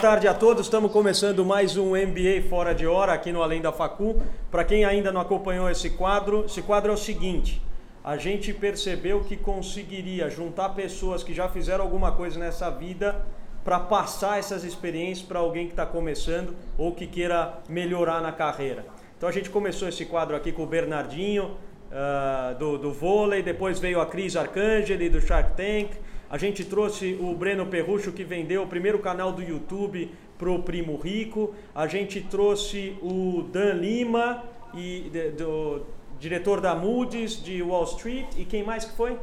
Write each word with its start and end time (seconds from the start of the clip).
tarde 0.00 0.26
a 0.26 0.32
todos. 0.32 0.64
Estamos 0.64 0.90
começando 0.90 1.44
mais 1.44 1.76
um 1.76 1.90
MBA 1.90 2.48
Fora 2.48 2.74
de 2.74 2.86
Hora 2.86 3.12
aqui 3.12 3.30
no 3.30 3.42
Além 3.42 3.60
da 3.60 3.70
Facu. 3.70 4.22
Para 4.50 4.64
quem 4.64 4.82
ainda 4.82 5.12
não 5.12 5.20
acompanhou 5.20 5.68
esse 5.68 5.90
quadro, 5.90 6.46
esse 6.46 6.62
quadro 6.62 6.90
é 6.90 6.94
o 6.94 6.96
seguinte: 6.96 7.60
a 8.02 8.16
gente 8.16 8.54
percebeu 8.54 9.20
que 9.20 9.36
conseguiria 9.36 10.30
juntar 10.30 10.70
pessoas 10.70 11.22
que 11.22 11.34
já 11.34 11.50
fizeram 11.50 11.84
alguma 11.84 12.12
coisa 12.12 12.40
nessa 12.40 12.70
vida 12.70 13.26
para 13.62 13.78
passar 13.78 14.38
essas 14.38 14.64
experiências 14.64 15.28
para 15.28 15.38
alguém 15.38 15.66
que 15.66 15.74
está 15.74 15.84
começando 15.84 16.56
ou 16.78 16.94
que 16.94 17.06
queira 17.06 17.58
melhorar 17.68 18.22
na 18.22 18.32
carreira. 18.32 18.86
Então 19.18 19.28
a 19.28 19.32
gente 19.32 19.50
começou 19.50 19.86
esse 19.86 20.06
quadro 20.06 20.34
aqui 20.34 20.50
com 20.50 20.62
o 20.62 20.66
Bernardinho 20.66 21.58
uh, 21.90 22.58
do, 22.58 22.78
do 22.78 22.90
vôlei, 22.90 23.42
depois 23.42 23.78
veio 23.78 24.00
a 24.00 24.06
Cris 24.06 24.34
Arcangeli 24.34 25.10
do 25.10 25.20
Shark 25.20 25.50
Tank. 25.58 25.90
A 26.30 26.38
gente 26.38 26.64
trouxe 26.64 27.18
o 27.20 27.34
Breno 27.34 27.66
Perrucho, 27.66 28.12
que 28.12 28.22
vendeu 28.22 28.62
o 28.62 28.66
primeiro 28.68 29.00
canal 29.00 29.32
do 29.32 29.42
YouTube 29.42 30.08
pro 30.38 30.62
Primo 30.62 30.96
Rico. 30.96 31.52
A 31.74 31.88
gente 31.88 32.20
trouxe 32.20 32.96
o 33.02 33.42
Dan 33.52 33.72
Lima, 33.72 34.44
e, 34.72 35.10
de, 35.10 35.30
do, 35.30 35.82
diretor 36.20 36.60
da 36.60 36.74
Moody's, 36.74 37.42
de 37.42 37.60
Wall 37.60 37.82
Street. 37.82 38.28
E 38.36 38.44
quem 38.44 38.62
mais 38.62 38.84
que 38.84 38.96
foi? 38.96 39.18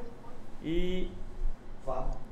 E, 0.61 1.07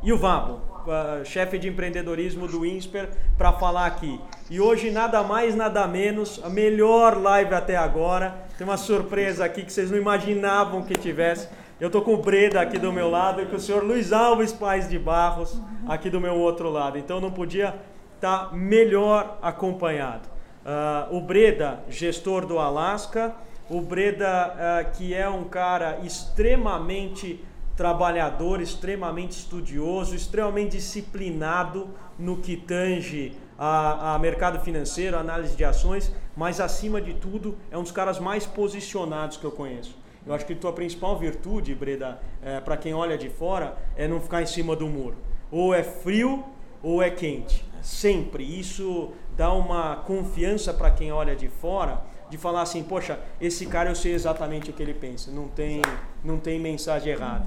e 0.03 0.11
o 0.11 0.17
Vabo, 0.17 0.59
uh, 0.85 1.23
chefe 1.23 1.57
de 1.57 1.69
empreendedorismo 1.69 2.45
do 2.45 2.65
INSPER, 2.65 3.09
para 3.37 3.53
falar 3.53 3.85
aqui. 3.85 4.19
E 4.49 4.59
hoje, 4.59 4.91
nada 4.91 5.23
mais, 5.23 5.55
nada 5.55 5.87
menos, 5.87 6.41
a 6.43 6.49
melhor 6.49 7.17
live 7.21 7.53
até 7.53 7.77
agora. 7.77 8.43
Tem 8.57 8.67
uma 8.67 8.75
surpresa 8.75 9.45
aqui 9.45 9.63
que 9.63 9.71
vocês 9.71 9.89
não 9.89 9.97
imaginavam 9.97 10.83
que 10.83 10.95
tivesse 10.95 11.47
eu 11.79 11.89
tô 11.89 12.01
com 12.01 12.13
o 12.13 12.17
Breda 12.17 12.61
aqui 12.61 12.77
do 12.77 12.91
meu 12.91 13.09
lado 13.09 13.41
e 13.41 13.45
com 13.45 13.57
o 13.57 13.59
senhor 13.59 13.83
Luiz 13.83 14.13
Alves 14.13 14.53
Paz 14.53 14.87
de 14.87 14.97
Barros 14.97 15.59
aqui 15.87 16.09
do 16.09 16.21
meu 16.21 16.35
outro 16.35 16.69
lado. 16.69 16.97
Então 16.97 17.19
não 17.19 17.31
podia 17.31 17.75
estar 18.15 18.49
tá 18.49 18.55
melhor 18.55 19.37
acompanhado. 19.41 20.29
Uh, 20.65 21.17
o 21.17 21.21
Breda, 21.21 21.83
gestor 21.89 22.45
do 22.45 22.59
Alasca, 22.59 23.35
o 23.69 23.81
Breda, 23.81 24.53
uh, 24.55 24.97
que 24.97 25.13
é 25.13 25.27
um 25.27 25.43
cara 25.43 25.99
extremamente 26.01 27.43
trabalhador, 27.75 28.61
extremamente 28.61 29.31
estudioso, 29.31 30.15
extremamente 30.15 30.77
disciplinado 30.77 31.89
no 32.17 32.37
que 32.37 32.55
tange 32.55 33.37
a, 33.59 34.15
a, 34.15 34.19
mercado 34.19 34.59
financeiro, 34.61 35.17
análise 35.17 35.57
de 35.57 35.65
ações, 35.65 36.11
mas 36.37 36.61
acima 36.61 37.01
de 37.01 37.13
tudo 37.15 37.57
é 37.69 37.77
um 37.77 37.83
dos 37.83 37.91
caras 37.91 38.17
mais 38.17 38.45
posicionados 38.45 39.35
que 39.35 39.43
eu 39.43 39.51
conheço. 39.51 40.04
Eu 40.25 40.33
acho 40.33 40.45
que 40.45 40.55
tua 40.55 40.73
principal 40.73 41.17
virtude, 41.17 41.75
Breda, 41.75 42.19
é, 42.41 42.59
para 42.59 42.75
quem 42.77 42.93
olha 42.93 43.17
de 43.17 43.29
fora, 43.29 43.77
é 43.95 44.07
não 44.07 44.19
ficar 44.19 44.41
em 44.41 44.45
cima 44.45 44.75
do 44.75 44.87
muro. 44.87 45.17
Ou 45.51 45.73
é 45.73 45.83
frio 45.83 46.43
ou 46.81 47.01
é 47.01 47.09
quente. 47.09 47.63
Sempre. 47.81 48.43
Isso 48.43 49.11
dá 49.37 49.53
uma 49.53 49.97
confiança 49.97 50.73
para 50.73 50.89
quem 50.89 51.11
olha 51.11 51.35
de 51.35 51.47
fora 51.47 52.01
de 52.29 52.37
falar 52.37 52.63
assim, 52.63 52.83
poxa, 52.83 53.19
esse 53.39 53.65
cara 53.67 53.89
eu 53.89 53.95
sei 53.95 54.13
exatamente 54.13 54.69
o 54.69 54.73
que 54.73 54.81
ele 54.81 54.93
pensa. 54.93 55.31
Não 55.31 55.47
tem, 55.47 55.81
não 56.23 56.39
tem 56.39 56.59
mensagem 56.59 57.13
errada. 57.13 57.45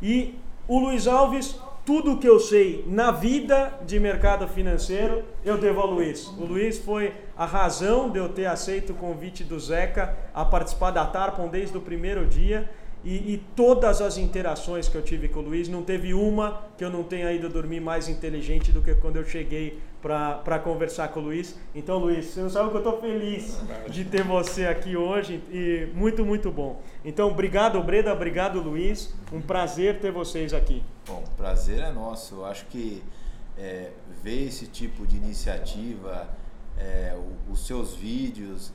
E 0.00 0.38
o 0.68 0.78
Luiz 0.78 1.06
Alves 1.06 1.58
tudo 1.84 2.18
que 2.18 2.28
eu 2.28 2.38
sei 2.38 2.84
na 2.86 3.10
vida 3.10 3.72
de 3.86 3.98
mercado 3.98 4.46
financeiro, 4.46 5.24
eu 5.44 5.58
devo 5.58 5.80
ao 5.80 5.90
Luiz. 5.90 6.26
O 6.26 6.44
Luiz 6.44 6.78
foi 6.78 7.12
a 7.36 7.46
razão 7.46 8.10
de 8.10 8.18
eu 8.18 8.28
ter 8.28 8.46
aceito 8.46 8.92
o 8.92 8.96
convite 8.96 9.42
do 9.42 9.58
Zeca 9.58 10.16
a 10.34 10.44
participar 10.44 10.90
da 10.90 11.06
Tarpon 11.06 11.48
desde 11.48 11.76
o 11.76 11.80
primeiro 11.80 12.26
dia. 12.26 12.70
E, 13.02 13.34
e, 13.34 13.44
todas 13.56 14.02
as 14.02 14.18
interações 14.18 14.86
que 14.86 14.94
eu 14.94 15.02
tive 15.02 15.28
com 15.28 15.40
o 15.40 15.42
Luiz, 15.42 15.68
não 15.68 15.82
teve 15.82 16.12
uma 16.12 16.64
que 16.76 16.84
eu 16.84 16.90
não 16.90 17.02
tenha 17.02 17.32
ido 17.32 17.48
dormir 17.48 17.80
mais 17.80 18.08
inteligente 18.08 18.70
do 18.70 18.82
que 18.82 18.94
quando 18.94 19.16
eu 19.16 19.24
cheguei 19.24 19.80
para 20.02 20.58
conversar 20.58 21.08
com 21.08 21.20
o 21.20 21.22
Luiz. 21.24 21.58
Então, 21.74 21.98
Luiz, 21.98 22.26
você 22.26 22.40
não 22.40 22.50
sabe 22.50 22.68
que 22.68 22.76
eu 22.76 22.80
estou 22.80 23.00
feliz 23.00 23.58
de 23.88 24.04
ter 24.04 24.22
você 24.22 24.66
aqui 24.66 24.96
hoje 24.96 25.42
e 25.50 25.88
muito, 25.94 26.26
muito 26.26 26.50
bom. 26.50 26.82
Então, 27.02 27.28
obrigado, 27.28 27.82
Breda, 27.82 28.12
obrigado, 28.12 28.60
Luiz. 28.60 29.14
Um 29.32 29.40
prazer 29.40 29.98
ter 30.00 30.12
vocês 30.12 30.52
aqui. 30.52 30.82
Bom, 31.06 31.24
prazer 31.38 31.80
é 31.80 31.90
nosso. 31.90 32.36
Eu 32.36 32.44
acho 32.44 32.66
que 32.66 33.02
é, 33.56 33.90
ver 34.22 34.46
esse 34.46 34.66
tipo 34.66 35.06
de 35.06 35.16
iniciativa, 35.16 36.28
é, 36.76 37.16
os 37.50 37.66
seus 37.66 37.94
vídeos 37.94 38.72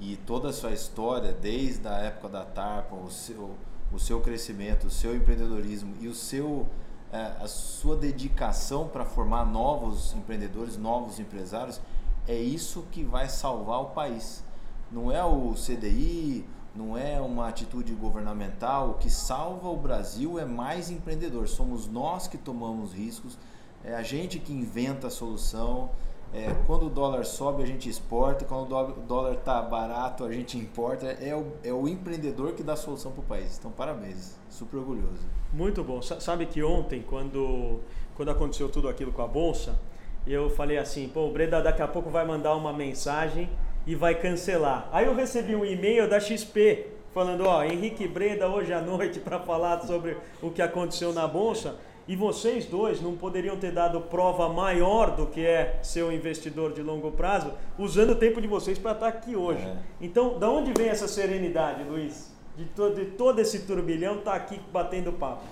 e 0.00 0.16
toda 0.16 0.48
a 0.48 0.52
sua 0.52 0.70
história, 0.70 1.32
desde 1.32 1.86
a 1.88 1.98
época 1.98 2.28
da 2.28 2.44
Tarpa, 2.44 2.94
o 2.94 3.10
seu 3.10 3.56
o 3.92 3.98
seu 3.98 4.20
crescimento, 4.20 4.86
o 4.86 4.90
seu 4.90 5.16
empreendedorismo 5.16 5.94
e 6.00 6.08
o 6.08 6.14
seu 6.14 6.66
é, 7.10 7.32
a 7.40 7.48
sua 7.48 7.96
dedicação 7.96 8.86
para 8.86 9.04
formar 9.04 9.46
novos 9.46 10.14
empreendedores, 10.14 10.76
novos 10.76 11.18
empresários, 11.18 11.80
é 12.26 12.36
isso 12.36 12.84
que 12.92 13.02
vai 13.02 13.28
salvar 13.28 13.80
o 13.80 13.86
país. 13.86 14.44
Não 14.92 15.10
é 15.10 15.24
o 15.24 15.54
CDI, 15.54 16.44
não 16.74 16.98
é 16.98 17.18
uma 17.18 17.48
atitude 17.48 17.94
governamental. 17.94 18.90
O 18.90 18.94
que 18.94 19.10
salva 19.10 19.68
o 19.68 19.76
Brasil 19.76 20.38
é 20.38 20.44
mais 20.44 20.90
empreendedor. 20.90 21.48
Somos 21.48 21.86
nós 21.86 22.28
que 22.28 22.36
tomamos 22.36 22.92
riscos, 22.92 23.38
é 23.82 23.94
a 23.94 24.02
gente 24.02 24.38
que 24.38 24.52
inventa 24.52 25.06
a 25.06 25.10
solução, 25.10 25.90
é, 26.32 26.54
quando 26.66 26.86
o 26.86 26.90
dólar 26.90 27.24
sobe, 27.24 27.62
a 27.62 27.66
gente 27.66 27.88
exporta, 27.88 28.44
quando 28.44 28.70
o 28.74 29.00
dólar 29.06 29.32
está 29.34 29.62
barato, 29.62 30.24
a 30.24 30.32
gente 30.32 30.58
importa. 30.58 31.06
É 31.06 31.34
o, 31.34 31.46
é 31.64 31.72
o 31.72 31.88
empreendedor 31.88 32.52
que 32.52 32.62
dá 32.62 32.74
a 32.74 32.76
solução 32.76 33.12
para 33.12 33.20
o 33.20 33.24
país. 33.24 33.56
Então, 33.58 33.70
parabéns, 33.70 34.36
super 34.50 34.76
orgulhoso. 34.76 35.26
Muito 35.52 35.82
bom. 35.82 36.02
Sabe 36.02 36.44
que 36.44 36.62
ontem, 36.62 37.02
quando, 37.02 37.80
quando 38.14 38.30
aconteceu 38.30 38.68
tudo 38.68 38.88
aquilo 38.88 39.10
com 39.10 39.22
a 39.22 39.26
Bolsa, 39.26 39.78
eu 40.26 40.50
falei 40.50 40.76
assim: 40.76 41.08
pô, 41.08 41.26
o 41.26 41.32
Breda 41.32 41.62
daqui 41.62 41.80
a 41.80 41.88
pouco 41.88 42.10
vai 42.10 42.26
mandar 42.26 42.54
uma 42.54 42.72
mensagem 42.72 43.48
e 43.86 43.94
vai 43.94 44.14
cancelar. 44.14 44.86
Aí 44.92 45.06
eu 45.06 45.14
recebi 45.14 45.56
um 45.56 45.64
e-mail 45.64 46.08
da 46.08 46.20
XP 46.20 46.88
falando: 47.14 47.46
ó, 47.46 47.64
Henrique 47.64 48.06
Breda 48.06 48.48
hoje 48.48 48.72
à 48.72 48.82
noite 48.82 49.18
para 49.18 49.40
falar 49.40 49.80
sobre 49.80 50.18
o 50.42 50.50
que 50.50 50.60
aconteceu 50.60 51.14
na 51.14 51.26
Bolsa. 51.26 51.76
E 52.08 52.16
vocês 52.16 52.64
dois 52.64 53.02
não 53.02 53.14
poderiam 53.18 53.58
ter 53.58 53.70
dado 53.70 54.00
prova 54.00 54.48
maior 54.48 55.14
do 55.14 55.26
que 55.26 55.44
é 55.44 55.78
ser 55.82 56.02
um 56.02 56.10
investidor 56.10 56.72
de 56.72 56.80
longo 56.82 57.12
prazo, 57.12 57.52
usando 57.78 58.12
o 58.12 58.14
tempo 58.14 58.40
de 58.40 58.46
vocês 58.46 58.78
para 58.78 58.92
estar 58.92 59.08
aqui 59.08 59.36
hoje. 59.36 59.62
É. 59.62 59.76
Então, 60.00 60.38
da 60.38 60.48
onde 60.48 60.72
vem 60.72 60.88
essa 60.88 61.06
serenidade, 61.06 61.84
Luiz? 61.84 62.34
De, 62.56 62.64
to 62.64 62.94
de 62.94 63.04
todo 63.10 63.38
esse 63.40 63.66
turbilhão 63.66 64.20
estar 64.20 64.30
tá 64.30 64.36
aqui 64.38 64.58
batendo 64.72 65.12
papo. 65.12 65.44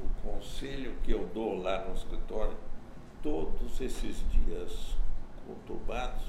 O 0.00 0.30
conselho 0.30 0.94
que 1.02 1.10
eu 1.10 1.28
dou 1.34 1.60
lá 1.60 1.84
no 1.86 1.94
escritório, 1.96 2.56
todos 3.20 3.80
esses 3.80 4.22
dias 4.30 4.96
conturbados, 5.48 6.22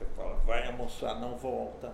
eu 0.00 0.06
falo, 0.16 0.36
vai 0.44 0.66
almoçar, 0.66 1.20
não 1.20 1.36
volta. 1.36 1.92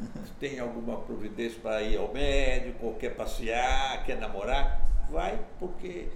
Tem 0.40 0.58
alguma 0.58 0.96
providência 0.96 1.60
para 1.62 1.80
ir 1.82 1.96
ao 1.96 2.12
médico, 2.12 2.86
ou 2.86 2.94
quer 2.94 3.14
passear, 3.14 4.04
quer 4.04 4.18
namorar, 4.18 4.84
vai, 5.08 5.38
porque 5.60 6.08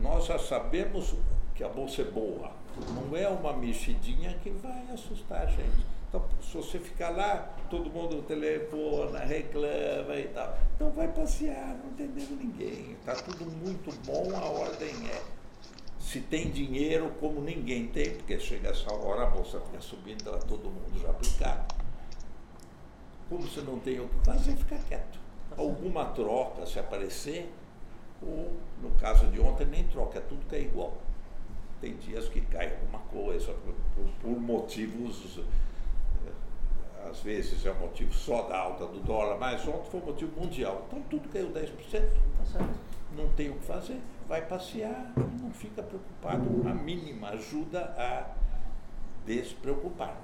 nós 0.00 0.26
já 0.26 0.38
sabemos 0.38 1.14
que 1.54 1.64
a 1.64 1.68
bolsa 1.68 2.02
é 2.02 2.04
boa. 2.04 2.52
Não 2.94 3.16
é 3.16 3.28
uma 3.28 3.52
mexidinha 3.52 4.38
que 4.42 4.50
vai 4.50 4.84
assustar 4.92 5.42
a 5.42 5.46
gente. 5.46 5.84
Então, 6.08 6.24
se 6.40 6.56
você 6.56 6.78
ficar 6.78 7.10
lá, 7.10 7.54
todo 7.68 7.90
mundo 7.90 8.22
telefona, 8.22 9.18
reclama 9.18 10.16
e 10.16 10.28
tal. 10.32 10.58
Então 10.74 10.90
vai 10.90 11.08
passear, 11.08 11.76
não 11.82 11.90
entendendo 11.90 12.38
ninguém. 12.38 12.92
Está 12.92 13.14
tudo 13.14 13.44
muito 13.44 13.92
bom, 14.06 14.34
a 14.34 14.44
ordem 14.44 14.94
é. 15.10 15.22
Se 16.00 16.20
tem 16.20 16.50
dinheiro, 16.50 17.12
como 17.20 17.42
ninguém 17.42 17.88
tem, 17.88 18.14
porque 18.14 18.38
chega 18.38 18.70
essa 18.70 18.90
hora, 18.94 19.24
a 19.24 19.26
bolsa 19.26 19.60
fica 19.60 19.80
subindo, 19.82 20.20
está 20.20 20.38
todo 20.38 20.70
mundo 20.70 20.98
já 20.98 21.10
aplicado. 21.10 21.74
Como 23.28 23.42
você 23.42 23.60
não 23.60 23.78
tem 23.78 24.00
o 24.00 24.08
que 24.08 24.24
fazer, 24.24 24.56
fica 24.56 24.78
quieto. 24.88 25.18
Alguma 25.58 26.06
troca, 26.06 26.64
se 26.64 26.78
aparecer, 26.78 27.52
ou, 28.22 28.52
no 28.82 28.90
caso 28.98 29.26
de 29.28 29.40
ontem, 29.40 29.66
nem 29.66 29.84
troca, 29.84 30.18
é 30.18 30.22
tudo 30.22 30.46
que 30.46 30.56
é 30.56 30.60
igual. 30.60 30.96
Tem 31.80 31.96
dias 31.96 32.28
que 32.28 32.40
cai 32.40 32.72
alguma 32.72 32.98
coisa, 33.00 33.52
por, 33.52 33.74
por, 33.94 34.10
por 34.20 34.40
motivos, 34.40 35.38
eh, 36.26 37.08
às 37.08 37.20
vezes 37.20 37.64
é 37.64 37.72
motivo 37.72 38.12
só 38.12 38.42
da 38.42 38.58
alta 38.58 38.86
do 38.86 39.00
dólar, 39.00 39.38
mas 39.38 39.66
ontem 39.68 39.90
foi 39.90 40.00
motivo 40.00 40.40
mundial. 40.40 40.84
Então 40.88 41.00
tudo 41.02 41.28
caiu 41.28 41.50
10%. 41.50 41.70
Tá 42.52 42.68
não 43.16 43.28
tem 43.32 43.50
o 43.50 43.54
que 43.54 43.64
fazer, 43.64 44.00
vai 44.28 44.44
passear 44.46 45.12
e 45.16 45.42
não 45.42 45.50
fica 45.50 45.82
preocupado. 45.82 46.68
A 46.68 46.74
mínima 46.74 47.30
ajuda 47.30 47.94
a 47.96 48.34
despreocupar. 49.24 50.16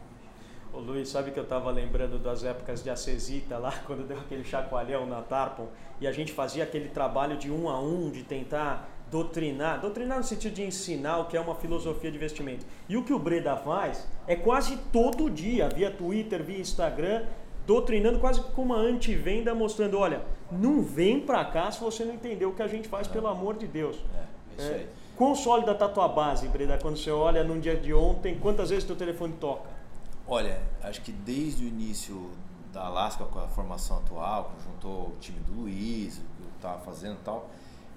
Ô 0.76 0.80
Luiz, 0.80 1.08
sabe 1.08 1.30
que 1.30 1.38
eu 1.38 1.44
estava 1.44 1.70
lembrando 1.70 2.18
das 2.18 2.42
épocas 2.42 2.82
de 2.82 2.90
Acesita 2.90 3.58
lá, 3.58 3.72
quando 3.86 4.04
deu 4.08 4.18
aquele 4.18 4.42
chacoalhão 4.42 5.06
na 5.06 5.22
Tarpon, 5.22 5.68
e 6.00 6.06
a 6.06 6.10
gente 6.10 6.32
fazia 6.32 6.64
aquele 6.64 6.88
trabalho 6.88 7.36
de 7.36 7.48
um 7.48 7.68
a 7.68 7.80
um, 7.80 8.10
de 8.10 8.24
tentar 8.24 8.88
doutrinar, 9.08 9.80
doutrinar 9.80 10.18
no 10.18 10.24
sentido 10.24 10.54
de 10.54 10.64
ensinar 10.64 11.18
o 11.18 11.26
que 11.26 11.36
é 11.36 11.40
uma 11.40 11.54
filosofia 11.54 12.10
de 12.10 12.16
investimento. 12.16 12.66
E 12.88 12.96
o 12.96 13.04
que 13.04 13.12
o 13.12 13.20
Breda 13.20 13.56
faz 13.56 14.04
é 14.26 14.34
quase 14.34 14.76
todo 14.92 15.30
dia, 15.30 15.68
via 15.68 15.92
Twitter, 15.92 16.42
via 16.42 16.58
Instagram, 16.58 17.22
doutrinando 17.64 18.18
quase 18.18 18.40
com 18.40 18.62
uma 18.62 18.76
antivenda, 18.76 19.54
mostrando, 19.54 19.96
olha, 19.96 20.22
não 20.50 20.82
vem 20.82 21.20
para 21.20 21.44
cá 21.44 21.70
se 21.70 21.80
você 21.80 22.04
não 22.04 22.14
entendeu 22.14 22.48
o 22.48 22.52
que 22.52 22.62
a 22.62 22.66
gente 22.66 22.88
faz, 22.88 23.06
pelo 23.06 23.28
amor 23.28 23.56
de 23.56 23.68
Deus. 23.68 23.96
É, 24.12 24.60
isso 24.60 24.72
é. 24.72 24.74
aí. 24.74 24.88
Quão 25.16 25.36
sólida 25.36 25.70
está 25.70 25.84
a 25.84 25.88
tua 25.88 26.08
base, 26.08 26.48
Breda, 26.48 26.76
quando 26.82 26.96
você 26.96 27.12
olha 27.12 27.44
num 27.44 27.60
dia 27.60 27.76
de 27.76 27.94
ontem, 27.94 28.36
quantas 28.40 28.70
vezes 28.70 28.84
teu 28.84 28.96
telefone 28.96 29.34
toca? 29.38 29.73
Olha, 30.26 30.62
acho 30.82 31.02
que 31.02 31.12
desde 31.12 31.64
o 31.64 31.68
início 31.68 32.30
da 32.72 32.86
Alaska 32.86 33.24
com 33.24 33.38
a 33.38 33.46
formação 33.46 33.98
atual, 33.98 34.54
juntou 34.64 35.08
o 35.08 35.16
time 35.20 35.38
do 35.40 35.52
Luiz, 35.52 36.16
o 36.16 36.20
que 36.20 36.42
eu 36.42 36.48
estava 36.56 36.80
fazendo 36.80 37.16
e 37.16 37.24
tal, 37.24 37.50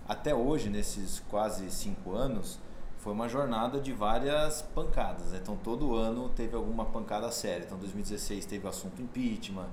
até 0.08 0.36
hoje, 0.36 0.70
nesses 0.70 1.22
quase 1.30 1.70
cinco 1.72 2.16
anos, 2.16 2.60
foi 2.98 3.14
uma 3.14 3.30
jornada 3.30 3.80
de 3.80 3.94
várias 3.94 4.62
pancadas. 4.62 5.32
Né? 5.32 5.40
Então, 5.42 5.56
todo 5.56 5.96
ano 5.96 6.30
teve 6.30 6.56
alguma 6.56 6.86
pancada 6.86 7.32
séria. 7.32 7.64
Então, 7.66 7.78
2016 7.78 8.46
teve 8.46 8.66
o 8.66 8.70
assunto 8.70 9.02
impeachment, 9.02 9.70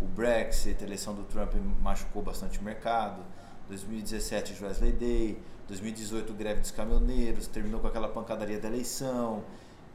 o 0.00 0.04
Brexit, 0.04 0.82
a 0.82 0.86
eleição 0.86 1.14
do 1.14 1.24
Trump 1.24 1.54
machucou 1.82 2.22
bastante 2.22 2.58
o 2.58 2.62
mercado. 2.62 3.22
2017, 3.68 4.62
Wesley 4.62 4.92
Day. 4.92 5.42
2018, 5.66 6.32
greve 6.32 6.60
dos 6.60 6.70
caminhoneiros, 6.70 7.46
terminou 7.46 7.80
com 7.80 7.86
aquela 7.86 8.08
pancadaria 8.08 8.58
da 8.58 8.68
eleição. 8.68 9.44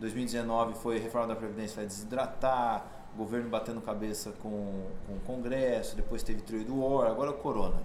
2019 0.04 0.76
foi 0.76 1.00
reforma 1.00 1.28
da 1.28 1.36
Previdência 1.36 1.78
vai 1.78 1.86
desidratar, 1.86 2.86
o 3.14 3.18
governo 3.18 3.50
batendo 3.50 3.80
cabeça 3.80 4.34
com, 4.44 4.90
com 5.08 5.14
o 5.14 5.20
Congresso, 5.26 5.96
depois 5.96 6.22
teve 6.22 6.42
Trade 6.42 6.70
War, 6.70 7.10
agora 7.10 7.32
o 7.32 7.36
Corona. 7.36 7.82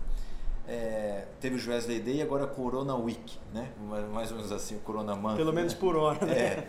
É, 0.67 1.27
teve 1.41 1.55
o 1.55 1.71
Wesley 1.71 2.01
Day, 2.01 2.21
agora 2.21 2.47
Corona 2.47 2.97
Week, 2.97 3.39
né? 3.55 3.71
Mais 4.13 4.33
ou 4.33 4.37
menos 4.37 4.51
assim, 4.51 4.77
o 4.77 4.81
Corona 4.81 5.15
Month. 5.15 5.37
Pelo 5.37 5.53
menos 5.53 5.73
né? 5.73 5.79
por 5.79 5.97
hora, 5.97 6.27
né? 6.27 6.35
É. 6.35 6.69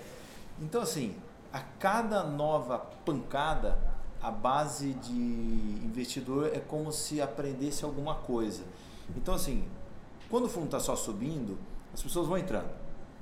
Então, 0.62 0.82
assim, 0.82 1.16
a 1.52 1.60
cada 1.80 2.24
nova 2.24 2.78
pancada, 3.04 3.80
a 4.22 4.30
base 4.30 4.94
de 4.94 5.14
investidor 5.84 6.52
é 6.54 6.60
como 6.60 6.92
se 6.92 7.22
aprendesse 7.22 7.84
alguma 7.84 8.14
coisa. 8.14 8.64
Então, 9.16 9.34
assim, 9.34 9.66
quando 10.30 10.46
o 10.46 10.50
fundo 10.50 10.66
está 10.66 10.80
só 10.80 10.96
subindo, 10.96 11.58
as 11.94 12.04
pessoas 12.04 12.28
vão 12.28 12.38
entrando. 12.38 12.70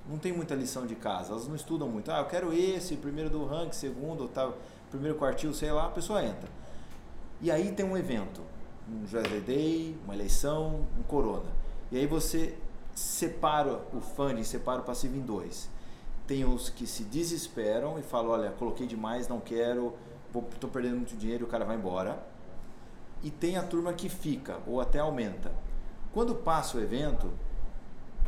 Não 0.09 0.17
tem 0.17 0.31
muita 0.31 0.55
lição 0.55 0.85
de 0.85 0.95
casa, 0.95 1.31
elas 1.31 1.47
não 1.47 1.55
estudam 1.55 1.87
muito. 1.87 2.11
Ah, 2.11 2.19
eu 2.19 2.25
quero 2.25 2.53
esse, 2.53 2.95
primeiro 2.95 3.29
do 3.29 3.45
ranking, 3.45 3.73
segundo, 3.73 4.27
tal, 4.27 4.57
primeiro 4.89 5.17
quartil, 5.17 5.53
sei 5.53 5.71
lá, 5.71 5.87
a 5.87 5.89
pessoa 5.89 6.23
entra. 6.23 6.49
E 7.41 7.51
aí 7.51 7.71
tem 7.71 7.85
um 7.85 7.97
evento 7.97 8.41
um 8.89 9.01
Wesley 9.01 9.41
Day, 9.41 9.97
uma 10.03 10.15
eleição, 10.15 10.87
um 10.97 11.03
Corona. 11.03 11.51
E 11.91 11.97
aí 11.97 12.07
você 12.07 12.57
separa 12.95 13.81
o 13.93 13.99
funding, 13.99 14.43
separa 14.43 14.81
o 14.81 14.83
passivo 14.83 15.17
em 15.17 15.21
dois. 15.21 15.69
Tem 16.25 16.45
os 16.45 16.69
que 16.69 16.87
se 16.87 17.03
desesperam 17.03 17.99
e 17.99 18.01
falam, 18.01 18.31
olha, 18.31 18.51
coloquei 18.51 18.87
demais, 18.87 19.27
não 19.27 19.39
quero, 19.39 19.93
estou 20.53 20.69
perdendo 20.69 20.97
muito 20.97 21.15
dinheiro, 21.15 21.45
o 21.45 21.47
cara 21.47 21.65
vai 21.65 21.75
embora. 21.75 22.21
E 23.23 23.29
tem 23.29 23.57
a 23.57 23.63
turma 23.63 23.93
que 23.93 24.09
fica 24.09 24.59
ou 24.65 24.79
até 24.79 24.99
aumenta. 24.99 25.51
Quando 26.13 26.35
passa 26.35 26.77
o 26.77 26.81
evento, 26.81 27.31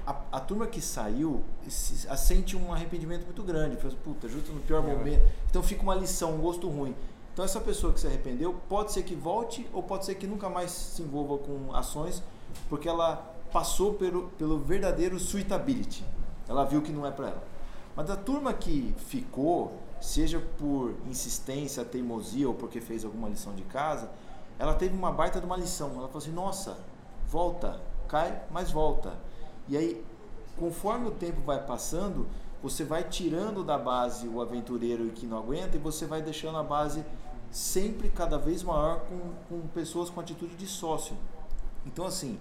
a, 0.10 0.38
a 0.38 0.40
turma 0.40 0.66
que 0.66 0.82
saiu 0.82 1.44
se, 1.68 2.08
sente 2.18 2.58
um 2.58 2.74
arrependimento 2.74 3.26
muito 3.26 3.44
grande. 3.44 3.78
Fala, 3.78 3.94
puta, 4.04 4.28
justo 4.28 4.52
no 4.52 4.60
pior 4.62 4.84
é. 4.84 4.96
momento. 4.96 5.22
Então 5.48 5.62
fica 5.62 5.84
uma 5.84 5.94
lição, 5.94 6.34
um 6.34 6.42
gosto 6.42 6.68
ruim. 6.68 6.96
Então 7.32 7.46
essa 7.46 7.62
pessoa 7.62 7.94
que 7.94 8.00
se 8.00 8.08
arrependeu 8.08 8.56
pode 8.68 8.92
ser 8.92 9.04
que 9.04 9.14
volte 9.14 9.70
ou 9.72 9.84
pode 9.84 10.06
ser 10.06 10.16
que 10.16 10.26
nunca 10.26 10.50
mais 10.50 10.72
se 10.72 11.04
envolva 11.04 11.38
com 11.38 11.76
ações 11.76 12.24
porque 12.68 12.90
ela 12.90 13.18
passou 13.54 13.94
pelo, 13.94 14.30
pelo 14.30 14.58
verdadeiro 14.58 15.20
suitability. 15.20 16.04
Ela 16.48 16.66
viu 16.66 16.82
que 16.82 16.92
não 16.92 17.06
é 17.06 17.12
para 17.12 17.28
ela. 17.28 17.44
Mas 17.96 18.08
da 18.08 18.16
turma 18.16 18.52
que 18.52 18.96
ficou, 18.98 19.78
seja 20.02 20.40
por 20.58 20.96
insistência, 21.08 21.86
teimosia 21.86 22.48
ou 22.48 22.56
porque 22.56 22.82
fez 22.82 23.06
alguma 23.06 23.30
lição 23.30 23.54
de 23.54 23.64
casa, 23.64 24.10
ela 24.58 24.74
teve 24.74 24.98
uma 24.98 25.12
baita 25.12 25.40
de 25.40 25.46
uma 25.46 25.56
lição. 25.56 25.90
Ela 25.90 26.08
falou 26.08 26.18
assim: 26.18 26.32
nossa, 26.32 26.78
volta, 27.28 27.80
cai, 28.08 28.42
mas 28.50 28.72
volta. 28.72 29.29
E 29.70 29.78
aí, 29.78 30.04
conforme 30.58 31.08
o 31.08 31.12
tempo 31.12 31.42
vai 31.42 31.64
passando, 31.64 32.28
você 32.62 32.84
vai 32.84 33.04
tirando 33.04 33.64
da 33.64 33.78
base 33.78 34.28
o 34.28 34.42
aventureiro 34.42 35.10
que 35.12 35.26
não 35.26 35.38
aguenta 35.38 35.78
e 35.78 35.80
você 35.80 36.06
vai 36.06 36.22
deixando 36.22 36.58
a 36.58 36.64
base 36.64 37.06
sempre 37.52 38.10
cada 38.10 38.38
vez 38.38 38.64
maior 38.64 39.02
com, 39.02 39.20
com 39.48 39.68
pessoas 39.68 40.10
com 40.10 40.20
atitude 40.20 40.56
de 40.56 40.68
sócio. 40.68 41.16
Então, 41.86 42.06
assim, 42.06 42.38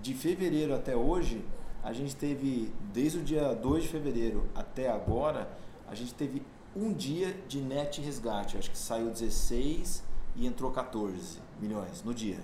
de 0.00 0.14
fevereiro 0.14 0.74
até 0.74 0.96
hoje, 0.96 1.44
a 1.82 1.92
gente 1.92 2.16
teve, 2.16 2.72
desde 2.92 3.18
o 3.18 3.22
dia 3.22 3.54
2 3.54 3.82
de 3.82 3.88
fevereiro 3.90 4.46
até 4.54 4.90
agora, 4.90 5.48
a 5.86 5.94
gente 5.94 6.14
teve 6.14 6.42
um 6.74 6.92
dia 6.92 7.36
de 7.46 7.60
net 7.60 8.00
resgate. 8.00 8.56
Acho 8.56 8.70
que 8.70 8.78
saiu 8.78 9.10
16 9.10 10.02
e 10.34 10.46
entrou 10.46 10.70
14 10.70 11.38
milhões 11.60 12.02
no 12.02 12.12
dia. 12.12 12.40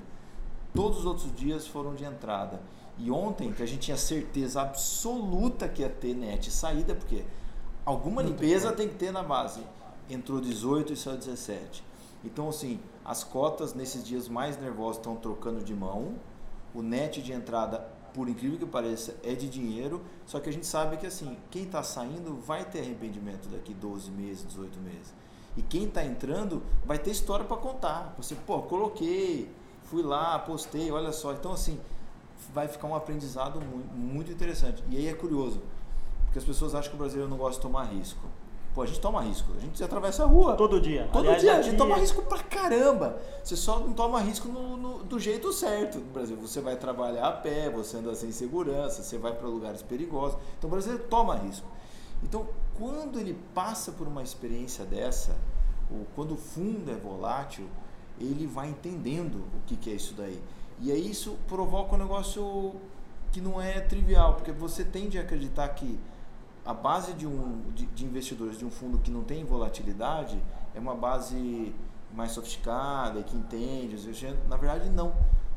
Todos 0.74 1.00
os 1.00 1.06
outros 1.06 1.34
dias 1.34 1.66
foram 1.66 1.94
de 1.94 2.04
entrada. 2.04 2.60
E 2.98 3.10
ontem, 3.10 3.52
que 3.52 3.62
a 3.62 3.66
gente 3.66 3.80
tinha 3.80 3.96
certeza 3.96 4.60
absoluta 4.60 5.68
que 5.68 5.82
ia 5.82 5.88
ter 5.88 6.14
net 6.14 6.50
saída, 6.50 6.94
porque 6.94 7.24
alguma 7.84 8.22
limpeza 8.22 8.72
tem 8.72 8.88
que 8.88 8.94
ter 8.94 9.12
na 9.12 9.22
base. 9.22 9.62
Entrou 10.08 10.40
18 10.40 10.92
e 10.92 10.96
saiu 10.96 11.16
17. 11.16 11.84
Então, 12.24 12.48
assim, 12.48 12.78
as 13.04 13.24
cotas 13.24 13.74
nesses 13.74 14.04
dias 14.04 14.28
mais 14.28 14.60
nervosos 14.60 14.98
estão 14.98 15.16
trocando 15.16 15.64
de 15.64 15.74
mão. 15.74 16.14
O 16.74 16.82
net 16.82 17.22
de 17.22 17.32
entrada, 17.32 17.78
por 18.12 18.28
incrível 18.28 18.58
que 18.58 18.66
pareça, 18.66 19.16
é 19.22 19.34
de 19.34 19.48
dinheiro. 19.48 20.02
Só 20.26 20.38
que 20.38 20.50
a 20.50 20.52
gente 20.52 20.66
sabe 20.66 20.96
que, 20.96 21.06
assim, 21.06 21.36
quem 21.50 21.62
está 21.62 21.82
saindo 21.82 22.36
vai 22.36 22.64
ter 22.64 22.80
arrependimento 22.80 23.48
daqui 23.48 23.72
12 23.72 24.10
meses, 24.10 24.46
18 24.46 24.78
meses. 24.80 25.14
E 25.56 25.62
quem 25.62 25.84
está 25.84 26.04
entrando 26.04 26.62
vai 26.84 26.98
ter 26.98 27.10
história 27.10 27.44
para 27.44 27.56
contar. 27.56 28.14
Você, 28.18 28.34
pô, 28.34 28.62
coloquei, 28.62 29.50
fui 29.84 30.02
lá, 30.02 30.38
postei, 30.38 30.90
olha 30.90 31.12
só. 31.12 31.32
Então, 31.32 31.52
assim, 31.52 31.80
vai 32.52 32.68
ficar 32.68 32.86
um 32.86 32.94
aprendizado 32.94 33.60
muito, 33.60 33.94
muito 33.94 34.32
interessante. 34.32 34.82
E 34.88 34.96
aí 34.96 35.08
é 35.08 35.14
curioso, 35.14 35.60
porque 36.24 36.38
as 36.38 36.44
pessoas 36.44 36.74
acham 36.74 36.90
que 36.90 36.96
o 36.96 36.98
brasileiro 36.98 37.28
não 37.28 37.36
gosta 37.36 37.56
de 37.56 37.62
tomar 37.62 37.84
risco. 37.84 38.26
Pô, 38.74 38.82
a 38.82 38.86
gente 38.86 39.00
toma 39.00 39.20
risco. 39.22 39.52
A 39.56 39.60
gente 39.60 39.82
atravessa 39.82 40.22
a 40.22 40.26
rua. 40.26 40.54
Todo 40.54 40.80
dia. 40.80 41.08
Todo 41.12 41.24
Aliás, 41.24 41.40
dia. 41.40 41.56
A 41.56 41.62
gente 41.62 41.76
toma 41.76 41.96
risco 41.96 42.22
pra 42.22 42.38
caramba. 42.38 43.20
Você 43.42 43.56
só 43.56 43.80
não 43.80 43.92
toma 43.92 44.20
risco 44.20 44.48
no, 44.48 44.76
no, 44.76 44.98
do 45.02 45.18
jeito 45.18 45.52
certo 45.52 45.98
no 45.98 46.04
Brasil. 46.12 46.36
Você 46.36 46.60
vai 46.60 46.76
trabalhar 46.76 47.26
a 47.26 47.32
pé, 47.32 47.68
você 47.68 47.96
anda 47.96 48.14
sem 48.14 48.30
segurança, 48.30 49.02
você 49.02 49.18
vai 49.18 49.34
para 49.34 49.48
lugares 49.48 49.82
perigosos. 49.82 50.38
Então 50.56 50.68
o 50.68 50.70
brasileiro 50.70 51.02
toma 51.08 51.34
risco. 51.34 51.66
Então, 52.22 52.46
quando 52.78 53.18
ele 53.18 53.36
passa 53.54 53.90
por 53.90 54.06
uma 54.06 54.22
experiência 54.22 54.84
dessa, 54.84 55.36
ou 55.90 56.06
quando 56.14 56.34
o 56.34 56.36
fundo 56.36 56.90
é 56.90 56.94
volátil, 56.94 57.66
ele 58.20 58.46
vai 58.46 58.68
entendendo 58.68 59.36
o 59.36 59.66
que, 59.66 59.76
que 59.76 59.90
é 59.90 59.94
isso 59.94 60.14
daí. 60.14 60.40
E 60.80 60.90
aí 60.90 61.10
isso 61.10 61.36
provoca 61.46 61.94
um 61.94 61.98
negócio 61.98 62.74
que 63.30 63.40
não 63.40 63.60
é 63.60 63.80
trivial, 63.80 64.34
porque 64.34 64.50
você 64.50 64.84
tende 64.84 65.18
a 65.18 65.22
acreditar 65.22 65.68
que 65.68 65.98
a 66.64 66.74
base 66.74 67.12
de, 67.12 67.26
um, 67.26 67.62
de, 67.74 67.86
de, 67.86 68.04
investidores 68.04 68.58
de 68.58 68.64
um 68.64 68.70
fundo 68.70 68.98
que 68.98 69.10
não 69.10 69.22
tem 69.22 69.44
volatilidade 69.44 70.40
é 70.74 70.80
uma 70.80 70.94
base 70.94 71.74
mais 72.14 72.32
sofisticada 72.32 73.22
que 73.22 73.36
entende. 73.36 73.96
Na 74.48 74.56
verdade, 74.56 74.88
não. 74.90 75.14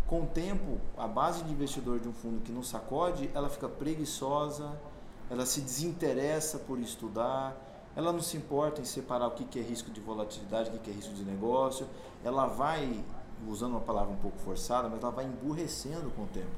Com 0.07 0.23
o 0.23 0.27
tempo, 0.27 0.79
a 0.97 1.07
base 1.07 1.43
de 1.43 1.51
investidor 1.51 1.99
de 1.99 2.07
um 2.07 2.13
fundo 2.13 2.41
que 2.41 2.51
não 2.51 2.61
sacode, 2.61 3.29
ela 3.33 3.49
fica 3.49 3.67
preguiçosa, 3.67 4.69
ela 5.29 5.45
se 5.45 5.61
desinteressa 5.61 6.59
por 6.59 6.77
estudar, 6.79 7.55
ela 7.95 8.11
não 8.11 8.21
se 8.21 8.37
importa 8.37 8.81
em 8.81 8.85
separar 8.85 9.27
o 9.27 9.31
que 9.31 9.59
é 9.59 9.61
risco 9.61 9.89
de 9.91 10.01
volatilidade, 10.01 10.69
o 10.69 10.79
que 10.79 10.89
é 10.89 10.93
risco 10.93 11.13
de 11.13 11.23
negócio, 11.23 11.87
ela 12.23 12.47
vai, 12.47 13.03
usando 13.47 13.71
uma 13.71 13.81
palavra 13.81 14.11
um 14.11 14.17
pouco 14.17 14.37
forçada, 14.39 14.89
mas 14.89 15.01
ela 15.01 15.11
vai 15.11 15.25
emburrecendo 15.25 16.09
com 16.11 16.23
o 16.23 16.27
tempo. 16.27 16.51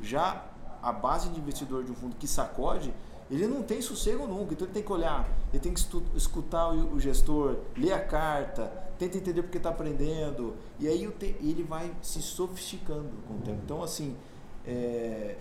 Já 0.00 0.44
a 0.82 0.92
base 0.92 1.28
de 1.30 1.40
investidor 1.40 1.84
de 1.84 1.90
um 1.90 1.94
fundo 1.94 2.16
que 2.16 2.28
sacode, 2.28 2.92
ele 3.30 3.46
não 3.46 3.62
tem 3.62 3.82
sossego 3.82 4.26
nunca. 4.26 4.54
Então 4.54 4.66
ele 4.66 4.74
tem 4.74 4.82
que 4.82 4.92
olhar, 4.92 5.28
ele 5.52 5.60
tem 5.60 5.72
que 5.72 5.80
escutar 6.14 6.68
o 6.70 6.98
gestor, 7.00 7.56
ler 7.76 7.92
a 7.92 8.04
carta, 8.04 8.72
tenta 8.98 9.16
entender 9.18 9.42
porque 9.42 9.56
está 9.58 9.70
aprendendo. 9.70 10.54
E 10.78 10.86
aí 10.86 11.02
ele 11.40 11.62
vai 11.62 11.92
se 12.02 12.22
sofisticando 12.22 13.10
com 13.26 13.34
o 13.34 13.38
tempo. 13.38 13.60
Então, 13.64 13.82
assim, 13.82 14.16
é, 14.64 15.36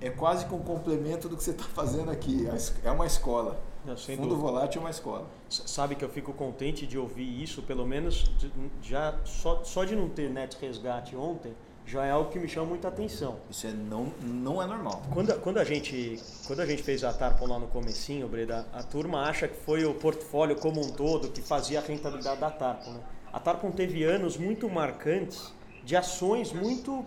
é 0.00 0.10
quase 0.10 0.46
com 0.46 0.56
um 0.56 0.62
complemento 0.62 1.28
do 1.28 1.36
que 1.36 1.44
você 1.44 1.50
está 1.50 1.64
fazendo 1.64 2.10
aqui. 2.10 2.46
É 2.82 2.90
uma 2.90 3.06
escola. 3.06 3.60
Não, 3.86 3.96
Fundo 3.96 4.28
dúvida. 4.28 4.36
volátil 4.36 4.80
é 4.80 4.84
uma 4.84 4.90
escola. 4.90 5.26
Sabe 5.48 5.94
que 5.94 6.04
eu 6.04 6.08
fico 6.08 6.32
contente 6.32 6.86
de 6.86 6.98
ouvir 6.98 7.42
isso, 7.42 7.62
pelo 7.62 7.86
menos 7.86 8.30
já 8.82 9.14
só, 9.24 9.62
só 9.64 9.84
de 9.84 9.94
não 9.94 10.08
ter 10.08 10.28
net 10.28 10.56
resgate 10.60 11.14
ontem 11.14 11.54
já 11.86 12.04
é 12.04 12.10
algo 12.10 12.30
que 12.30 12.38
me 12.38 12.48
chama 12.48 12.66
muita 12.66 12.88
atenção. 12.88 13.36
Isso 13.48 13.66
é 13.66 13.70
não, 13.70 14.12
não 14.20 14.60
é 14.60 14.66
normal. 14.66 15.02
Quando, 15.12 15.40
quando, 15.40 15.58
a 15.58 15.64
gente, 15.64 16.20
quando 16.46 16.60
a 16.60 16.66
gente 16.66 16.82
fez 16.82 17.04
a 17.04 17.12
Tarpon 17.12 17.46
lá 17.46 17.58
no 17.58 17.68
comecinho, 17.68 18.26
Breda, 18.26 18.66
a 18.72 18.82
turma 18.82 19.22
acha 19.22 19.46
que 19.46 19.56
foi 19.56 19.84
o 19.84 19.94
portfólio 19.94 20.56
como 20.56 20.80
um 20.80 20.90
todo 20.90 21.28
que 21.28 21.40
fazia 21.40 21.78
a 21.78 21.82
rentabilidade 21.82 22.40
da 22.40 22.50
Tarpon. 22.50 22.90
Né? 22.90 23.00
A 23.32 23.38
Tarpon 23.38 23.70
teve 23.70 24.02
anos 24.02 24.36
muito 24.36 24.68
marcantes 24.68 25.54
de 25.84 25.94
ações 25.94 26.52
muito 26.52 27.04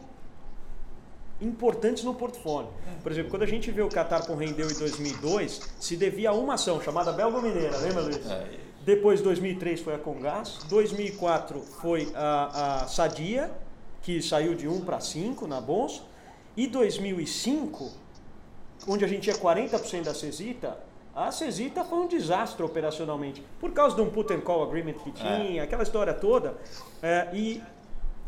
importantes 1.42 2.04
no 2.04 2.14
portfólio. 2.14 2.70
Por 3.02 3.12
exemplo, 3.12 3.32
quando 3.32 3.44
a 3.44 3.48
gente 3.48 3.72
vê 3.72 3.82
o 3.82 3.90
que 3.90 3.98
a 3.98 4.04
Tarpon 4.04 4.36
rendeu 4.36 4.70
em 4.70 4.74
2002, 4.74 5.62
se 5.80 5.96
devia 5.96 6.32
a 6.32 6.34
uma 6.34 6.56
ação 6.56 6.82
chamada 6.82 7.12
Belga 7.12 7.42
Mineira, 7.42 7.78
lembra 7.78 8.02
Luiz? 8.02 8.30
É. 8.30 8.60
Depois, 8.84 9.22
2003 9.22 9.82
foi 9.82 9.94
a 9.94 9.98
Congás, 9.98 10.60
2004 10.70 11.60
foi 11.62 12.12
a, 12.16 12.82
a 12.84 12.88
Sadia, 12.88 13.52
que 14.02 14.22
saiu 14.22 14.56
de 14.56 14.68
1 14.68 14.82
para 14.82 15.00
5 15.00 15.48
na 15.48 15.62
bolsa, 15.62 16.02
e 16.56 16.68
2005 16.68 17.92
onde 18.88 19.04
a 19.04 19.08
gente 19.08 19.22
tinha 19.22 19.36
40% 19.36 20.04
da 20.04 20.14
Cesita, 20.14 20.78
a 21.16 21.32
Cesita 21.32 21.84
foi 21.84 22.00
um 22.00 22.08
desastre 22.08 22.64
operacionalmente. 22.64 23.44
Por 23.60 23.72
causa 23.72 23.96
de 23.96 24.02
um 24.02 24.10
put 24.10 24.34
and 24.34 24.42
call 24.42 24.64
agreement 24.64 24.94
que 24.94 25.12
tinha, 25.12 25.62
é. 25.62 25.64
aquela 25.64 25.84
história 25.84 26.14
toda. 26.14 26.56
É, 27.02 27.28
e 27.34 27.62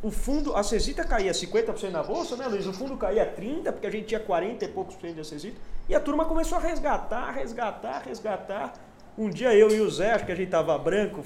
o 0.04 0.10
fundo, 0.10 0.56
a 0.56 0.64
Cesita 0.64 1.04
caía 1.04 1.32
50% 1.32 1.90
na 1.92 2.02
bolsa, 2.02 2.36
né, 2.36 2.48
Luiz? 2.48 2.66
O 2.66 2.74
fundo 2.74 2.98
caía 2.98 3.36
30%, 3.36 3.72
porque 3.72 3.86
a 3.86 3.92
gente 3.92 4.06
tinha 4.06 4.20
40 4.20 4.66
e 4.66 4.68
poucos 4.68 4.96
por 4.96 5.02
cento 5.02 5.18
da 5.18 5.24
Cesita. 5.24 5.60
E 5.88 5.94
a 5.94 6.00
turma 6.00 6.26
começou 6.26 6.58
a 6.58 6.62
resgatar, 6.62 7.32
resgatar, 7.32 8.00
resgatar. 8.00 8.74
Um 9.16 9.30
dia 9.30 9.54
eu 9.54 9.70
e 9.70 9.80
o 9.80 9.90
Zé, 9.92 10.12
acho 10.12 10.26
que 10.26 10.32
a 10.32 10.36
gente 10.36 10.50
tava 10.50 10.76
branco, 10.78 11.24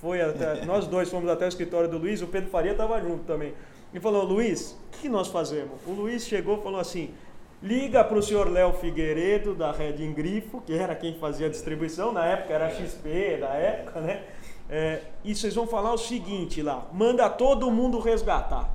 foi 0.00 0.20
até, 0.20 0.64
nós 0.66 0.86
dois 0.88 1.08
fomos 1.08 1.30
até 1.30 1.44
o 1.44 1.48
escritório 1.48 1.88
do 1.88 1.98
Luiz, 1.98 2.20
o 2.20 2.26
Pedro 2.26 2.50
Faria 2.50 2.72
estava 2.72 3.00
junto 3.00 3.24
também. 3.24 3.54
E 3.94 4.00
falou, 4.00 4.24
Luiz, 4.24 4.72
o 4.72 4.98
que 4.98 5.08
nós 5.08 5.28
fazemos? 5.28 5.78
O 5.86 5.92
Luiz 5.92 6.26
chegou 6.26 6.58
e 6.58 6.62
falou 6.62 6.80
assim, 6.80 7.14
liga 7.62 8.02
para 8.02 8.18
o 8.18 8.22
senhor 8.22 8.50
Léo 8.50 8.72
Figueiredo, 8.72 9.54
da 9.54 9.70
Red 9.70 10.04
Grifo, 10.12 10.60
que 10.62 10.72
era 10.72 10.96
quem 10.96 11.18
fazia 11.18 11.46
a 11.46 11.50
distribuição, 11.50 12.10
na 12.10 12.26
época 12.26 12.52
era 12.52 12.70
XP, 12.70 13.38
da 13.38 13.50
época, 13.50 14.00
né? 14.00 14.24
É, 14.68 15.02
e 15.24 15.34
vocês 15.34 15.54
vão 15.54 15.66
falar 15.66 15.92
o 15.92 15.98
seguinte 15.98 16.60
lá, 16.60 16.86
manda 16.92 17.28
todo 17.30 17.70
mundo 17.70 18.00
resgatar. 18.00 18.68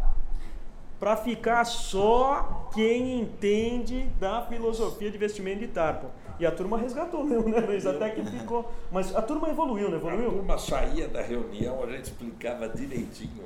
Para 0.99 1.17
ficar 1.17 1.65
só 1.65 2.69
quem 2.73 3.19
entende 3.21 4.03
da 4.19 4.45
filosofia 4.45 5.09
de 5.09 5.17
investimento 5.17 5.59
de 5.59 5.67
Tarpa. 5.67 6.11
E 6.39 6.45
a 6.45 6.51
turma 6.51 6.77
resgatou 6.77 7.23
mesmo, 7.23 7.49
né, 7.49 7.59
Luiz? 7.59 7.85
Até 7.85 8.11
que 8.11 8.23
ficou. 8.23 8.71
Mas 8.91 9.15
a 9.15 9.21
turma 9.21 9.49
evoluiu, 9.49 9.89
né? 9.89 9.97
Evoluiu? 9.97 10.29
A 10.29 10.33
turma 10.33 10.57
saía 10.57 11.07
da 11.07 11.21
reunião, 11.21 11.83
a 11.83 11.87
gente 11.87 12.05
explicava 12.05 12.69
direitinho. 12.69 13.45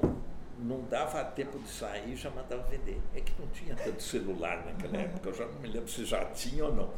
Não 0.59 0.81
dava 0.89 1.23
tempo 1.23 1.57
de 1.59 1.69
sair 1.69 2.15
já 2.15 2.29
mandava 2.29 2.63
vender. 2.63 2.99
É 3.13 3.21
que 3.21 3.33
não 3.39 3.47
tinha 3.47 3.75
tanto 3.75 4.01
celular 4.01 4.65
naquela 4.65 4.97
época, 4.97 5.29
eu 5.29 5.33
já 5.33 5.45
não 5.45 5.59
me 5.59 5.67
lembro 5.67 5.89
se 5.89 6.05
já 6.05 6.23
tinha 6.25 6.65
ou 6.65 6.73
não. 6.73 6.89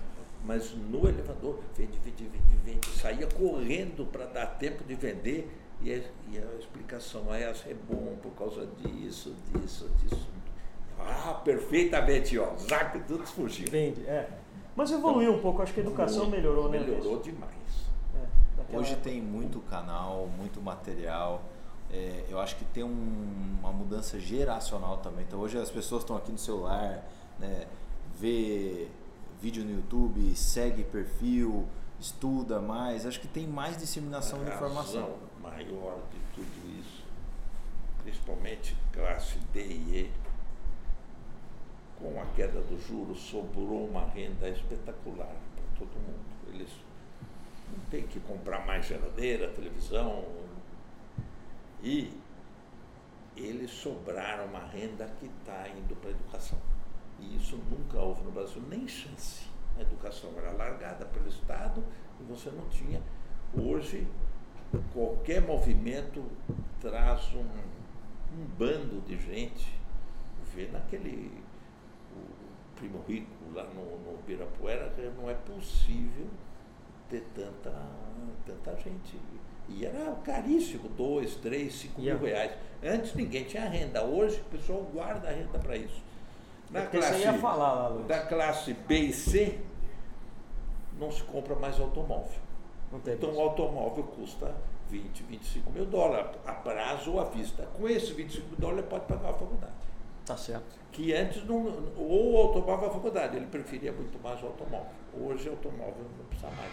Mas 0.44 0.74
no 0.74 1.08
elevador, 1.08 1.60
vende, 1.76 1.98
vende, 2.00 2.24
vende, 2.24 2.58
vende. 2.64 2.88
Saía 2.90 3.28
correndo 3.28 4.06
para 4.06 4.26
dar 4.26 4.46
tempo 4.58 4.84
de 4.84 4.96
vender. 4.96 5.50
E 5.80 5.94
a, 5.94 5.98
e 6.32 6.40
a 6.40 6.60
explicação, 6.60 7.32
aí 7.32 7.44
ah, 7.44 7.54
é 7.68 7.74
bom 7.74 8.18
por 8.22 8.32
causa 8.32 8.66
disso, 8.66 9.36
disso, 9.54 9.88
disso. 10.02 10.28
Ah, 11.00 11.36
perfeitamente, 11.46 12.38
ó. 12.40 12.56
Zac, 12.58 13.00
tudo 13.02 13.26
fugiu. 13.28 13.70
Vende, 13.70 14.02
é. 14.08 14.28
Mas 14.76 14.92
evoluiu 14.92 15.34
um 15.34 15.40
pouco, 15.40 15.62
acho 15.62 15.74
que 15.74 15.80
a 15.80 15.84
educação 15.84 16.28
melhorou, 16.30 16.70
né? 16.70 16.80
Melhorou 16.80 17.20
demais. 17.20 17.52
É, 18.16 18.78
Hoje 18.78 18.94
época. 18.94 19.10
tem 19.10 19.22
muito 19.22 19.60
canal, 19.62 20.28
muito 20.38 20.62
material. 20.62 21.44
É, 21.92 22.26
eu 22.30 22.40
acho 22.40 22.56
que 22.58 22.66
tem 22.66 22.84
um, 22.84 23.58
uma 23.60 23.72
mudança 23.72 24.20
geracional 24.20 24.98
também. 24.98 25.26
Então 25.28 25.40
hoje 25.40 25.58
as 25.58 25.70
pessoas 25.70 26.04
estão 26.04 26.18
aqui 26.18 26.32
no 26.32 26.38
celular, 26.38 27.04
né, 27.40 27.66
vê 28.20 28.88
vídeo 29.42 29.64
no 29.64 29.72
YouTube, 29.72 30.36
segue 30.36 30.84
perfil, 30.84 31.68
estuda 32.00 32.60
mais. 32.60 33.06
Acho 33.06 33.20
que 33.20 33.28
tem 33.28 33.48
mais 33.48 33.78
disseminação 33.78 34.44
de 34.44 34.52
informação. 34.52 35.18
maior 35.42 36.00
de 36.12 36.20
tudo 36.36 36.80
isso, 36.80 37.04
principalmente 38.04 38.76
classe 38.92 39.38
D 39.54 39.66
e 39.66 40.00
E, 40.00 40.12
com 42.00 42.22
a 42.22 42.26
queda 42.36 42.62
do 42.62 42.80
juros, 42.80 43.20
sobrou 43.20 43.88
uma 43.88 44.06
renda 44.06 44.50
espetacular 44.50 45.36
para 45.56 45.80
todo 45.80 45.90
mundo. 45.90 46.54
Eles 46.54 46.70
não 47.72 47.84
têm 47.90 48.06
que 48.06 48.20
comprar 48.20 48.66
mais 48.66 48.86
geladeira, 48.86 49.50
televisão. 49.50 50.24
E 51.84 52.12
eles 53.36 53.72
sobraram 53.72 54.46
uma 54.46 54.66
renda 54.66 55.06
que 55.20 55.26
está 55.26 55.68
indo 55.70 55.96
para 55.96 56.10
a 56.10 56.12
educação. 56.12 56.27
E 57.20 57.36
isso 57.36 57.58
nunca 57.70 58.00
houve 58.00 58.24
no 58.24 58.32
Brasil, 58.32 58.62
nem 58.70 58.88
chance. 58.88 59.48
A 59.78 59.82
educação 59.82 60.32
era 60.38 60.52
largada 60.52 61.06
pelo 61.06 61.28
Estado 61.28 61.84
e 62.20 62.24
você 62.24 62.50
não 62.50 62.68
tinha. 62.70 63.02
Hoje, 63.58 64.08
qualquer 64.94 65.42
movimento 65.42 66.24
traz 66.80 67.34
um, 67.34 67.42
um 67.42 68.46
bando 68.58 69.02
de 69.02 69.18
gente. 69.18 69.78
Vê 70.54 70.68
naquele 70.68 71.44
Primo 72.76 73.04
Rico, 73.08 73.28
lá 73.54 73.64
no, 73.66 73.98
no 74.00 74.20
Ibirapuera, 74.20 74.94
não 75.18 75.30
é 75.30 75.34
possível 75.34 76.28
ter 77.10 77.24
tanta, 77.34 77.74
tanta 78.46 78.76
gente. 78.78 79.18
E 79.70 79.86
era 79.86 80.16
caríssimo, 80.24 80.88
dois, 80.90 81.36
três, 81.36 81.74
cinco 81.74 82.02
mil 82.02 82.18
reais. 82.20 82.52
Antes 82.84 83.14
ninguém 83.16 83.44
tinha 83.44 83.68
renda, 83.68 84.04
hoje 84.04 84.40
o 84.40 84.46
pessoal 84.46 84.82
guarda 84.94 85.28
a 85.28 85.32
renda 85.32 85.60
para 85.60 85.76
isso. 85.76 86.02
Na 86.70 86.86
classe, 86.86 87.22
ia 87.22 87.34
falar 87.34 87.74
lá, 87.74 87.88
Luiz. 87.88 88.08
Da 88.08 88.26
classe 88.26 88.74
B 88.74 89.00
e 89.00 89.14
C, 89.14 89.60
não 91.00 91.12
se 91.12 91.24
compra 91.24 91.56
mais 91.56 91.80
automóvel. 91.80 92.40
então 93.06 93.34
o 93.34 93.40
automóvel 93.40 94.04
custa 94.04 94.54
20, 94.90 95.24
25 95.24 95.72
mil 95.72 95.86
dólares, 95.86 96.32
a 96.46 96.54
prazo 96.54 97.14
ou 97.14 97.20
à 97.20 97.26
vista. 97.26 97.68
Com 97.74 97.88
esses 97.88 98.10
25 98.10 98.48
mil 98.48 98.58
dólares, 98.58 98.80
ele 98.82 98.90
pode 98.90 99.06
pagar 99.06 99.30
a 99.30 99.34
faculdade. 99.34 99.74
Tá 100.26 100.36
certo. 100.36 100.78
Que 100.92 101.14
antes 101.14 101.46
não, 101.46 101.66
ou 101.96 102.34
o 102.34 102.38
automóvel 102.38 102.90
a 102.90 102.92
faculdade, 102.92 103.38
ele 103.38 103.48
preferia 103.48 103.92
muito 103.92 104.22
mais 104.22 104.42
o 104.44 104.48
automóvel. 104.48 104.92
Hoje 105.14 105.48
o 105.48 105.54
automóvel 105.54 106.06
não 106.18 106.26
precisa 106.26 106.52
mais. 106.52 106.72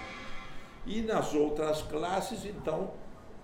E 0.87 1.03
nas 1.03 1.33
outras 1.35 1.83
classes, 1.83 2.45
então, 2.45 2.91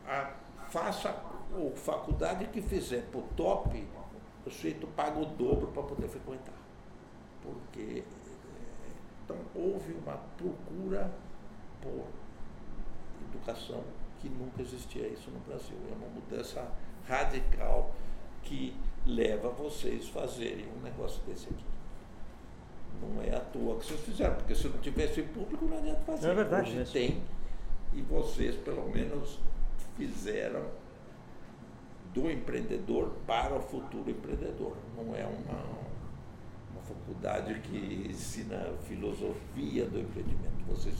a, 0.06 0.32
faça 0.68 1.10
a 1.10 1.76
faculdade 1.76 2.46
que 2.46 2.60
fizer 2.60 3.02
para 3.10 3.20
o 3.20 3.22
top, 3.36 3.88
o 4.46 4.50
sujeito 4.50 4.86
paga 4.88 5.18
o 5.18 5.26
dobro 5.26 5.68
para 5.68 5.82
poder 5.82 6.08
frequentar. 6.08 6.54
Porque 7.42 8.02
eh, 8.02 8.90
então 9.24 9.36
houve 9.54 9.92
uma 9.92 10.16
procura 10.36 11.10
por 11.80 12.06
educação 13.30 13.82
que 14.20 14.28
nunca 14.28 14.62
existia 14.62 15.06
isso 15.06 15.30
no 15.30 15.40
Brasil. 15.40 15.76
É 15.90 15.94
uma 15.94 16.08
mudança 16.08 16.66
radical 17.06 17.94
que 18.42 18.74
leva 19.06 19.48
vocês 19.50 20.08
a 20.08 20.20
fazerem 20.20 20.66
um 20.76 20.82
negócio 20.82 21.22
desse 21.24 21.48
aqui. 21.48 21.64
Não 23.00 23.22
é 23.22 23.34
à 23.34 23.40
toa 23.40 23.78
que 23.78 23.86
vocês 23.86 24.00
fizeram, 24.00 24.34
porque 24.34 24.54
se 24.54 24.68
não 24.68 24.78
tivesse 24.78 25.22
público 25.22 25.64
não 25.64 25.78
adianta 25.78 26.00
fazer. 26.00 26.28
É 26.28 26.34
verdade. 26.34 26.78
Hoje 26.78 26.92
tem, 26.92 27.22
e 27.94 28.02
vocês 28.02 28.56
pelo 28.56 28.88
menos 28.90 29.38
fizeram 29.96 30.66
do 32.14 32.30
empreendedor 32.30 33.12
para 33.26 33.54
o 33.54 33.60
futuro 33.60 34.10
empreendedor. 34.10 34.76
Não 34.96 35.14
é 35.14 35.24
uma, 35.24 35.60
uma 36.72 36.82
faculdade 36.82 37.54
que 37.60 38.08
ensina 38.10 38.72
filosofia 38.82 39.86
do 39.86 40.00
empreendimento. 40.00 40.64
Vocês 40.68 40.96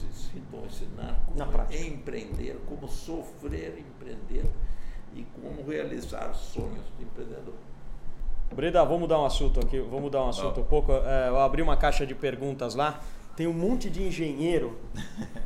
vão 0.51 0.65
ensinar 0.65 1.23
como 1.27 1.73
empreender, 1.73 2.59
como 2.67 2.87
sofrer 2.87 3.77
empreender 3.77 4.45
e 5.13 5.25
como 5.35 5.69
realizar 5.69 6.33
sonhos 6.33 6.85
de 6.97 7.03
empreendedor. 7.03 7.55
Breda, 8.53 8.83
vamos 8.83 9.01
mudar 9.01 9.21
um 9.21 9.25
assunto 9.25 9.61
aqui, 9.61 9.79
vamos 9.79 10.01
mudar 10.01 10.25
um 10.25 10.29
assunto 10.29 10.59
um 10.59 10.65
pouco. 10.65 10.91
É, 10.91 11.29
eu 11.29 11.39
abri 11.39 11.61
uma 11.61 11.77
caixa 11.77 12.05
de 12.05 12.13
perguntas 12.13 12.75
lá. 12.75 12.99
Tem 13.35 13.47
um 13.47 13.53
monte 13.53 13.89
de 13.89 14.03
engenheiro 14.03 14.77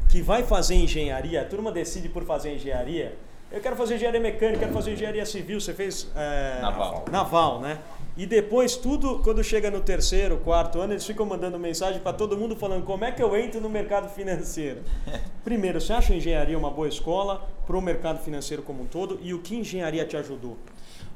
que 0.10 0.22
vai 0.22 0.44
fazer 0.44 0.76
engenharia, 0.76 1.42
a 1.42 1.46
turma 1.46 1.72
decide 1.72 2.10
por 2.10 2.24
fazer 2.26 2.56
engenharia. 2.56 3.16
Eu 3.56 3.62
quero 3.62 3.78
fazer 3.78 3.96
engenharia 3.96 4.20
mecânica, 4.20 4.60
quero 4.60 4.74
fazer 4.74 4.92
engenharia 4.92 5.26
civil. 5.26 5.62
Você 5.62 5.74
fez. 5.74 6.12
É, 6.14 6.60
naval. 6.62 7.06
Naval, 7.10 7.62
né? 7.62 7.80
E 8.18 8.26
depois, 8.26 8.76
tudo, 8.76 9.20
quando 9.20 9.42
chega 9.46 9.72
no 9.72 9.80
terceiro, 9.80 10.40
quarto 10.40 10.82
ano, 10.82 10.92
eles 10.92 11.06
ficam 11.06 11.26
mandando 11.26 11.58
mensagem 11.58 12.02
para 12.02 12.12
todo 12.12 12.38
mundo 12.38 12.58
falando 12.58 12.84
como 12.84 13.06
é 13.06 13.14
que 13.14 13.24
eu 13.24 13.34
entro 13.38 13.62
no 13.62 13.70
mercado 13.70 14.10
financeiro. 14.10 14.82
Primeiro, 15.42 15.80
você 15.80 15.94
acha 15.94 16.12
a 16.12 16.18
engenharia 16.18 16.58
uma 16.58 16.70
boa 16.70 16.90
escola 16.90 17.48
para 17.66 17.78
o 17.78 17.82
mercado 17.82 18.22
financeiro 18.22 18.62
como 18.62 18.84
um 18.84 18.88
todo? 18.88 19.18
E 19.22 19.34
o 19.34 19.40
que 19.40 19.56
engenharia 19.56 20.06
te 20.06 20.18
ajudou? 20.18 20.58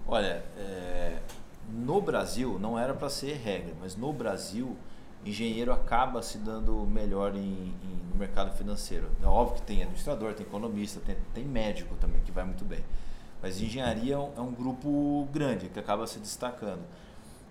Olha, 0.07 0.41
é, 0.57 1.17
no 1.69 1.99
Brasil, 1.99 2.57
não 2.57 2.79
era 2.79 2.93
para 2.93 3.09
ser 3.09 3.35
regra, 3.35 3.73
mas 3.81 3.97
no 3.97 4.13
Brasil, 4.13 4.77
engenheiro 5.25 5.71
acaba 5.71 6.21
se 6.21 6.37
dando 6.37 6.73
melhor 6.85 7.35
em, 7.35 7.39
em, 7.39 8.09
no 8.11 8.15
mercado 8.15 8.55
financeiro. 8.55 9.09
É 9.21 9.25
óbvio 9.25 9.57
que 9.57 9.61
tem 9.63 9.81
administrador, 9.81 10.33
tem 10.33 10.45
economista, 10.45 10.99
tem, 11.05 11.17
tem 11.33 11.45
médico 11.45 11.95
também, 11.95 12.21
que 12.21 12.31
vai 12.31 12.43
muito 12.43 12.65
bem. 12.65 12.83
Mas 13.41 13.61
engenharia 13.61 14.15
é 14.15 14.17
um, 14.17 14.31
é 14.37 14.41
um 14.41 14.51
grupo 14.51 15.27
grande 15.31 15.69
que 15.69 15.79
acaba 15.79 16.05
se 16.07 16.19
destacando. 16.19 16.81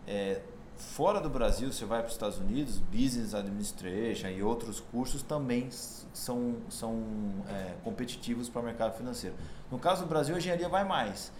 É, 0.07 0.41
fora 0.77 1.21
do 1.21 1.29
Brasil, 1.29 1.73
você 1.73 1.85
vai 1.85 2.01
para 2.01 2.09
os 2.09 2.15
Estados 2.15 2.39
Unidos, 2.39 2.79
Business 2.79 3.35
Administration 3.35 4.29
e 4.29 4.43
outros 4.43 4.81
cursos 4.81 5.23
também 5.23 5.69
são, 5.71 6.57
são 6.69 7.03
é, 7.49 7.75
competitivos 7.85 8.49
para 8.49 8.63
o 8.63 8.65
mercado 8.65 8.97
financeiro. 8.97 9.37
No 9.71 9.79
caso 9.79 10.03
do 10.03 10.09
Brasil, 10.09 10.35
a 10.35 10.39
engenharia 10.39 10.69
vai 10.69 10.85
mais 10.85 11.33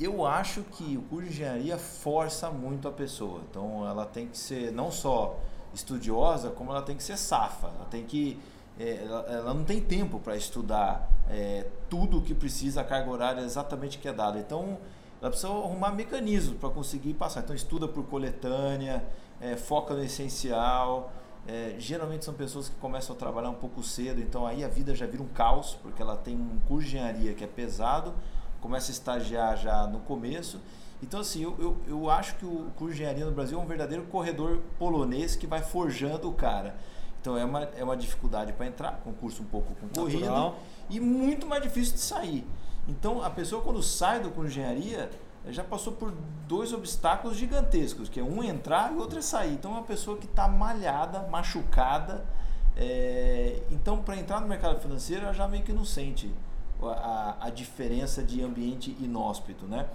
eu 0.00 0.24
acho 0.26 0.62
que 0.62 0.96
o 0.96 1.02
curso 1.02 1.26
de 1.26 1.34
engenharia 1.34 1.76
força 1.76 2.50
muito 2.50 2.88
a 2.88 2.92
pessoa. 2.92 3.42
Então 3.50 3.86
ela 3.86 4.06
tem 4.06 4.26
que 4.26 4.38
ser 4.38 4.72
não 4.72 4.90
só 4.90 5.38
estudiosa, 5.74 6.50
como 6.50 6.70
ela 6.70 6.82
tem 6.82 6.96
que 6.96 7.02
ser 7.02 7.16
safa. 7.16 7.68
Ela 7.68 7.86
tem 7.90 8.04
que 8.04 8.40
é, 8.78 9.04
ela, 9.04 9.52
não 9.52 9.62
tem 9.62 9.80
tempo 9.80 10.18
para 10.18 10.36
estudar 10.36 11.10
é, 11.28 11.66
tudo 11.90 12.18
o 12.18 12.22
que 12.22 12.34
precisa, 12.34 12.80
a 12.80 12.84
carga 12.84 13.10
horária 13.10 13.40
exatamente 13.42 13.98
que 13.98 14.08
é 14.08 14.12
dada. 14.12 14.38
Então 14.38 14.78
ela 15.20 15.30
precisa 15.30 15.52
arrumar 15.52 15.92
mecanismos 15.92 16.56
para 16.58 16.70
conseguir 16.70 17.14
passar. 17.14 17.40
Então 17.40 17.54
estuda 17.54 17.86
por 17.86 18.04
coletânea, 18.06 19.04
é, 19.38 19.54
foca 19.54 19.92
no 19.92 20.02
essencial. 20.02 21.12
É, 21.46 21.74
geralmente 21.78 22.24
são 22.24 22.32
pessoas 22.34 22.68
que 22.68 22.76
começam 22.76 23.14
a 23.14 23.18
trabalhar 23.18 23.50
um 23.50 23.54
pouco 23.54 23.82
cedo, 23.82 24.20
então 24.20 24.46
aí 24.46 24.62
a 24.62 24.68
vida 24.68 24.94
já 24.94 25.06
vira 25.06 25.22
um 25.22 25.28
caos, 25.28 25.74
porque 25.82 26.00
ela 26.00 26.14
tem 26.14 26.36
um 26.36 26.60
curso 26.68 26.88
de 26.88 26.96
engenharia 26.96 27.32
que 27.32 27.42
é 27.42 27.46
pesado, 27.46 28.14
começa 28.60 28.90
a 28.90 28.92
estagiar 28.92 29.56
já 29.56 29.86
no 29.86 30.00
começo. 30.00 30.60
Então, 31.02 31.20
assim, 31.20 31.42
eu, 31.42 31.56
eu, 31.58 31.76
eu 31.86 32.10
acho 32.10 32.36
que 32.36 32.44
o 32.44 32.66
curso 32.76 32.94
de 32.94 33.02
engenharia 33.02 33.24
no 33.24 33.32
Brasil 33.32 33.58
é 33.58 33.62
um 33.62 33.66
verdadeiro 33.66 34.04
corredor 34.04 34.60
polonês 34.78 35.34
que 35.34 35.46
vai 35.46 35.62
forjando 35.62 36.28
o 36.28 36.34
cara. 36.34 36.76
Então, 37.20 37.36
é 37.36 37.44
uma, 37.44 37.62
é 37.62 37.84
uma 37.84 37.96
dificuldade 37.96 38.52
para 38.52 38.66
entrar, 38.66 39.00
concurso 39.04 39.42
um 39.42 39.46
pouco 39.46 39.74
concorrido 39.74 40.24
Natural. 40.26 40.58
e 40.88 41.00
muito 41.00 41.46
mais 41.46 41.62
difícil 41.62 41.94
de 41.94 42.00
sair. 42.00 42.46
Então, 42.88 43.22
a 43.22 43.30
pessoa, 43.30 43.62
quando 43.62 43.82
sai 43.82 44.20
do 44.20 44.30
curso 44.30 44.50
de 44.50 44.60
engenharia, 44.60 45.10
já 45.48 45.64
passou 45.64 45.92
por 45.94 46.12
dois 46.46 46.72
obstáculos 46.72 47.36
gigantescos, 47.36 48.08
que 48.08 48.20
é 48.20 48.22
um 48.22 48.42
entrar 48.42 48.92
e 48.92 48.96
outro 48.96 49.18
é 49.18 49.22
sair. 49.22 49.54
Então, 49.54 49.70
é 49.72 49.74
uma 49.74 49.84
pessoa 49.84 50.18
que 50.18 50.26
está 50.26 50.48
malhada, 50.48 51.20
machucada. 51.28 52.24
é, 52.76 53.62
Então, 53.70 54.02
para 54.02 54.16
entrar 54.16 54.40
no 54.40 54.46
mercado 54.48 54.80
financeiro, 54.80 55.24
ela 55.24 55.32
já 55.32 55.48
meio 55.48 55.62
que 55.62 55.72
não 55.72 55.84
sente 55.84 56.30
a, 56.88 57.36
a 57.40 57.50
diferença 57.50 58.22
de 58.22 58.42
ambiente 58.42 58.96
inóspito, 59.00 59.66
né? 59.66 59.86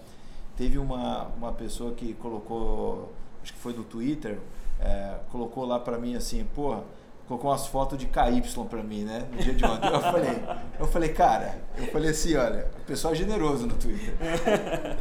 Teve 0.55 0.77
uma, 0.77 1.25
uma 1.37 1.51
pessoa 1.51 1.93
que 1.93 2.13
colocou, 2.13 3.13
acho 3.43 3.53
que 3.53 3.59
foi 3.59 3.73
no 3.73 3.83
Twitter, 3.83 4.39
é, 4.79 5.17
colocou 5.31 5.65
lá 5.65 5.79
para 5.79 5.97
mim 5.97 6.15
assim, 6.15 6.43
porra, 6.55 6.83
colocou 7.27 7.49
umas 7.49 7.67
fotos 7.67 7.97
de 7.97 8.05
KY 8.05 8.41
para 8.69 8.83
mim, 8.83 9.03
né? 9.03 9.27
No 9.31 9.37
dia 9.37 9.53
de 9.53 9.65
ontem. 9.65 9.87
Eu 9.87 10.01
falei, 10.01 10.43
eu 10.79 10.87
falei, 10.87 11.09
cara, 11.09 11.61
eu 11.77 11.87
falei 11.87 12.11
assim, 12.11 12.35
olha, 12.35 12.67
o 12.79 12.85
pessoal 12.85 13.13
é 13.13 13.17
generoso 13.17 13.67
no 13.67 13.75
Twitter. 13.75 14.15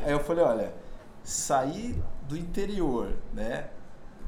Aí 0.04 0.12
eu 0.12 0.20
falei, 0.20 0.44
olha, 0.44 0.74
sair 1.22 1.96
do 2.28 2.36
interior, 2.36 3.12
né? 3.32 3.68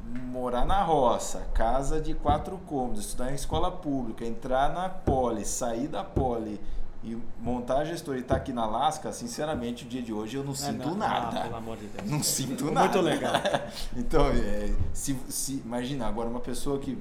Morar 0.05 0.65
na 0.65 0.81
roça, 0.83 1.45
casa 1.53 1.99
de 1.99 2.13
quatro 2.13 2.57
cômodos, 2.59 3.01
estudar 3.01 3.31
em 3.31 3.35
escola 3.35 3.69
pública, 3.69 4.25
entrar 4.25 4.71
na 4.71 4.87
poli, 4.87 5.43
sair 5.43 5.87
da 5.89 6.03
poli 6.03 6.61
e 7.07 7.17
montar 7.41 7.77
a 7.79 7.85
gestora 7.85 8.17
e 8.17 8.21
estar 8.21 8.35
aqui 8.35 8.51
na 8.51 8.63
Alaska, 8.63 9.13
sinceramente, 9.13 9.85
o 9.85 9.87
dia 9.87 10.01
de 10.01 10.11
hoje 10.11 10.35
eu 10.35 10.43
não 10.43 10.53
sinto 10.53 10.89
não. 10.89 10.95
nada. 10.95 11.39
Ah, 11.39 11.43
pelo 11.43 11.55
amor 11.55 11.77
de 11.77 11.87
Deus. 11.87 12.09
Não 12.09 12.21
sinto 12.21 12.65
Muito 12.65 12.73
nada. 12.73 12.99
legal. 13.01 13.33
então, 13.95 14.25
é, 14.27 14.73
se, 14.93 15.17
se- 15.29 15.61
imagina 15.65 16.05
agora 16.05 16.27
uma 16.27 16.41
pessoa 16.41 16.79
que 16.79 16.97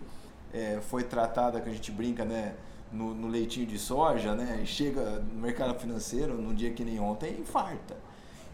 é, 0.54 0.78
foi 0.80 1.02
tratada, 1.02 1.60
que 1.60 1.68
a 1.68 1.72
gente 1.72 1.90
brinca, 1.90 2.24
né, 2.24 2.54
no, 2.92 3.12
no 3.14 3.26
leitinho 3.26 3.66
de 3.66 3.78
soja, 3.78 4.34
né, 4.34 4.62
chega 4.64 5.18
no 5.32 5.40
mercado 5.40 5.74
financeiro 5.78 6.34
num 6.40 6.54
dia 6.54 6.70
que 6.70 6.84
nem 6.84 7.00
ontem 7.00 7.34
e 7.36 7.40
infarta. 7.40 7.96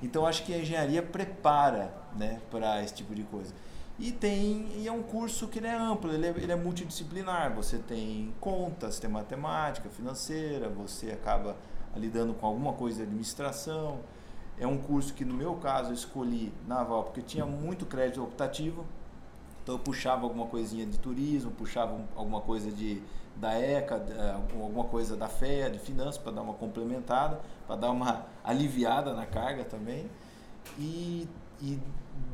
Então, 0.02 0.26
acho 0.26 0.44
que 0.44 0.52
a 0.54 0.59
engenharia 0.59 1.02
prepara, 1.02 1.92
né, 2.16 2.40
para 2.50 2.82
esse 2.82 2.94
tipo 2.94 3.14
de 3.14 3.23
coisa. 3.25 3.52
E 4.02 4.11
tem 4.11 4.66
e 4.78 4.88
é 4.88 4.92
um 4.92 5.00
curso 5.02 5.47
que 5.47 5.61
ele 5.61 5.68
é 5.68 5.75
amplo, 5.76 6.12
ele 6.12 6.26
é, 6.26 6.30
ele 6.30 6.50
é 6.50 6.56
multidisciplinar. 6.56 7.54
Você 7.54 7.78
tem 7.78 8.35
contas, 8.40 8.99
tem 8.99 9.09
matemática, 9.09 9.88
financeira, 9.88 10.68
você 10.68 11.12
acaba 11.12 11.56
lidando 11.94 12.35
com 12.35 12.44
alguma 12.44 12.73
coisa 12.73 12.97
de 12.99 13.02
administração. 13.04 14.00
É 14.59 14.66
um 14.66 14.76
curso 14.76 15.14
que, 15.14 15.25
no 15.25 15.35
meu 15.35 15.54
caso, 15.54 15.90
eu 15.90 15.94
escolhi 15.94 16.52
naval 16.66 17.04
porque 17.04 17.23
tinha 17.23 17.47
muito 17.47 17.87
crédito 17.87 18.25
optativo. 18.25 18.85
Então, 19.62 19.76
eu 19.76 19.78
puxava 19.78 20.25
alguma 20.25 20.47
coisinha 20.47 20.85
de 20.85 20.99
turismo, 20.99 21.52
puxava 21.52 21.92
um- 21.94 22.06
alguma 22.16 22.40
coisa 22.40 22.73
de, 22.73 23.00
da 23.37 23.52
ECA, 23.54 24.00
da- 24.00 24.35
alguma 24.35 24.85
coisa 24.85 25.16
da 25.16 25.28
FEA, 25.28 25.71
de 25.71 25.78
finanças, 25.78 26.18
para 26.18 26.32
dar 26.32 26.42
uma 26.42 26.54
complementada, 26.54 27.40
para 27.68 27.76
dar 27.76 27.90
uma 27.92 28.26
aliviada 28.42 29.14
na 29.14 29.26
carga 29.26 29.62
também. 29.64 30.11
E, 30.76 31.28
e 31.61 31.78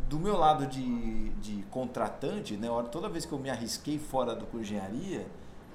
do 0.09 0.19
meu 0.19 0.37
lado 0.37 0.67
de, 0.67 1.31
de 1.41 1.63
contratante, 1.71 2.57
né, 2.57 2.71
hora- 2.71 2.89
toda 2.89 3.09
vez 3.09 3.25
que 3.27 3.33
eu 3.33 3.39
me 3.39 3.51
arrisquei 3.51 3.99
fora 3.99 4.35
do 4.35 4.47
curso 4.47 4.67
de 4.67 4.75
engenharia, 4.75 5.27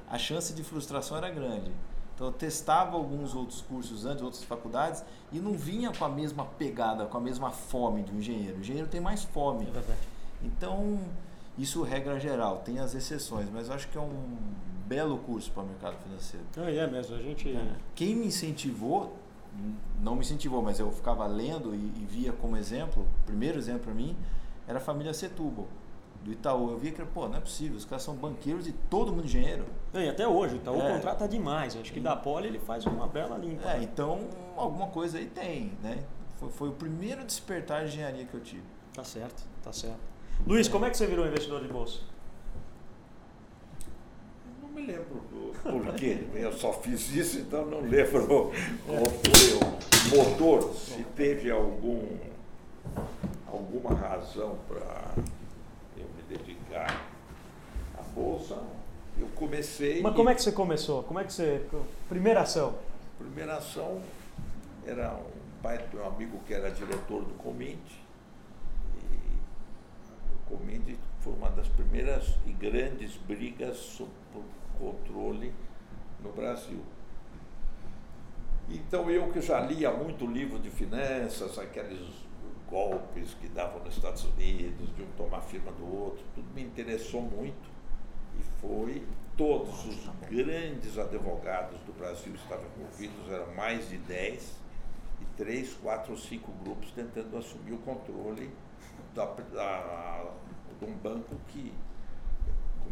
a 0.10 0.18
chance 0.18 0.54
de 0.54 0.64
frustração 0.64 1.18
era 1.18 1.30
grande. 1.30 1.72
Então 2.16 2.28
eu 2.28 2.34
testava 2.34 2.96
alguns 2.96 3.34
outros 3.34 3.62
cursos 3.62 4.06
antes, 4.06 4.24
outras 4.24 4.44
faculdades, 4.44 5.04
e 5.32 5.40
não 5.40 5.54
vinha 5.54 5.92
com 5.92 6.06
a 6.06 6.10
mesma 6.10 6.46
pegada, 6.46 7.06
com 7.06 7.18
a 7.18 7.22
mesma 7.22 7.50
fome 7.50 8.04
de 8.04 8.12
um 8.12 8.18
engenheiro. 8.20 8.58
O 8.58 8.60
engenheiro 8.60 8.88
tem 8.88 9.02
mais 9.02 9.24
fome. 9.24 9.68
É. 9.76 9.96
Então, 10.44 11.00
isso 11.58 11.82
regra 11.82 12.20
geral, 12.20 12.58
tem 12.60 12.80
as 12.80 12.94
exceções, 12.94 13.48
mas 13.52 13.68
eu 13.68 13.74
acho 13.74 13.88
que 13.88 13.98
é 13.98 14.02
um 14.02 14.38
belo 14.86 15.18
curso 15.20 15.50
para 15.52 15.64
o 15.64 15.66
mercado 15.66 15.96
financeiro. 16.04 16.46
Não, 16.56 16.66
é 16.68 16.86
mesmo, 16.86 17.16
a 17.16 17.20
gente. 17.20 17.58
Quem 17.96 18.16
me 18.16 18.28
incentivou, 18.28 19.18
não 20.02 20.16
me 20.16 20.22
incentivou, 20.22 20.62
mas 20.62 20.80
eu 20.80 20.92
ficava 20.92 21.26
lendo 21.26 21.74
e, 21.74 21.78
e 21.78 22.06
via 22.10 22.32
como 22.34 22.58
exemplo, 22.58 23.08
primeiro 23.26 23.58
exemplo 23.58 23.82
para 23.82 23.94
mim, 23.94 24.16
era 24.68 24.78
a 24.78 24.82
família 24.82 25.14
Setúbal, 25.14 25.68
do 26.24 26.32
Itaú. 26.32 26.72
Eu 26.72 26.78
via 26.78 26.92
que, 26.92 27.04
pô, 27.06 27.28
não 27.28 27.38
é 27.38 27.40
possível, 27.40 27.78
os 27.78 27.86
caras 27.86 28.04
são 28.04 28.16
banqueiros 28.16 28.68
e 28.68 28.72
todo 28.72 29.12
mundo 29.12 29.26
engenheiro. 29.26 29.66
Não, 29.92 30.02
e 30.02 30.10
até 30.10 30.28
hoje, 30.28 30.56
o 30.56 30.82
É. 30.82 30.94
contrata 30.94 31.28
demais. 31.28 31.76
Acho 31.76 31.92
que 31.92 32.00
da 32.00 32.16
Poli 32.16 32.48
ele 32.48 32.60
faz 32.60 32.86
uma 32.86 33.08
bela 33.08 33.38
limpa. 33.38 33.70
É, 33.72 33.84
então 33.84 34.22
alguma 34.58 34.88
coisa 34.88 35.18
aí 35.18 35.26
tem, 35.28 35.74
né? 35.82 36.04
Foi, 36.38 36.50
foi 36.50 36.70
o 36.70 36.74
primeiro 36.74 37.24
despertar 37.24 37.82
de 37.84 37.90
engenharia 37.90 38.26
que 38.26 38.34
eu 38.34 38.42
tive. 38.42 38.64
Tá 38.94 39.04
certo, 39.04 39.44
tá 39.64 39.72
certo. 39.72 40.00
Luiz, 40.46 40.68
como 40.68 40.86
é 40.86 40.90
que 40.90 40.98
você 40.98 41.06
virou 41.08 41.26
investidor 41.28 41.62
de 41.62 41.68
bolsa? 41.68 42.00
Me 44.84 44.92
lembro 44.92 45.22
do 45.32 45.54
porquê. 45.64 46.18
Eu 46.34 46.52
só 46.52 46.74
fiz 46.74 47.10
isso, 47.16 47.40
então 47.40 47.66
não 47.66 47.80
lembro 47.80 48.52
qual 48.86 49.06
foi 49.06 49.54
o 49.54 50.18
motor, 50.18 50.74
se 50.74 51.02
teve 51.16 51.50
algum, 51.50 52.06
alguma 53.48 53.94
razão 53.94 54.58
para 54.68 55.14
eu 55.96 56.06
me 56.18 56.38
dedicar 56.38 57.02
à 57.98 58.02
Bolsa. 58.14 58.62
Eu 59.18 59.28
comecei. 59.36 60.02
Mas 60.02 60.16
como 60.16 60.30
é 60.30 60.36
que 60.36 60.44
você 60.44 60.52
começou? 60.52 61.04
Como 61.04 61.18
é 61.18 61.24
que 61.24 61.32
você. 61.32 61.66
Primeira 62.10 62.42
ação. 62.42 62.76
Primeira 63.18 63.56
ação 63.56 64.02
era 64.86 65.14
um 65.14 65.62
pai 65.62 65.78
do 65.78 65.96
meu 65.96 66.08
amigo 66.08 66.42
que 66.46 66.54
era 66.54 66.70
diretor 66.70 67.24
do 67.24 67.34
Comint. 67.36 67.80
E 68.98 69.16
o 70.36 70.58
Comint 70.58 70.98
foi 71.22 71.32
uma 71.32 71.50
das 71.52 71.70
primeiras 71.70 72.34
e 72.46 72.52
grandes 72.52 73.16
brigas 73.16 73.78
sobre 73.78 74.23
controle 74.80 75.54
no 76.22 76.32
Brasil. 76.32 76.82
Então 78.70 79.10
eu 79.10 79.32
que 79.32 79.42
já 79.42 79.60
lia 79.60 79.92
muito 79.92 80.26
livro 80.26 80.60
de 80.60 80.70
finanças, 80.70 81.60
aqueles 81.60 82.02
golpes 82.70 83.34
que 83.36 83.48
davam 83.50 83.84
nos 83.84 83.96
Estados 83.96 84.24
Unidos, 84.24 84.96
de 84.96 85.04
um 85.04 85.12
tomar 85.18 85.42
firma 85.42 85.72
do 85.74 85.86
outro, 85.86 86.24
tudo 86.34 86.48
me 86.54 86.64
interessou 86.64 87.22
muito. 87.22 87.74
E 88.40 88.44
foi 88.60 89.04
todos 89.38 89.86
os 89.86 90.10
grandes 90.30 90.98
advogados 90.98 91.80
do 91.82 91.94
Brasil 91.94 92.34
estavam 92.36 92.66
envolvidos, 92.78 93.32
eram 93.32 93.54
mais 93.54 93.90
de 93.90 93.98
10, 93.98 94.64
e 95.24 95.26
três, 95.38 95.74
quatro 95.82 96.12
ou 96.12 96.18
cinco 96.18 96.52
grupos 96.64 96.92
tentando 96.92 97.38
assumir 97.38 97.74
o 97.74 97.78
controle 97.80 98.52
da, 99.16 99.26
da, 99.26 100.32
de 100.80 100.86
um 100.86 100.94
banco 100.94 101.36
que 101.48 101.72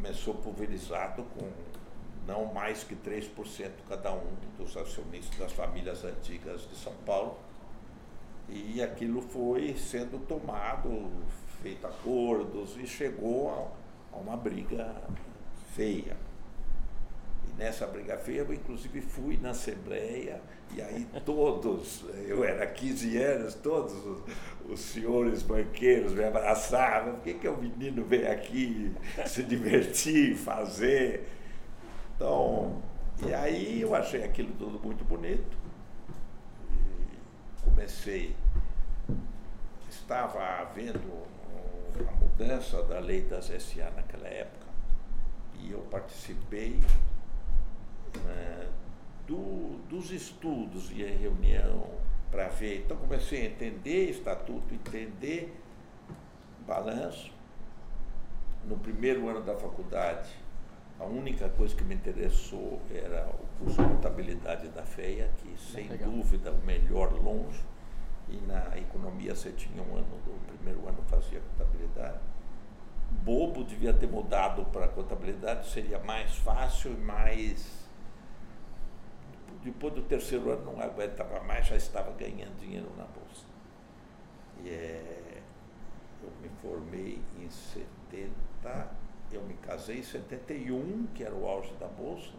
começou 0.01 0.33
pulverizado 0.33 1.23
com 1.35 1.47
não 2.27 2.51
mais 2.51 2.83
que 2.83 2.95
3% 2.95 3.69
cada 3.87 4.11
um 4.11 4.35
dos 4.57 4.75
acionistas 4.75 5.37
das 5.37 5.51
famílias 5.51 6.03
antigas 6.03 6.67
de 6.67 6.75
São 6.75 6.93
Paulo. 7.05 7.37
E 8.49 8.81
aquilo 8.81 9.21
foi 9.21 9.75
sendo 9.75 10.19
tomado, 10.25 11.09
feito 11.61 11.85
acordos 11.85 12.75
e 12.77 12.87
chegou 12.87 13.49
a, 13.51 14.17
a 14.17 14.19
uma 14.19 14.35
briga 14.35 14.95
feia. 15.75 16.17
Nessa 17.57 17.85
briga 17.85 18.17
feia 18.17 18.39
eu 18.39 18.53
inclusive 18.53 19.01
fui 19.01 19.37
na 19.37 19.51
Assembleia 19.51 20.41
e 20.73 20.81
aí 20.81 21.05
todos, 21.25 22.05
eu 22.27 22.43
era 22.43 22.65
15 22.65 23.17
anos, 23.17 23.55
todos 23.55 23.93
os, 24.05 24.23
os 24.69 24.79
senhores 24.79 25.43
banqueiros 25.43 26.13
me 26.13 26.23
abraçavam, 26.23 27.15
por 27.15 27.23
que, 27.23 27.33
que 27.33 27.47
o 27.47 27.57
menino 27.57 28.05
vem 28.05 28.25
aqui 28.25 28.95
se 29.27 29.43
divertir, 29.43 30.35
fazer? 30.35 31.27
Então, 32.15 32.81
e 33.27 33.33
aí 33.33 33.81
eu 33.81 33.93
achei 33.93 34.23
aquilo 34.23 34.51
tudo 34.57 34.79
muito 34.79 35.03
bonito. 35.03 35.57
E 36.71 37.69
comecei, 37.69 38.35
estava 39.89 40.41
havendo 40.61 41.01
a 42.07 42.11
mudança 42.13 42.81
da 42.83 42.99
lei 42.99 43.21
das 43.23 43.45
SA 43.45 43.91
naquela 43.95 44.27
época 44.27 44.71
e 45.59 45.71
eu 45.71 45.79
participei 45.91 46.79
né, 48.19 48.67
do, 49.27 49.79
dos 49.89 50.11
estudos 50.11 50.91
e 50.91 51.03
a 51.03 51.09
reunião 51.09 51.87
para 52.29 52.47
ver. 52.49 52.79
Então 52.85 52.97
comecei 52.97 53.41
a 53.41 53.45
entender 53.45 54.09
estatuto, 54.09 54.73
entender 54.73 55.55
balanço. 56.65 57.31
No 58.67 58.77
primeiro 58.77 59.27
ano 59.27 59.41
da 59.41 59.55
faculdade, 59.55 60.29
a 60.99 61.05
única 61.05 61.49
coisa 61.49 61.75
que 61.75 61.83
me 61.83 61.95
interessou 61.95 62.79
era 62.93 63.27
o 63.27 63.63
curso 63.63 63.81
de 63.81 63.89
contabilidade 63.89 64.67
da 64.69 64.83
FEA, 64.83 65.31
que 65.37 65.59
sem 65.59 65.87
Legal. 65.87 66.11
dúvida 66.11 66.51
o 66.51 66.65
melhor 66.65 67.11
longe. 67.13 67.59
E 68.29 68.37
na 68.45 68.77
economia 68.77 69.35
você 69.35 69.51
tinha 69.51 69.81
um 69.83 69.95
ano, 69.95 70.05
o 70.27 70.55
primeiro 70.55 70.87
ano 70.87 71.01
fazia 71.07 71.41
contabilidade. 71.41 72.19
bobo, 73.23 73.63
devia 73.63 73.93
ter 73.93 74.07
mudado 74.07 74.63
para 74.65 74.87
contabilidade, 74.87 75.67
seria 75.69 75.99
mais 75.99 76.37
fácil 76.37 76.93
e 76.93 76.97
mais. 76.97 77.80
Depois 79.63 79.93
do 79.93 80.01
terceiro 80.01 80.51
ano 80.51 80.73
não 80.73 80.81
aguentava 80.81 81.39
mais, 81.41 81.67
já 81.67 81.75
estava 81.75 82.11
ganhando 82.11 82.59
dinheiro 82.59 82.91
na 82.97 83.05
bolsa. 83.05 83.45
E 84.63 84.69
é, 84.69 85.41
eu 86.23 86.31
me 86.41 86.49
formei 86.61 87.21
em 87.39 87.49
70, 87.49 88.31
eu 89.31 89.41
me 89.43 89.53
casei 89.55 89.99
em 89.99 90.03
71, 90.03 91.07
que 91.13 91.23
era 91.23 91.33
o 91.33 91.47
auge 91.47 91.73
da 91.75 91.87
bolsa. 91.87 92.33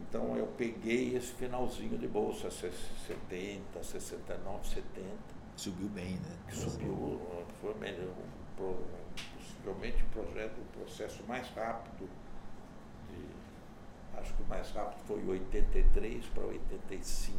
Então 0.00 0.36
eu 0.36 0.46
peguei 0.56 1.16
esse 1.16 1.32
finalzinho 1.32 1.98
de 1.98 2.08
bolsa, 2.08 2.50
70, 2.50 3.82
69, 3.82 4.68
70. 4.68 5.06
Subiu 5.56 5.88
bem, 5.88 6.14
né? 6.14 6.36
Subiu, 6.52 7.20
foi 7.60 7.74
melhor, 7.74 8.14
possivelmente 8.56 10.02
o 10.02 10.06
projeto, 10.08 10.58
o 10.58 10.78
processo 10.78 11.22
mais 11.24 11.48
rápido. 11.50 12.08
De, 13.08 13.49
acho 14.18 14.32
que 14.34 14.42
o 14.42 14.46
mais 14.46 14.70
rápido 14.70 15.00
foi 15.06 15.24
83 15.26 16.24
para 16.26 16.44
85, 16.44 17.38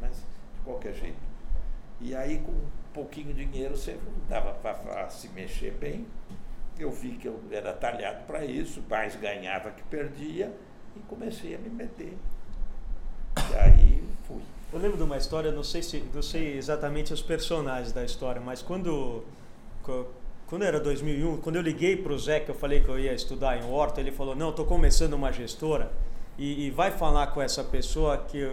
mas 0.00 0.16
de 0.16 0.60
qualquer 0.64 0.94
jeito. 0.94 1.18
E 2.00 2.14
aí 2.14 2.38
com 2.38 2.52
um 2.52 2.70
pouquinho 2.94 3.32
de 3.34 3.44
dinheiro 3.44 3.76
você 3.76 3.98
dava 4.28 4.52
para 4.54 5.08
se 5.10 5.28
mexer 5.28 5.72
bem. 5.72 6.06
Eu 6.78 6.90
vi 6.90 7.12
que 7.12 7.28
eu 7.28 7.38
era 7.50 7.72
talhado 7.74 8.24
para 8.26 8.44
isso, 8.44 8.82
mais 8.88 9.14
ganhava 9.16 9.70
que 9.70 9.82
perdia 9.84 10.54
e 10.96 11.00
comecei 11.00 11.54
a 11.54 11.58
me 11.58 11.68
meter. 11.68 12.16
E 13.50 13.54
aí 13.54 14.04
fui. 14.26 14.40
Eu 14.72 14.78
lembro 14.78 14.96
de 14.96 15.02
uma 15.02 15.16
história, 15.16 15.52
não 15.52 15.62
sei 15.62 15.82
se 15.82 16.00
não 16.14 16.22
sei 16.22 16.56
exatamente 16.56 17.12
os 17.12 17.20
personagens 17.20 17.92
da 17.92 18.04
história, 18.04 18.40
mas 18.40 18.62
quando 18.62 19.24
quando 20.50 20.64
era 20.64 20.80
2001, 20.80 21.36
quando 21.36 21.56
eu 21.56 21.62
liguei 21.62 21.96
para 21.96 22.12
o 22.12 22.18
Zé 22.18 22.40
que 22.40 22.50
eu 22.50 22.54
falei 22.56 22.80
que 22.80 22.88
eu 22.88 22.98
ia 22.98 23.14
estudar 23.14 23.56
em 23.56 23.64
Horta, 23.70 24.00
ele 24.00 24.10
falou: 24.10 24.34
"Não, 24.34 24.50
estou 24.50 24.66
começando 24.66 25.12
uma 25.14 25.32
gestora 25.32 25.92
e, 26.36 26.66
e, 26.66 26.70
vai 26.72 26.90
falar 26.90 27.28
com 27.28 27.40
essa 27.40 27.62
pessoa 27.62 28.18
que 28.18 28.50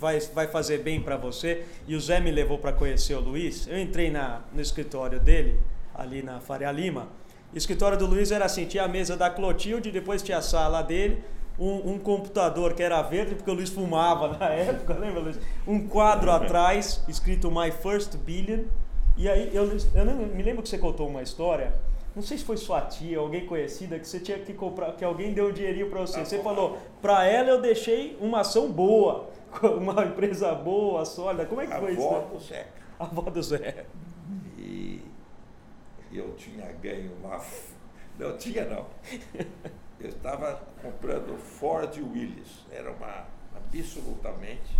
vai 0.00 0.18
vai 0.20 0.48
fazer 0.48 0.78
bem 0.78 1.02
para 1.02 1.18
você". 1.18 1.66
E 1.86 1.94
o 1.94 2.00
Zé 2.00 2.18
me 2.18 2.30
levou 2.30 2.56
para 2.56 2.72
conhecer 2.72 3.14
o 3.14 3.20
Luiz. 3.20 3.68
Eu 3.68 3.78
entrei 3.78 4.10
na 4.10 4.40
no 4.54 4.62
escritório 4.62 5.20
dele 5.20 5.60
ali 5.94 6.22
na 6.22 6.40
Faria 6.40 6.72
Lima. 6.72 7.08
O 7.52 7.58
escritório 7.58 7.98
do 7.98 8.06
Luiz 8.06 8.32
era 8.32 8.46
assim, 8.46 8.64
tinha 8.64 8.84
a 8.84 8.88
mesa 8.88 9.14
da 9.14 9.28
Clotilde, 9.28 9.90
depois 9.90 10.22
tinha 10.22 10.38
a 10.38 10.42
sala 10.42 10.80
dele, 10.80 11.22
um, 11.58 11.92
um, 11.92 11.98
computador 11.98 12.72
que 12.72 12.82
era 12.82 13.02
verde, 13.02 13.34
porque 13.34 13.50
o 13.50 13.54
Luiz 13.54 13.68
fumava 13.68 14.28
na 14.38 14.48
época, 14.48 14.94
lembra, 14.94 15.20
Luiz? 15.20 15.38
Um 15.66 15.86
quadro 15.86 16.30
atrás, 16.30 17.04
escrito 17.06 17.50
My 17.50 17.70
First 17.70 18.16
Billion. 18.16 18.64
E 19.18 19.28
aí, 19.28 19.50
eu, 19.52 19.68
eu 19.94 20.04
não, 20.04 20.14
me 20.14 20.42
lembro 20.42 20.62
que 20.62 20.68
você 20.68 20.78
contou 20.78 21.08
uma 21.08 21.20
história, 21.22 21.72
não 22.14 22.22
sei 22.22 22.38
se 22.38 22.44
foi 22.44 22.56
sua 22.56 22.82
tia, 22.82 23.18
alguém 23.18 23.44
conhecida, 23.44 23.98
que 23.98 24.06
você 24.06 24.20
tinha 24.20 24.38
que 24.38 24.54
comprar, 24.54 24.92
que 24.92 25.04
alguém 25.04 25.34
deu 25.34 25.48
um 25.48 25.52
dinheirinho 25.52 25.90
para 25.90 26.00
você. 26.00 26.24
Você 26.24 26.40
falou, 26.40 26.78
para 27.02 27.26
ela 27.26 27.50
eu 27.50 27.60
deixei 27.60 28.16
uma 28.20 28.40
ação 28.40 28.70
boa, 28.70 29.28
uma 29.76 30.04
empresa 30.04 30.54
boa, 30.54 31.04
sólida. 31.04 31.46
Como 31.46 31.60
é 31.60 31.66
que 31.66 31.72
a 31.72 31.80
foi 31.80 31.92
isso? 31.94 32.08
A 32.08 32.16
avó 32.16 32.20
do 32.28 32.38
Zé. 32.38 32.66
A 32.98 33.04
avó 33.04 33.22
do 33.22 33.42
Zé. 33.42 33.86
E 34.56 35.02
eu 36.12 36.32
tinha 36.36 36.72
ganho 36.80 37.12
uma. 37.20 37.40
Não 38.18 38.36
tinha, 38.36 38.64
não. 38.64 38.86
eu 40.00 40.08
estava 40.08 40.62
comprando 40.80 41.36
Ford 41.38 41.92
Willis, 41.96 42.64
era 42.70 42.90
uma 42.92 43.26
absolutamente 43.54 44.76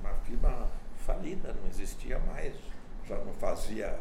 uma 0.00 0.12
firma 0.18 0.68
falida, 0.98 1.54
não 1.54 1.68
existia 1.68 2.18
mais, 2.18 2.54
já 3.06 3.16
não 3.18 3.32
fazia 3.34 3.98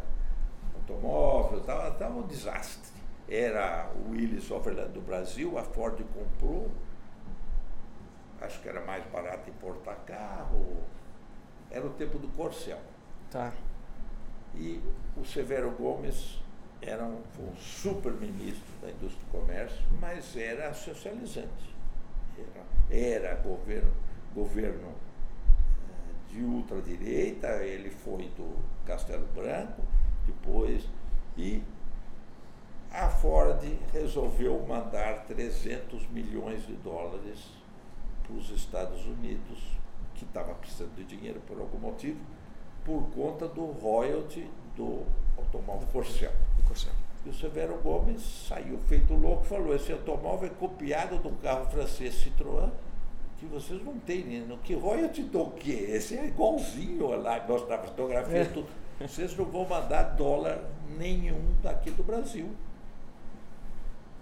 automóvel, 0.75 1.59
estava 1.59 2.09
um 2.09 2.27
desastre. 2.27 2.93
Era 3.27 3.89
o 3.95 4.11
Willis 4.11 4.51
Overland 4.51 4.91
do 4.91 5.01
Brasil, 5.01 5.57
a 5.57 5.63
Ford 5.63 5.99
comprou, 6.13 6.69
acho 8.41 8.61
que 8.61 8.67
era 8.67 8.81
mais 8.81 9.05
barato 9.05 9.49
importar 9.49 9.95
carro, 10.05 10.83
era 11.71 11.85
o 11.85 11.89
tempo 11.91 12.19
do 12.19 12.27
Corcel. 12.29 12.79
Tá. 13.31 13.53
E 14.53 14.81
o 15.17 15.25
Severo 15.25 15.71
Gomes 15.71 16.39
era 16.81 17.03
um, 17.03 17.21
um 17.39 17.55
super 17.55 18.11
ministro 18.13 18.63
da 18.81 18.89
indústria 18.89 19.25
do 19.25 19.39
comércio, 19.39 19.83
mas 19.99 20.35
era 20.35 20.73
socializante. 20.73 21.73
Era, 22.37 23.31
era 23.31 23.35
governo, 23.35 23.93
governo 24.35 24.93
de 26.33 26.43
ultradireita, 26.43 27.47
ele 27.63 27.91
foi 27.91 28.23
do 28.35 28.57
Castelo 28.85 29.27
Branco, 29.35 29.83
depois, 30.25 30.89
e 31.37 31.61
a 32.91 33.07
Ford 33.07 33.63
resolveu 33.91 34.65
mandar 34.67 35.25
300 35.25 36.07
milhões 36.09 36.65
de 36.65 36.73
dólares 36.73 37.51
para 38.23 38.35
os 38.35 38.49
Estados 38.49 39.05
Unidos, 39.05 39.59
que 40.15 40.25
estava 40.25 40.53
precisando 40.55 40.95
de 40.95 41.03
dinheiro 41.03 41.39
por 41.47 41.59
algum 41.59 41.77
motivo, 41.77 42.19
por 42.83 43.03
conta 43.11 43.47
do 43.47 43.65
royalty 43.65 44.49
do 44.75 45.03
automóvel 45.37 45.87
Corcel. 45.91 46.31
E 47.25 47.29
o 47.29 47.33
Severo 47.33 47.79
Gomes 47.81 48.21
saiu 48.47 48.77
feito 48.79 49.13
louco, 49.13 49.45
falou, 49.45 49.73
esse 49.75 49.91
automóvel 49.91 50.49
é 50.49 50.53
copiado 50.53 51.17
do 51.19 51.29
carro 51.41 51.65
francês 51.71 52.15
Citroën, 52.15 52.69
que 53.43 53.53
vocês 53.53 53.83
não 53.83 53.99
têm, 53.99 54.23
né? 54.23 54.45
no 54.47 54.57
que 54.57 54.73
royalty 54.73 55.23
do 55.23 55.51
quê? 55.51 55.87
Esse 55.89 56.17
é 56.17 56.27
igualzinho 56.27 57.07
lá, 57.21 57.45
mostrava 57.47 57.83
fotografia, 57.83 58.39
é. 58.39 58.45
tudo. 58.45 58.67
Vocês 58.99 59.35
não 59.35 59.45
vão 59.45 59.67
mandar 59.67 60.03
dólar 60.15 60.63
nenhum 60.97 61.53
daqui 61.61 61.91
do 61.91 62.03
Brasil. 62.03 62.49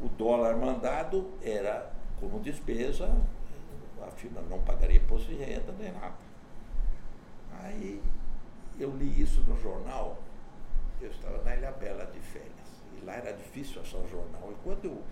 O 0.01 0.09
dólar 0.09 0.57
mandado 0.57 1.29
era 1.43 1.91
como 2.19 2.39
despesa, 2.39 3.15
a 4.01 4.09
firma 4.11 4.41
não 4.49 4.59
pagaria 4.61 4.97
imposto 4.97 5.27
de 5.27 5.35
renda 5.35 5.71
nem 5.77 5.91
nada. 5.91 6.15
Aí 7.61 8.01
eu 8.79 8.89
li 8.97 9.21
isso 9.21 9.41
no 9.41 9.59
jornal, 9.61 10.17
eu 10.99 11.11
estava 11.11 11.43
na 11.43 11.55
Ilha 11.55 11.71
Bela 11.71 12.05
de 12.05 12.19
férias. 12.19 12.51
E 12.99 13.05
lá 13.05 13.13
era 13.13 13.33
difícil 13.33 13.81
achar 13.81 13.99
o 13.99 14.07
jornal. 14.07 14.51
E 14.51 14.55
quando 14.63 14.85
eu 14.85 15.03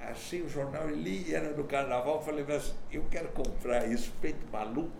achei 0.00 0.42
o 0.42 0.48
jornal 0.48 0.88
e 0.90 0.94
li, 0.94 1.34
era 1.34 1.50
no 1.50 1.64
carnaval, 1.64 2.16
eu 2.16 2.22
falei, 2.22 2.44
mas 2.46 2.74
eu 2.90 3.04
quero 3.10 3.28
comprar 3.28 3.86
isso, 3.86 4.12
feito 4.20 4.46
maluco. 4.50 4.90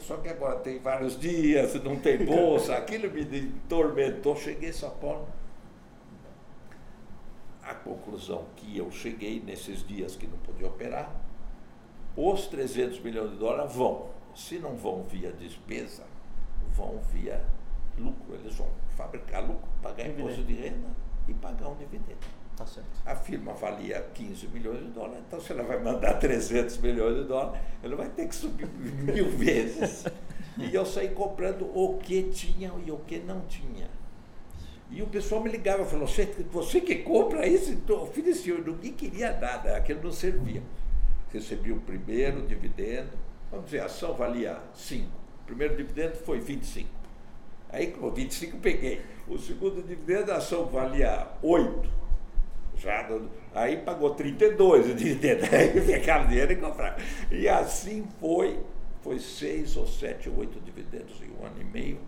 Só 0.00 0.16
que 0.16 0.28
agora 0.28 0.58
tem 0.60 0.78
vários 0.78 1.18
dias, 1.20 1.74
não 1.82 1.96
tem 1.96 2.24
bolsa, 2.24 2.76
aquilo 2.76 3.10
me 3.10 3.52
tormentou. 3.68 4.34
Cheguei 4.36 4.70
em 4.70 4.72
São 4.72 4.90
Paulo. 4.90 5.28
A 7.62 7.74
conclusão 7.74 8.46
que 8.56 8.76
eu 8.76 8.90
cheguei 8.90 9.40
nesses 9.40 9.86
dias 9.86 10.16
que 10.16 10.26
não 10.26 10.38
podia 10.38 10.66
operar, 10.66 11.14
os 12.16 12.46
300 12.46 13.00
milhões 13.00 13.30
de 13.32 13.36
dólares 13.36 13.74
vão. 13.74 14.10
Se 14.34 14.58
não 14.58 14.74
vão 14.74 15.02
via 15.02 15.30
despesa, 15.30 16.04
vão 16.74 16.98
via 17.12 17.44
lucro. 17.98 18.34
Eles 18.34 18.54
vão 18.54 18.68
fabricar 18.96 19.42
lucro, 19.42 19.68
pagar 19.82 20.06
imposto 20.06 20.42
de 20.42 20.54
renda 20.54 20.88
e 21.28 21.34
pagar 21.34 21.68
um 21.68 21.76
dividendo. 21.76 22.41
Tá. 22.56 22.66
A 23.06 23.16
firma 23.16 23.54
valia 23.54 24.00
15 24.14 24.48
milhões 24.48 24.80
de 24.80 24.90
dólares, 24.90 25.22
então 25.26 25.40
se 25.40 25.52
ela 25.52 25.62
vai 25.62 25.82
mandar 25.82 26.14
300 26.14 26.78
milhões 26.78 27.16
de 27.16 27.24
dólares, 27.24 27.60
ela 27.82 27.96
vai 27.96 28.08
ter 28.10 28.28
que 28.28 28.34
subir 28.34 28.68
mil 28.68 29.30
vezes. 29.30 30.04
E 30.58 30.74
eu 30.74 30.84
saí 30.84 31.08
comprando 31.10 31.64
o 31.74 31.98
que 31.98 32.24
tinha 32.24 32.72
e 32.84 32.90
o 32.90 32.98
que 32.98 33.18
não 33.18 33.40
tinha. 33.42 33.88
E 34.90 35.00
o 35.00 35.06
pessoal 35.06 35.42
me 35.42 35.50
ligava 35.50 35.82
e 35.82 35.86
falou, 35.86 36.06
você, 36.06 36.26
você 36.50 36.80
que 36.80 36.96
compra 36.96 37.46
isso? 37.46 37.70
Então, 37.70 38.02
oferecia, 38.02 38.52
eu 38.52 38.62
ninguém 38.62 38.92
queria 38.92 39.32
nada, 39.32 39.74
aquilo 39.74 40.02
não 40.02 40.12
servia. 40.12 40.62
Recebi 41.32 41.72
o 41.72 41.80
primeiro 41.80 42.46
dividendo, 42.46 43.12
vamos 43.50 43.66
dizer, 43.66 43.80
a 43.80 43.86
ação 43.86 44.12
valia 44.12 44.58
5. 44.74 45.06
O 45.06 45.46
primeiro 45.46 45.74
dividendo 45.76 46.16
foi 46.16 46.40
25. 46.40 46.90
Aí 47.70 47.86
com 47.86 48.10
25 48.10 48.58
peguei. 48.58 49.00
O 49.26 49.38
segundo 49.38 49.82
dividendo, 49.82 50.30
a 50.30 50.36
ação 50.36 50.66
valia 50.66 51.26
8. 51.42 52.01
Já, 52.82 53.08
aí 53.54 53.76
pagou 53.76 54.14
32 54.14 54.90
o 54.90 54.94
dividendo. 54.94 55.42
Aí 55.54 55.80
pegava 55.86 56.26
dinheiro 56.26 56.52
e 56.52 56.56
comprava. 56.56 56.96
E 57.30 57.48
assim 57.48 58.08
foi, 58.18 58.60
foi 59.02 59.20
6 59.20 59.76
ou 59.76 59.86
7 59.86 60.28
ou 60.28 60.38
8 60.38 60.60
dividendos 60.60 61.14
em 61.22 61.30
um 61.30 61.46
ano 61.46 61.60
e 61.60 61.64
meio. 61.64 62.00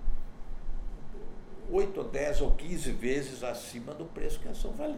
8 1.71 1.97
ou 1.97 2.09
10 2.09 2.41
ou 2.41 2.51
15 2.53 2.91
vezes 2.91 3.45
acima 3.45 3.95
do 3.95 4.05
preço 4.05 4.41
que 4.41 4.49
a 4.49 4.51
ação 4.51 4.73
valia. 4.73 4.97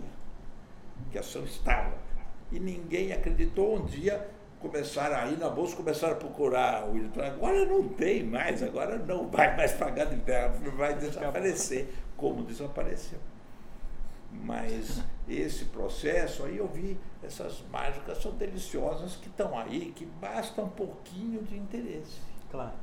Que 1.10 1.18
a 1.18 1.20
ação 1.20 1.44
estava. 1.44 1.92
E 2.50 2.58
ninguém 2.58 3.12
acreditou 3.12 3.76
um 3.76 3.84
dia 3.84 4.26
começaram 4.58 5.16
a 5.16 5.26
ir 5.26 5.38
na 5.38 5.48
bolsa, 5.48 5.76
começaram 5.76 6.14
a 6.14 6.16
procurar 6.16 6.88
o 6.88 6.96
editor. 6.96 7.24
Agora 7.24 7.66
não 7.66 7.86
tem 7.88 8.24
mais, 8.24 8.62
agora 8.62 8.98
não 8.98 9.28
vai 9.28 9.54
mais 9.56 9.72
pagar 9.72 10.06
de 10.06 10.16
terra, 10.20 10.48
vai 10.76 10.94
desaparecer, 10.94 11.88
como 12.16 12.42
desapareceu. 12.42 13.18
Mas 14.44 15.02
esse 15.28 15.66
processo, 15.66 16.44
aí 16.44 16.56
eu 16.56 16.68
vi 16.68 16.98
essas 17.22 17.62
mágicas 17.70 18.22
são 18.22 18.32
deliciosas 18.32 19.16
que 19.16 19.28
estão 19.28 19.58
aí, 19.58 19.92
que 19.94 20.06
basta 20.06 20.62
um 20.62 20.68
pouquinho 20.68 21.42
de 21.42 21.56
interesse. 21.56 22.20
Claro. 22.50 22.74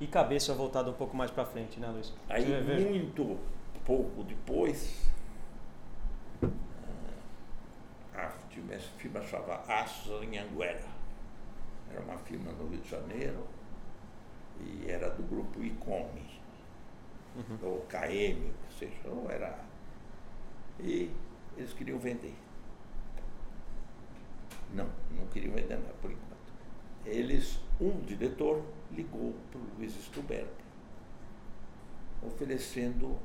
E 0.00 0.06
cabeça 0.06 0.52
voltada 0.54 0.90
um 0.90 0.94
pouco 0.94 1.16
mais 1.16 1.30
para 1.30 1.44
frente, 1.44 1.78
né, 1.78 1.88
Luiz? 1.88 2.12
Aí 2.28 2.44
muito 2.90 3.38
pouco 3.84 4.24
depois, 4.24 5.08
ah, 8.14 8.32
a 8.32 8.98
firma 8.98 9.22
chamava 9.22 9.62
Aços 9.72 10.10
Anhanguera. 10.22 10.94
Era 11.90 12.00
uma 12.00 12.18
firma 12.18 12.50
no 12.52 12.68
Rio 12.68 12.80
de 12.80 12.88
Janeiro 12.88 13.46
e 14.60 14.90
era 14.90 15.10
do 15.10 15.22
grupo 15.22 15.62
Icomi 15.62 16.40
uhum. 17.36 17.58
ou 17.62 17.80
KM, 17.82 18.52
ou 18.64 18.78
seja, 18.78 18.94
não 19.04 19.30
era 19.30 19.63
e 20.80 21.10
eles 21.56 21.72
queriam 21.72 21.98
vender. 21.98 22.34
Não, 24.72 24.88
não 25.16 25.26
queriam 25.28 25.54
vender 25.54 25.76
nada 25.76 25.94
por 26.00 26.10
enquanto. 26.10 26.34
Eles, 27.04 27.60
um 27.80 28.00
diretor 28.00 28.62
ligou 28.90 29.34
para 29.50 29.60
o 29.60 29.64
Luiz 29.78 29.92
Stuberg, 29.94 30.48
oferecendo 32.22 33.18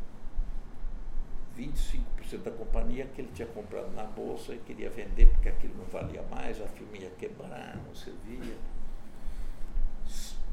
25% 1.58 2.44
da 2.44 2.52
companhia 2.52 3.06
que 3.08 3.22
ele 3.22 3.32
tinha 3.34 3.48
comprado 3.48 3.94
na 3.94 4.04
bolsa 4.04 4.54
e 4.54 4.60
queria 4.60 4.90
vender 4.90 5.28
porque 5.28 5.50
aquilo 5.50 5.76
não 5.78 5.86
valia 5.86 6.22
mais, 6.24 6.62
a 6.62 6.68
firma 6.68 6.98
ia 6.98 7.10
quebrar, 7.12 7.78
não 7.86 7.96
servia. 7.96 8.58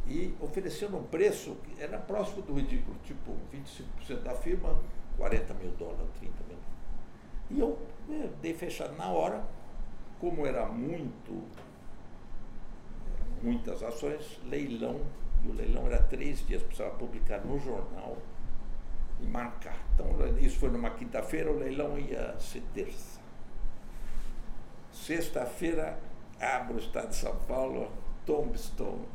E 0.09 0.35
oferecendo 0.41 0.97
um 0.97 1.03
preço 1.03 1.57
que 1.65 1.83
era 1.83 1.99
próximo 1.99 2.43
do 2.43 2.55
ridículo, 2.55 2.97
tipo 3.05 3.37
25% 3.53 4.23
da 4.23 4.35
firma, 4.35 4.81
40 5.17 5.55
mil 5.55 5.71
dólares, 5.73 6.09
30 6.21 6.33
mil. 6.49 6.59
E 7.51 7.61
eu, 7.61 7.79
eu 8.09 8.25
eh, 8.25 8.31
dei 8.41 8.55
fechado 8.55 8.97
na 8.97 9.09
hora, 9.09 9.45
como 10.21 10.47
era 10.47 10.67
muito, 10.67 11.43
muitas 13.43 13.83
ações, 13.83 14.41
leilão, 14.45 15.01
e 15.45 15.49
o 15.49 15.53
leilão 15.53 15.87
era 15.87 16.03
três 16.03 16.45
dias, 16.47 16.63
precisava 16.63 16.97
publicar 16.97 17.45
no 17.45 17.59
jornal 17.59 18.17
e 19.21 19.27
marcar. 19.27 19.79
Então, 19.95 20.09
isso 20.39 20.59
foi 20.59 20.71
numa 20.71 20.91
quinta-feira, 20.91 21.51
o 21.51 21.59
leilão 21.59 21.99
ia 21.99 22.39
ser 22.39 22.63
terça. 22.75 23.21
Sexta-feira, 24.93 25.99
abro 26.41 26.77
o 26.77 26.79
estado 26.79 27.11
de 27.11 27.17
São 27.17 27.37
Paulo, 27.47 27.91
Tombstone, 28.25 29.07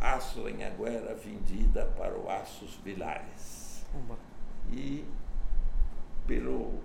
Aço 0.00 0.48
em 0.48 0.62
Aguera, 0.62 1.14
vendida 1.14 1.86
para 1.96 2.18
o 2.18 2.28
Aços 2.28 2.78
Vilares. 2.84 3.86
E 4.70 5.04
pelo 6.26 6.80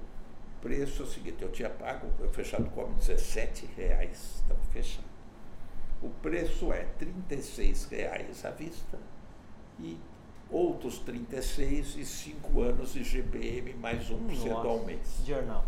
preço 0.61 1.01
é 1.01 1.05
o 1.05 1.09
seguinte, 1.09 1.41
eu 1.41 1.51
tinha 1.51 1.69
pago, 1.69 2.07
eu 2.19 2.29
fechado 2.29 2.69
como 2.69 2.93
17 2.93 3.67
reais, 3.75 4.41
estava 4.41 4.59
fechado. 4.71 5.11
O 6.01 6.09
preço 6.09 6.71
é 6.71 6.85
36 6.97 7.85
reais 7.85 8.45
à 8.45 8.51
vista 8.51 8.97
e 9.79 9.97
outros 10.49 10.99
36 10.99 11.95
e 11.97 12.05
5 12.05 12.61
anos 12.61 12.93
de 12.93 13.03
GPM 13.03 13.73
mais 13.75 14.09
1% 14.09 14.17
Nossa, 14.19 14.67
ao 14.67 14.79
mês. 14.83 15.21
Jornal. 15.25 15.65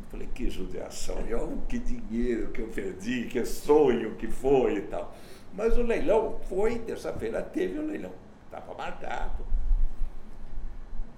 Eu 0.00 0.10
falei, 0.10 0.28
que 0.28 0.48
judiação, 0.48 1.26
e 1.26 1.34
olha 1.34 1.56
que 1.68 1.78
dinheiro 1.78 2.50
que 2.52 2.60
eu 2.60 2.68
perdi, 2.68 3.26
que 3.26 3.44
sonho 3.44 4.14
que 4.16 4.28
foi 4.28 4.76
e 4.76 4.82
tal. 4.82 5.14
Mas 5.52 5.76
o 5.76 5.82
leilão 5.82 6.38
foi, 6.48 6.78
terça-feira 6.80 7.42
teve 7.42 7.78
o 7.78 7.86
leilão, 7.86 8.12
estava 8.44 8.74
marcado. 8.74 9.44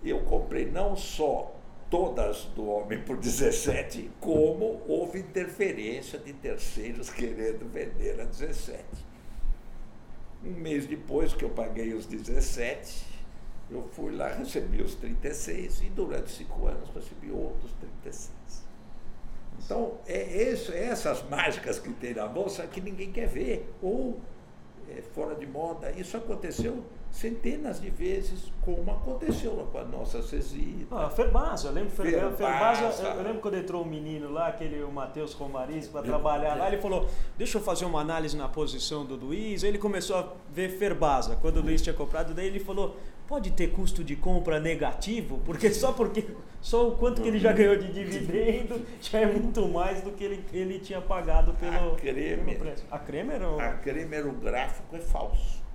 Eu 0.03 0.21
comprei 0.21 0.71
não 0.71 0.97
só 0.97 1.58
todas 1.91 2.45
do 2.55 2.67
homem 2.69 3.01
por 3.03 3.17
17, 3.17 4.11
como 4.21 4.83
houve 4.87 5.21
interferência 5.21 6.19
de 6.19 6.33
terceiros 6.33 7.11
querendo 7.11 7.71
vender 7.71 8.21
a 8.21 8.25
17. 8.25 8.85
Um 10.45 10.53
mês 10.53 10.87
depois 10.87 11.35
que 11.35 11.45
eu 11.45 11.51
paguei 11.51 11.93
os 11.95 12.07
17, 12.07 13.07
eu 13.71 13.87
fui 13.93 14.15
lá, 14.15 14.29
recebi 14.29 14.81
os 14.83 14.95
36 14.95 15.83
e 15.83 15.91
durante 15.91 16.31
cinco 16.31 16.67
anos 16.67 16.89
recebi 16.95 17.31
outros 17.31 17.73
36. 18.01 18.31
Então, 19.65 19.99
é, 20.07 20.53
isso, 20.53 20.73
é 20.73 20.85
essas 20.85 21.23
mágicas 21.29 21.79
que 21.79 21.93
tem 21.95 22.15
na 22.15 22.27
bolsa 22.27 22.67
que 22.67 22.81
ninguém 22.81 23.11
quer 23.11 23.27
ver, 23.27 23.69
ou 23.83 24.21
é, 24.91 25.03
fora 25.03 25.35
de 25.35 25.47
moda. 25.47 25.91
Isso 25.93 26.17
aconteceu 26.17 26.85
centenas 27.11 27.81
de 27.81 27.91
vezes, 27.91 28.53
como 28.63 28.91
aconteceu 28.91 29.53
com 29.73 29.79
a 29.79 29.85
nossa 29.85 30.23
Cesita. 30.23 30.95
Ah, 30.95 31.11
Ferbasa, 31.11 31.69
eu 31.69 31.73
lembro 31.73 31.91
Ferbasa, 31.91 32.37
Ferbasa 32.37 33.03
eu, 33.03 33.15
eu, 33.15 33.23
lembro 33.23 33.41
quando 33.41 33.57
entrou 33.57 33.83
um 33.83 33.87
menino 33.87 34.31
lá, 34.31 34.49
aquele 34.49 34.83
o 34.83 34.93
Matheus 34.93 35.33
Romariz, 35.33 35.89
para 35.89 36.03
trabalhar 36.03 36.55
lá, 36.55 36.69
ele 36.69 36.81
falou, 36.81 37.09
deixa 37.37 37.59
eu 37.59 37.63
fazer 37.63 37.87
uma 37.87 38.01
análise 38.01 38.37
na 38.37 38.49
posição 38.49 39.05
do 39.05 39.17
Luiz, 39.17 39.65
aí 39.65 39.71
ele 39.71 39.79
começou 39.79 40.17
a 40.17 40.33
ver 40.51 40.69
Ferbasa, 40.71 41.37
quando 41.37 41.59
o 41.59 41.63
Luiz 41.63 41.81
tinha 41.81 41.95
comprado, 41.95 42.35
daí 42.35 42.47
ele 42.47 42.61
falou, 42.61 42.97
pode 43.29 43.53
ter 43.53 43.69
custo 43.69 44.03
de 44.03 44.17
compra 44.17 44.59
negativo, 44.59 45.39
porque 45.45 45.73
só 45.73 45.93
porque 45.93 46.27
só 46.61 46.89
o 46.89 46.97
quanto 46.97 47.23
que 47.23 47.29
ele 47.29 47.39
já 47.39 47.53
ganhou 47.53 47.77
de 47.77 47.93
dividendo 47.93 48.85
já 49.01 49.21
é 49.21 49.27
muito 49.27 49.69
mais 49.69 50.03
do 50.03 50.11
que 50.11 50.25
ele, 50.25 50.45
ele 50.53 50.81
tinha 50.81 51.01
pagado 51.01 51.53
pelo, 51.55 51.93
a 51.93 51.97
Kremer, 51.97 52.45
pelo 52.45 52.59
preço. 52.59 52.85
A 52.91 52.99
Kremer, 52.99 53.43
ou... 53.43 53.61
a 53.61 53.73
Kremer, 53.75 54.27
o 54.27 54.33
gráfico 54.33 54.97
é 54.97 55.01
falso 55.01 55.69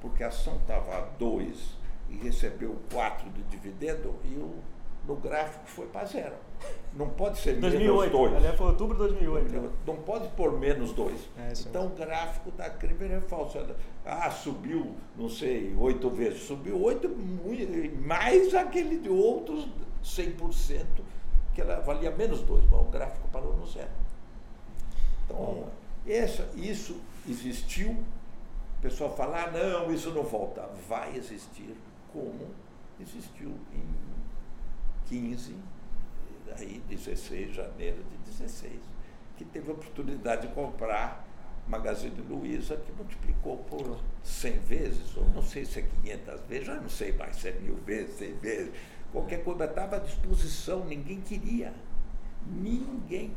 porque 0.00 0.24
a 0.24 0.28
ação 0.28 0.56
estava 0.56 0.96
a 0.96 1.00
2 1.18 1.78
e 2.08 2.16
recebeu 2.16 2.76
4 2.92 3.30
de 3.30 3.42
dividendo 3.44 4.14
e 4.24 4.34
o, 4.34 4.54
no 5.10 5.16
gráfico 5.16 5.66
foi 5.66 5.86
para 5.86 6.06
zero. 6.06 6.36
Não 6.94 7.08
pode 7.08 7.38
ser 7.38 7.54
2008, 7.54 7.96
menos 7.96 8.12
2. 8.12 8.34
Aliás, 8.36 8.56
foi 8.56 8.66
outubro 8.68 8.94
de 8.94 9.14
2008. 9.14 9.52
Não, 9.52 9.72
não 9.86 10.02
pode 10.02 10.28
pôr 10.28 10.58
menos 10.58 10.92
2. 10.92 11.28
É, 11.36 11.52
então 11.68 11.86
o 11.86 11.90
gráfico 11.90 12.50
da 12.52 12.70
Krimer 12.70 13.10
é 13.10 13.20
falso. 13.20 13.58
Ah, 14.04 14.30
subiu, 14.30 14.94
não 15.16 15.28
sei, 15.28 15.74
8 15.76 16.10
vezes. 16.10 16.42
Subiu 16.42 16.80
8, 16.80 17.08
mais 18.06 18.54
aquele 18.54 18.98
de 18.98 19.08
outros 19.08 19.68
100%, 20.04 20.84
que 21.54 21.60
ela 21.60 21.80
valia 21.80 22.10
menos 22.10 22.42
2, 22.42 22.64
mas 22.70 22.80
o 22.80 22.84
gráfico 22.84 23.28
parou 23.32 23.56
no 23.56 23.66
zero. 23.66 23.90
Então, 25.24 25.64
essa, 26.06 26.48
isso 26.54 26.96
existiu 27.28 27.96
o 28.78 28.82
pessoal 28.82 29.14
fala, 29.14 29.44
ah, 29.44 29.50
não, 29.50 29.92
isso 29.92 30.10
não 30.10 30.22
volta. 30.22 30.66
Vai 30.88 31.14
existir 31.14 31.76
como 32.14 32.48
existiu 32.98 33.50
em 33.74 33.84
15, 35.10 35.56
aí 36.56 36.80
16 36.88 37.48
de 37.48 37.52
janeiro 37.52 37.98
de 38.10 38.30
16, 38.30 38.72
que 39.36 39.44
teve 39.44 39.70
a 39.70 39.74
oportunidade 39.74 40.46
de 40.46 40.54
comprar 40.54 41.26
Magazine 41.66 42.20
Luiza, 42.28 42.76
que 42.76 42.92
multiplicou 42.92 43.58
por 43.58 43.98
100 44.22 44.58
vezes, 44.60 45.16
ou 45.16 45.24
não 45.30 45.42
sei 45.42 45.64
se 45.64 45.80
é 45.80 45.82
500 46.02 46.40
vezes, 46.48 46.66
já 46.66 46.74
não 46.76 46.88
sei 46.88 47.12
mais 47.12 47.36
se 47.36 47.48
é 47.48 47.52
mil 47.52 47.74
vezes, 47.84 48.16
100 48.18 48.34
vezes. 48.34 48.72
Qualquer 49.12 49.42
coisa 49.42 49.64
estava 49.64 49.96
à 49.96 49.98
disposição, 49.98 50.84
ninguém 50.84 51.20
queria. 51.20 51.74
Ninguém. 52.46 53.32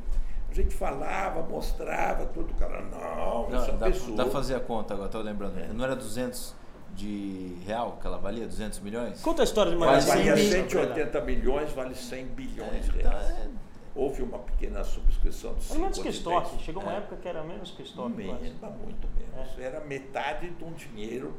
A 0.49 0.53
gente 0.53 0.75
falava, 0.75 1.41
mostrava, 1.41 2.27
tudo. 2.27 2.51
O 2.51 2.55
cara, 2.55 2.81
não, 2.83 3.49
não 3.49 3.59
essa 3.59 3.71
dá. 3.71 3.89
Dá 3.89 4.29
fazer 4.29 4.55
a 4.55 4.59
conta 4.59 4.93
agora, 4.93 5.07
estou 5.07 5.21
lembrando. 5.21 5.59
É. 5.59 5.73
Não 5.73 5.83
era 5.83 5.95
200 5.95 6.55
de 6.95 7.55
real 7.65 7.97
que 7.99 8.07
ela 8.07 8.17
valia? 8.17 8.45
200 8.47 8.79
milhões? 8.79 9.21
Conta 9.21 9.41
a 9.41 9.45
história 9.45 9.71
de 9.71 9.77
Magazine. 9.77 10.29
Valia 10.29 10.37
180 10.37 11.21
milhões, 11.21 11.71
vale 11.73 11.95
100 11.95 12.25
bilhões 12.27 12.85
de 12.85 12.91
reais. 12.91 13.29
É, 13.29 13.49
Houve 13.95 14.23
uma 14.23 14.39
pequena 14.39 14.83
subscrição 14.83 15.53
de 15.53 15.63
50 15.63 15.79
menos 15.81 15.99
que 15.99 16.07
estoque. 16.07 16.63
Chegou 16.63 16.81
uma 16.81 16.93
é. 16.93 16.97
época 16.97 17.17
que 17.17 17.27
era 17.27 17.43
menos 17.43 17.71
que 17.71 17.83
estoque. 17.83 18.15
Menos, 18.15 18.41
muito 18.41 19.07
menos. 19.15 19.59
É. 19.59 19.63
Era 19.63 19.81
metade 19.81 20.49
de 20.49 20.63
um 20.63 20.73
dinheiro 20.73 21.35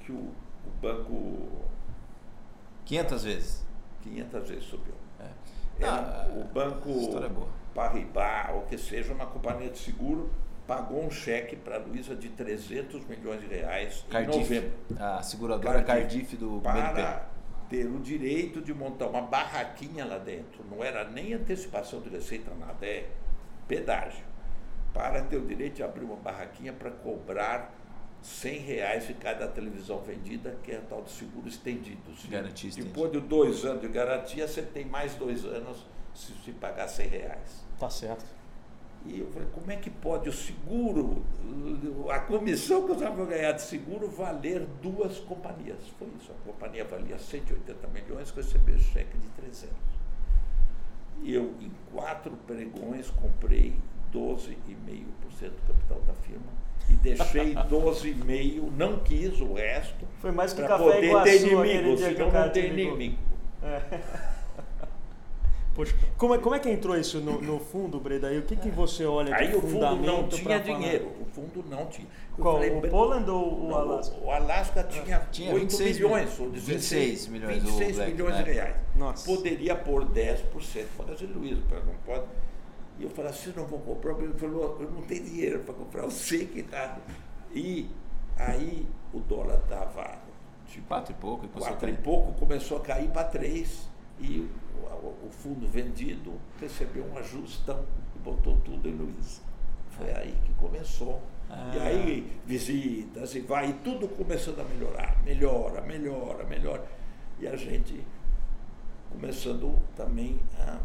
que 0.00 0.12
o, 0.12 0.16
o 0.16 0.70
banco... 0.80 1.48
500 2.84 3.24
vezes? 3.24 3.66
500 4.02 4.48
vezes 4.48 4.64
subiu. 4.64 4.94
É. 5.18 5.84
Ah, 5.84 6.28
o 6.36 6.44
banco... 6.44 6.88
História 6.90 7.26
é 7.26 7.30
boa 7.30 7.58
Paribas, 7.78 8.54
ou 8.54 8.62
que 8.62 8.76
seja 8.76 9.12
uma 9.12 9.26
companhia 9.26 9.70
de 9.70 9.78
seguro, 9.78 10.28
pagou 10.68 11.02
um 11.02 11.10
cheque 11.10 11.56
para 11.56 11.76
a 11.76 11.78
Luísa 11.78 12.14
de 12.14 12.28
300 12.28 13.06
milhões 13.06 13.40
de 13.40 13.46
reais 13.46 14.04
Cardiff, 14.10 14.36
em 14.36 14.40
novembro. 14.40 14.72
A 14.98 15.22
seguradora 15.22 15.82
Cardiff, 15.82 16.36
Cardiff 16.36 16.36
do 16.36 16.60
Para 16.60 16.92
BNP. 16.92 17.20
ter 17.70 17.86
o 17.86 17.98
direito 17.98 18.60
de 18.60 18.74
montar 18.74 19.06
uma 19.06 19.22
barraquinha 19.22 20.04
lá 20.04 20.18
dentro. 20.18 20.62
Não 20.70 20.84
era 20.84 21.08
nem 21.08 21.32
antecipação 21.32 22.02
de 22.02 22.10
receita, 22.10 22.52
nada, 22.54 22.84
é 22.84 23.08
pedágio. 23.66 24.22
Para 24.92 25.22
ter 25.22 25.38
o 25.38 25.46
direito 25.46 25.76
de 25.76 25.82
abrir 25.82 26.04
uma 26.04 26.16
barraquinha 26.16 26.72
para 26.74 26.90
cobrar 26.90 27.74
100 28.20 28.58
reais 28.58 29.06
de 29.06 29.14
cada 29.14 29.48
televisão 29.48 30.00
vendida, 30.00 30.54
que 30.62 30.72
é 30.72 30.76
a 30.76 30.82
tal 30.82 31.00
de 31.00 31.10
seguro 31.10 31.48
estendido. 31.48 32.12
Garantia 32.28 32.68
estendido. 32.68 32.92
Depois 32.92 33.10
de 33.10 33.20
dois 33.20 33.64
anos 33.64 33.80
de 33.80 33.88
garantia, 33.88 34.46
você 34.46 34.60
tem 34.60 34.84
mais 34.84 35.14
dois 35.14 35.46
anos 35.46 35.86
se, 36.12 36.32
se 36.44 36.52
pagar 36.52 36.88
100 36.88 37.08
reais. 37.08 37.64
Tá 37.78 37.88
certo. 37.88 38.37
E 39.06 39.20
eu 39.20 39.26
falei, 39.30 39.48
como 39.54 39.70
é 39.70 39.76
que 39.76 39.88
pode 39.88 40.28
o 40.28 40.32
seguro, 40.32 41.24
a 42.10 42.18
comissão 42.20 42.84
que 42.84 42.92
eu 42.92 43.14
vou 43.14 43.26
ganhar 43.26 43.52
de 43.52 43.62
seguro, 43.62 44.08
valer 44.08 44.66
duas 44.82 45.18
companhias? 45.18 45.78
Foi 45.98 46.08
isso, 46.20 46.30
a 46.32 46.46
companhia 46.46 46.84
valia 46.84 47.18
180 47.18 47.88
milhões, 47.88 48.30
recebeu 48.30 48.78
cheque 48.78 49.16
de 49.16 49.28
300. 49.28 49.74
E 51.22 51.34
eu, 51.34 51.54
em 51.60 51.70
quatro 51.92 52.32
pregões, 52.46 53.10
comprei 53.10 53.74
12,5% 54.12 54.54
do 55.50 55.66
capital 55.66 56.00
da 56.06 56.14
firma 56.14 56.52
e 56.90 56.94
deixei 56.96 57.54
12,5%, 57.66 58.70
não 58.76 58.98
quis 59.00 59.40
o 59.40 59.54
resto. 59.54 60.04
Foi 60.20 60.32
mais 60.32 60.52
que 60.52 60.62
café 60.62 60.76
poder 60.84 61.22
ter 61.22 61.46
inimigo, 61.46 61.96
senão 61.96 62.30
não 62.30 62.50
tem 62.50 62.66
inimigo. 62.66 63.18
É. 63.62 64.37
Poxa, 65.78 65.94
como 66.16 66.34
é, 66.34 66.38
como 66.38 66.56
é 66.56 66.58
que 66.58 66.68
entrou 66.68 66.98
isso 66.98 67.20
no, 67.20 67.40
no 67.40 67.60
fundo, 67.60 68.00
Breda? 68.00 68.32
E 68.32 68.38
o 68.38 68.42
que, 68.42 68.56
que 68.56 68.68
você 68.68 69.06
olha 69.06 69.32
Aí 69.32 69.46
de 69.46 69.54
o 69.54 69.60
fundo 69.60 69.94
não 69.94 70.26
tinha 70.28 70.42
falar? 70.42 70.58
dinheiro, 70.58 71.12
o 71.20 71.24
fundo 71.26 71.64
não 71.70 71.86
tinha. 71.86 72.08
Eu 72.36 72.42
Qual, 72.42 72.54
falei, 72.56 72.70
o 72.76 72.80
"Bem, 72.80 72.90
Poland 72.90 73.30
ou 73.30 73.68
o 73.68 73.74
Alasca? 73.76 74.16
O 74.20 74.28
Alasca 74.28 74.82
tinha, 74.82 75.20
Tinha 75.30 75.54
8 75.54 75.60
26 75.62 75.96
milhões, 75.98 76.30
16 76.30 76.56
26 76.66 77.28
milhões, 77.28 77.62
o 77.62 77.66
26 77.66 77.94
Black, 77.96 78.10
milhões 78.10 78.34
né? 78.34 78.42
de 78.42 78.50
reais. 78.50 78.76
Nossa. 78.96 79.24
Poderia 79.24 79.76
pôr 79.76 80.04
10% 80.04 80.84
para 80.96 81.06
Magazine 81.06 81.32
Luiza, 81.32 81.62
mas 81.70 81.86
não 81.86 81.94
pode. 82.04 82.24
E 82.98 83.04
eu 83.04 83.10
falei, 83.10 83.32
vocês 83.32 83.54
não 83.54 83.64
vão 83.64 83.78
comprar? 83.78 84.18
Ele 84.20 84.34
falou, 84.34 84.78
eu 84.80 84.90
não 84.90 85.02
tenho 85.02 85.22
dinheiro 85.22 85.60
para 85.60 85.74
comprar, 85.74 86.02
eu 86.02 86.10
sei 86.10 86.44
que 86.46 86.58
está. 86.58 86.98
E 87.54 87.88
aí 88.36 88.84
o 89.12 89.20
dólar 89.20 89.60
estava 89.62 90.18
tipo, 90.66 90.88
Quatro 90.88 91.12
e 91.12 91.14
pouco, 91.20 91.44
e 91.44 91.48
começou 91.48 91.68
a 91.68 91.70
quatro 91.70 91.88
e 91.88 91.92
cair. 91.92 92.02
pouco, 92.02 92.32
começou 92.32 92.78
a 92.78 92.80
cair 92.80 93.08
para 93.10 93.22
três. 93.28 93.88
E 94.20 94.48
o, 94.80 95.28
fundo 95.30 95.66
vendido 95.68 96.32
recebeu 96.60 97.04
um 97.04 97.18
ajustão 97.18 97.84
e 98.14 98.18
botou 98.18 98.56
tudo 98.64 98.88
em 98.88 98.92
Luiza. 98.92 99.40
Foi 99.90 100.10
aí 100.12 100.34
que 100.44 100.52
começou. 100.54 101.20
E 101.48 101.78
Ah. 101.78 101.82
aí, 101.84 102.30
visitas 102.46 103.34
e 103.34 103.40
vai, 103.40 103.70
e 103.70 103.72
tudo 103.74 104.06
começando 104.08 104.60
a 104.60 104.64
melhorar. 104.64 105.22
Melhora, 105.24 105.80
melhora, 105.80 106.44
melhora. 106.44 106.86
E 107.40 107.46
a 107.46 107.56
gente 107.56 108.04
começando 109.10 109.78
também 109.96 110.38
a 110.58 110.78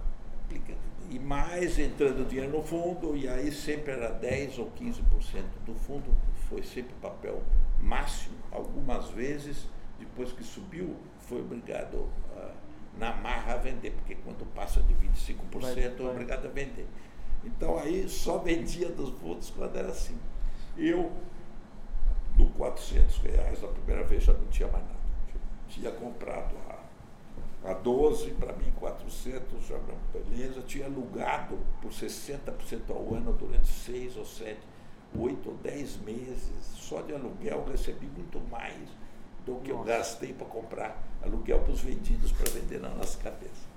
aplicar. 0.46 0.76
E 1.10 1.20
mais 1.20 1.78
entrando 1.78 2.28
dinheiro 2.28 2.52
no 2.58 2.64
fundo, 2.64 3.16
e 3.16 3.28
aí 3.28 3.52
sempre 3.52 3.92
era 3.92 4.10
10 4.10 4.58
ou 4.60 4.72
15% 4.72 5.44
do 5.66 5.76
fundo, 5.76 6.16
foi 6.50 6.64
sempre 6.64 6.94
papel 7.02 7.44
máximo. 7.80 8.36
Algumas 8.52 9.10
vezes, 9.10 9.68
depois 10.00 10.32
que 10.32 10.44
subiu, 10.44 10.96
foi 11.20 11.42
obrigado 11.42 12.08
ah, 12.38 12.54
na 12.98 13.14
marra 13.16 13.54
a 13.54 13.58
vender, 13.58 13.92
porque 13.92 14.16
quando 14.16 14.46
passa 14.54 14.82
de 14.84 14.94
25% 14.94 15.60
Vai- 15.60 15.80
é 15.84 15.90
vai. 15.90 16.08
obrigado 16.12 16.46
a 16.46 16.50
vender. 16.50 16.88
Então 17.44 17.78
aí 17.78 18.08
só 18.08 18.38
vendia 18.38 18.90
dos 18.90 19.10
fundos 19.20 19.50
quando 19.50 19.76
era 19.76 19.90
assim. 19.90 20.18
Eu, 20.78 21.12
do 22.36 22.46
400 22.48 23.18
reais, 23.20 23.64
a 23.64 23.68
primeira 23.68 24.04
vez 24.04 24.24
já 24.24 24.34
não 24.34 24.46
tinha 24.48 24.68
mais 24.70 24.84
nada. 24.84 24.98
Tinha 25.68 25.92
comprado 25.92 26.56
a, 26.70 27.72
a 27.72 27.74
12, 27.74 28.32
para 28.32 28.54
mim 28.54 28.72
400, 28.80 29.66
já 29.68 29.78
não, 29.80 29.98
beleza. 30.14 30.62
Tinha 30.62 30.86
alugado 30.86 31.58
por 31.82 31.92
60% 31.92 32.90
ao 32.90 33.14
ano 33.16 33.34
durante 33.34 33.68
6 33.68 34.18
ou 34.18 34.26
7, 34.26 34.60
8 35.18 35.50
ou 35.50 35.56
10 35.58 35.98
meses. 35.98 36.52
Só 36.76 37.02
de 37.02 37.14
aluguel 37.14 37.66
recebi 37.70 38.06
muito 38.08 38.40
mais 38.50 38.90
do 39.46 39.56
que 39.58 39.72
eu 39.72 39.78
Nossa. 39.80 39.90
gastei 39.90 40.34
para 40.34 40.46
comprar 40.48 41.02
aluguel 41.22 41.60
para 41.62 41.72
os 41.74 41.82
vendidos 41.82 42.32
para 42.32 42.50
vender 42.52 42.80
na 42.80 42.90
nossa 42.90 43.18
cabeça. 43.20 43.74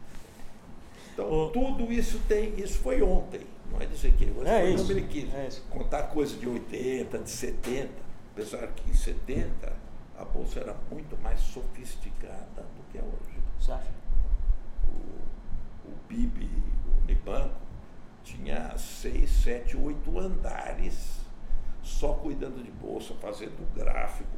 Então, 1.12 1.30
Ô- 1.30 1.50
tudo 1.50 1.90
isso 1.92 2.20
tem, 2.28 2.58
isso 2.60 2.78
foi 2.78 3.02
ontem, 3.02 3.40
não 3.70 3.80
é 3.80 3.86
dizer 3.86 4.12
que 4.12 4.24
hoje 4.24 4.48
É 4.48 4.60
foi 4.60 4.74
isso, 4.74 4.84
2015. 4.86 5.36
é 5.36 5.46
isso. 5.48 5.62
Contar 5.70 6.02
coisa 6.04 6.36
de 6.36 6.46
80, 6.48 7.18
de 7.18 7.30
70, 7.30 7.90
apesar 8.32 8.66
que 8.68 8.90
em 8.90 8.94
70 8.94 9.72
a 10.18 10.24
bolsa 10.24 10.60
era 10.60 10.76
muito 10.90 11.16
mais 11.22 11.40
sofisticada 11.40 12.62
do 12.62 12.82
que 12.92 12.98
é 12.98 13.02
hoje. 13.02 13.38
Você 13.58 13.72
acha? 13.72 13.90
O, 14.88 15.88
o 15.88 15.92
PIB, 16.08 16.48
o 16.88 17.02
Unibanco, 17.02 17.56
tinha 18.22 18.76
6, 18.76 19.30
7, 19.30 19.76
8 19.76 20.18
andares 20.18 21.20
só 21.82 22.12
cuidando 22.14 22.62
de 22.62 22.70
bolsa, 22.72 23.14
fazendo 23.14 23.66
gráfico. 23.74 24.36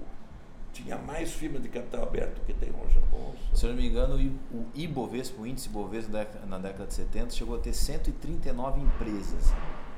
Tinha 0.73 0.97
mais 0.97 1.33
firma 1.33 1.59
de 1.59 1.69
capital 1.69 2.05
aberto 2.05 2.41
que 2.47 2.53
tem 2.53 2.71
hoje 2.71 2.99
a 2.99 3.01
bolsa. 3.07 3.39
Se 3.55 3.67
eu 3.67 3.71
não 3.71 3.77
me 3.77 3.89
engano, 3.89 4.15
o 4.53 4.67
Ibovespa, 4.75 5.41
o 5.43 5.47
índice 5.47 5.69
Ibovespa 5.69 6.29
na 6.47 6.59
década 6.59 6.87
de 6.87 6.95
70, 6.95 7.31
chegou 7.35 7.57
a 7.57 7.59
ter 7.59 7.73
139 7.73 8.81
empresas. 8.81 9.53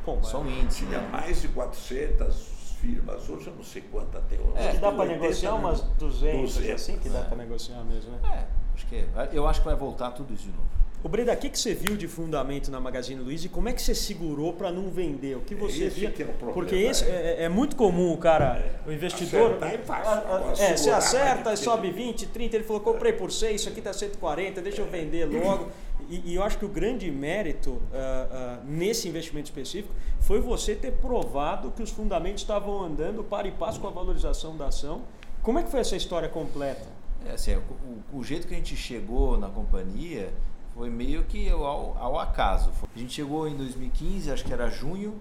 Pô, 0.05 0.23
Só 0.23 0.41
um 0.41 0.49
índice, 0.49 0.87
Tinha 0.87 1.01
né? 1.03 1.09
mais 1.13 1.43
de 1.43 1.49
400 1.49 2.61
firmas, 2.81 3.29
hoje 3.29 3.49
eu 3.49 3.55
não 3.55 3.63
sei 3.63 3.83
quanta 3.83 4.21
tem. 4.23 4.39
hoje. 4.41 4.53
É, 4.57 4.69
Acho 4.69 4.71
que 4.77 4.79
dá 4.81 4.91
para 4.93 5.01
80, 5.03 5.21
negociar 5.21 5.53
né? 5.53 5.59
umas 5.59 5.81
200, 5.83 6.55
200, 6.55 6.71
assim 6.83 6.99
que 6.99 7.09
dá 7.11 7.21
né? 7.21 7.27
para 7.27 7.37
negociar 7.37 7.83
mesmo, 7.85 8.13
né? 8.13 8.19
É, 8.25 8.47
acho 8.75 8.87
que, 8.87 9.07
eu 9.33 9.47
acho 9.47 9.61
que 9.61 9.67
vai 9.67 9.77
voltar 9.77 10.13
tudo 10.13 10.33
isso 10.33 10.45
de 10.45 10.51
novo. 10.51 10.69
O 11.03 11.09
Breda, 11.09 11.33
o 11.33 11.37
que, 11.37 11.49
que 11.49 11.59
você 11.59 11.73
viu 11.73 11.97
de 11.97 12.07
fundamento 12.07 12.71
na 12.71 12.79
Magazine 12.79 13.23
Luiza 13.23 13.47
e 13.47 13.49
como 13.49 13.71
é 13.71 13.73
que 13.73 13.81
você 13.81 13.95
segurou 13.95 14.53
para 14.53 14.71
não 14.71 14.91
vender? 14.91 15.35
O 15.37 15.41
que 15.41 15.55
você 15.55 15.85
Esse 15.85 16.01
via? 16.01 16.11
que 16.11 16.23
é 16.23 16.27
o 16.27 16.29
problema, 16.29 16.53
Porque 16.53 16.77
esse 16.77 17.05
é, 17.05 17.45
é 17.45 17.49
muito 17.49 17.75
comum, 17.75 18.13
o 18.13 18.19
cara, 18.19 18.63
o 18.87 18.93
investidor. 18.93 19.53
Acertar 19.53 19.75
é 19.75 19.79
fácil, 19.79 20.13
ah, 20.13 20.37
agora 20.37 20.63
É, 20.63 20.77
você 20.77 20.91
acerta, 20.91 21.57
sobe 21.57 21.91
20, 21.91 22.27
30, 22.27 22.57
ele 22.57 22.65
falou, 22.65 22.83
comprei 22.83 23.15
por 23.15 23.33
6, 23.33 23.63
isso 23.63 23.71
aqui 23.71 23.79
está 23.79 23.95
140, 23.95 24.61
deixa 24.61 24.83
eu 24.83 24.87
vender 24.87 25.25
logo. 25.25 25.71
E, 26.11 26.33
e 26.33 26.35
eu 26.35 26.43
acho 26.43 26.59
que 26.59 26.67
o 26.67 26.69
grande 26.69 27.11
mérito 27.11 27.81
ah, 27.95 28.29
ah, 28.31 28.59
nesse 28.67 29.09
investimento 29.09 29.47
específico 29.47 29.95
foi 30.21 30.39
você 30.39 30.75
ter 30.75 30.93
provado 30.93 31.71
que 31.71 31.83
os 31.83 31.91
fundamentos 31.91 32.43
estavam 32.43 32.83
andando 32.83 33.25
para 33.25 33.49
e 33.49 33.53
passo 33.53 33.81
com 33.81 33.87
a 33.87 33.91
valorização 33.91 34.55
da 34.55 34.67
ação. 34.67 35.01
Como 35.43 35.59
é 35.59 35.63
que 35.63 35.71
foi 35.71 35.81
essa 35.81 35.97
história 35.97 36.29
completa? 36.29 36.87
É, 37.27 37.33
assim, 37.33 37.55
o, 37.55 38.19
o 38.19 38.25
jeito 38.25 38.47
que 38.47 38.55
a 38.55 38.57
gente 38.57 38.77
chegou 38.77 39.39
na 39.39 39.49
companhia 39.49 40.31
foi 40.81 40.89
meio 40.89 41.25
que 41.25 41.51
ao, 41.51 41.95
ao 41.99 42.19
acaso. 42.19 42.71
A 42.97 42.99
gente 42.99 43.13
chegou 43.13 43.47
em 43.47 43.55
2015, 43.55 44.31
acho 44.31 44.43
que 44.43 44.51
era 44.51 44.71
junho, 44.71 45.13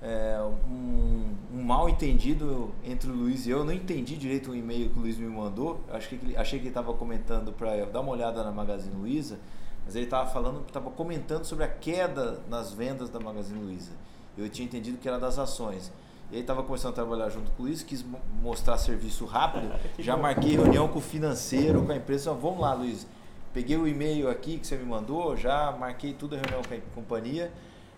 é, 0.00 0.38
um, 0.66 1.34
um 1.52 1.62
mal 1.62 1.86
entendido 1.86 2.70
entre 2.82 3.10
o 3.10 3.14
Luiz 3.14 3.44
e 3.44 3.50
eu. 3.50 3.58
Eu 3.58 3.64
não 3.66 3.74
entendi 3.74 4.16
direito 4.16 4.52
o 4.52 4.56
e-mail 4.56 4.88
que 4.88 4.98
o 4.98 5.02
Luiz 5.02 5.18
me 5.18 5.26
mandou. 5.26 5.80
Acho 5.92 6.08
que 6.08 6.14
ele, 6.14 6.34
achei 6.34 6.58
que 6.58 6.62
ele 6.64 6.70
estava 6.70 6.94
comentando 6.94 7.52
para 7.52 7.76
eu 7.76 7.90
dar 7.90 8.00
uma 8.00 8.10
olhada 8.12 8.42
na 8.42 8.50
Magazine 8.50 8.94
Luiza, 8.96 9.38
mas 9.84 9.94
ele 9.94 10.06
estava 10.06 10.30
falando, 10.30 10.62
estava 10.66 10.88
comentando 10.90 11.44
sobre 11.44 11.64
a 11.64 11.68
queda 11.68 12.40
nas 12.48 12.72
vendas 12.72 13.10
da 13.10 13.20
Magazine 13.20 13.62
Luiza. 13.62 13.90
Eu 14.38 14.48
tinha 14.48 14.64
entendido 14.64 14.96
que 14.96 15.06
era 15.06 15.18
das 15.18 15.38
ações. 15.38 15.92
E 16.30 16.36
aí 16.36 16.40
estava 16.40 16.62
começando 16.62 16.92
a 16.92 16.94
trabalhar 16.94 17.28
junto 17.28 17.50
com 17.50 17.64
o 17.64 17.66
Luiz, 17.66 17.82
quis 17.82 18.02
mo- 18.02 18.18
mostrar 18.42 18.78
serviço 18.78 19.26
rápido. 19.26 19.70
Já 20.02 20.16
marquei 20.16 20.52
reunião 20.52 20.88
com 20.88 21.00
o 21.00 21.02
financeiro, 21.02 21.82
com 21.84 21.92
a 21.92 21.96
empresa. 21.96 22.32
Vamos 22.32 22.60
lá, 22.60 22.72
Luiz. 22.72 23.06
Peguei 23.52 23.76
o 23.76 23.86
e-mail 23.86 24.30
aqui 24.30 24.58
que 24.58 24.66
você 24.66 24.76
me 24.76 24.84
mandou, 24.84 25.36
já 25.36 25.70
marquei 25.72 26.12
tudo 26.14 26.34
a 26.34 26.38
reunião 26.38 26.62
com 26.62 26.74
a 26.74 26.78
companhia. 26.94 27.52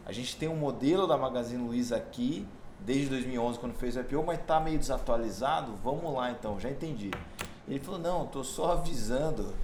A 0.04 0.12
gente 0.12 0.36
tem 0.36 0.48
um 0.48 0.56
modelo 0.56 1.06
da 1.06 1.16
Magazine 1.16 1.62
Luiza 1.62 1.96
aqui, 1.96 2.46
desde 2.80 3.08
2011, 3.08 3.58
quando 3.58 3.74
fez 3.74 3.96
o 3.96 4.00
IPO, 4.00 4.24
mas 4.26 4.40
está 4.40 4.58
meio 4.60 4.78
desatualizado. 4.78 5.78
Vamos 5.82 6.12
lá 6.12 6.30
então, 6.30 6.58
já 6.58 6.68
entendi. 6.70 7.10
Ele 7.68 7.78
falou: 7.78 8.00
Não, 8.00 8.24
estou 8.24 8.44
só 8.44 8.72
avisando 8.72 9.54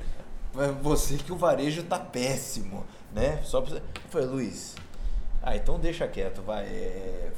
você 0.83 1.17
que 1.17 1.33
o 1.33 1.37
varejo 1.37 1.83
tá 1.85 1.99
péssimo, 1.99 2.85
né? 3.13 3.41
Só 3.45 3.61
pra... 3.61 3.77
Eu 3.77 3.83
falei, 4.09 4.27
Luiz, 4.27 4.77
ah, 5.43 5.55
então 5.57 5.79
deixa 5.79 6.07
quieto, 6.09 6.43
vai. 6.43 6.65
é, 6.65 7.33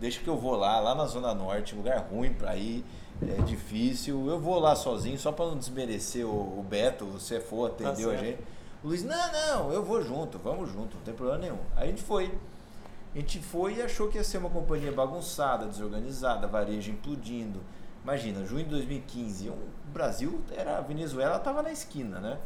Deixa 0.00 0.20
que 0.20 0.28
eu 0.28 0.36
vou 0.36 0.54
lá, 0.54 0.78
lá 0.78 0.94
na 0.94 1.06
Zona 1.06 1.34
Norte, 1.34 1.74
lugar 1.74 1.98
ruim 2.08 2.32
para 2.32 2.54
ir, 2.56 2.84
é 3.22 3.42
difícil. 3.42 4.28
Eu 4.28 4.38
vou 4.38 4.58
lá 4.58 4.74
sozinho, 4.76 5.18
só 5.18 5.32
para 5.32 5.46
não 5.46 5.56
desmerecer 5.58 6.26
o, 6.26 6.58
o 6.60 6.62
Beto, 6.68 7.04
você 7.06 7.40
for, 7.40 7.70
atendeu 7.70 8.10
a 8.10 8.12
certo. 8.12 8.24
gente. 8.24 8.38
O 8.82 8.88
Luiz, 8.88 9.02
não, 9.02 9.32
não, 9.32 9.72
eu 9.72 9.82
vou 9.84 10.00
junto, 10.02 10.38
vamos 10.38 10.70
junto, 10.70 10.96
não 10.96 11.02
tem 11.02 11.14
problema 11.14 11.38
nenhum. 11.40 11.58
Aí 11.76 11.84
a 11.84 11.90
gente 11.90 12.02
foi. 12.02 12.32
A 13.14 13.18
gente 13.18 13.40
foi 13.40 13.76
e 13.76 13.82
achou 13.82 14.08
que 14.08 14.18
ia 14.18 14.22
ser 14.24 14.38
uma 14.38 14.50
companhia 14.50 14.92
bagunçada, 14.92 15.66
desorganizada, 15.66 16.46
varejo 16.46 16.90
implodindo. 16.90 17.60
Imagina, 18.04 18.44
junho 18.46 18.64
de 18.64 18.70
2015, 18.70 19.48
o 19.48 19.56
Brasil 19.92 20.40
era 20.56 20.78
a 20.78 20.80
Venezuela 20.80 21.36
estava 21.36 21.62
na 21.62 21.72
esquina, 21.72 22.20
né? 22.20 22.38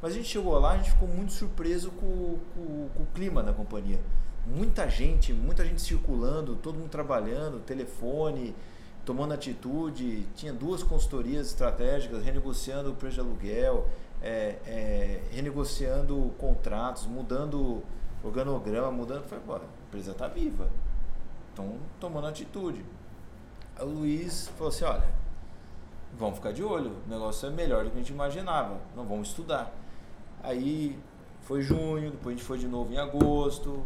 Mas 0.00 0.12
a 0.12 0.16
gente 0.16 0.28
chegou 0.28 0.58
lá, 0.58 0.72
a 0.72 0.76
gente 0.78 0.90
ficou 0.90 1.06
muito 1.06 1.32
surpreso 1.32 1.90
com, 1.92 2.36
com- 2.54 2.88
com 2.96 3.02
o 3.04 3.06
clima 3.14 3.42
da 3.42 3.52
companhia. 3.52 4.00
Muita 4.44 4.88
gente, 4.90 5.32
muita 5.32 5.64
gente 5.64 5.80
circulando, 5.80 6.56
todo 6.56 6.76
mundo 6.76 6.88
trabalhando, 6.90 7.60
telefone, 7.60 8.52
tomando 9.04 9.34
atitude. 9.34 10.26
Tinha 10.34 10.52
duas 10.52 10.82
consultorias 10.82 11.48
estratégicas 11.48 12.24
renegociando 12.24 12.90
o 12.90 12.94
preço 12.94 13.14
de 13.14 13.20
aluguel, 13.20 13.88
é, 14.22 14.58
é, 14.66 15.22
renegociando 15.32 16.32
contratos, 16.38 17.06
mudando 17.06 17.82
organograma, 18.22 18.90
mudando. 18.90 19.24
Falei, 19.24 19.44
"Pô, 19.46 19.54
a 19.54 19.60
empresa 19.88 20.12
está 20.12 20.28
viva. 20.28 20.68
Estão 21.50 21.76
tomando 22.00 22.28
atitude. 22.28 22.84
O 23.80 23.84
Luiz 23.84 24.48
falou 24.56 24.68
assim: 24.68 24.84
olha, 24.84 25.04
vamos 26.18 26.36
ficar 26.36 26.52
de 26.52 26.62
olho, 26.62 26.92
o 27.06 27.10
negócio 27.10 27.46
é 27.46 27.50
melhor 27.50 27.84
do 27.84 27.90
que 27.90 27.96
a 27.96 28.00
gente 28.00 28.12
imaginava, 28.12 28.78
não 28.94 29.04
vamos 29.04 29.28
estudar. 29.28 29.72
Aí 30.42 30.98
foi 31.42 31.62
junho, 31.62 32.10
depois 32.10 32.34
a 32.34 32.38
gente 32.38 32.46
foi 32.46 32.58
de 32.58 32.68
novo 32.68 32.92
em 32.92 32.98
agosto, 32.98 33.82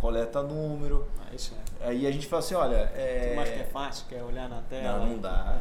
coleta 0.00 0.42
número. 0.42 1.06
Ah. 1.20 1.34
Aí 1.80 2.06
a 2.06 2.10
gente 2.10 2.26
falou 2.26 2.44
assim: 2.44 2.54
olha. 2.54 2.76
É... 2.94 3.34
Tu 3.34 3.40
acha 3.40 3.52
que 3.52 3.60
é 3.60 3.64
fácil? 3.64 4.06
Quer 4.08 4.22
olhar 4.22 4.48
na 4.48 4.60
tela? 4.62 4.98
Não, 4.98 5.06
não 5.06 5.18
dá. 5.18 5.60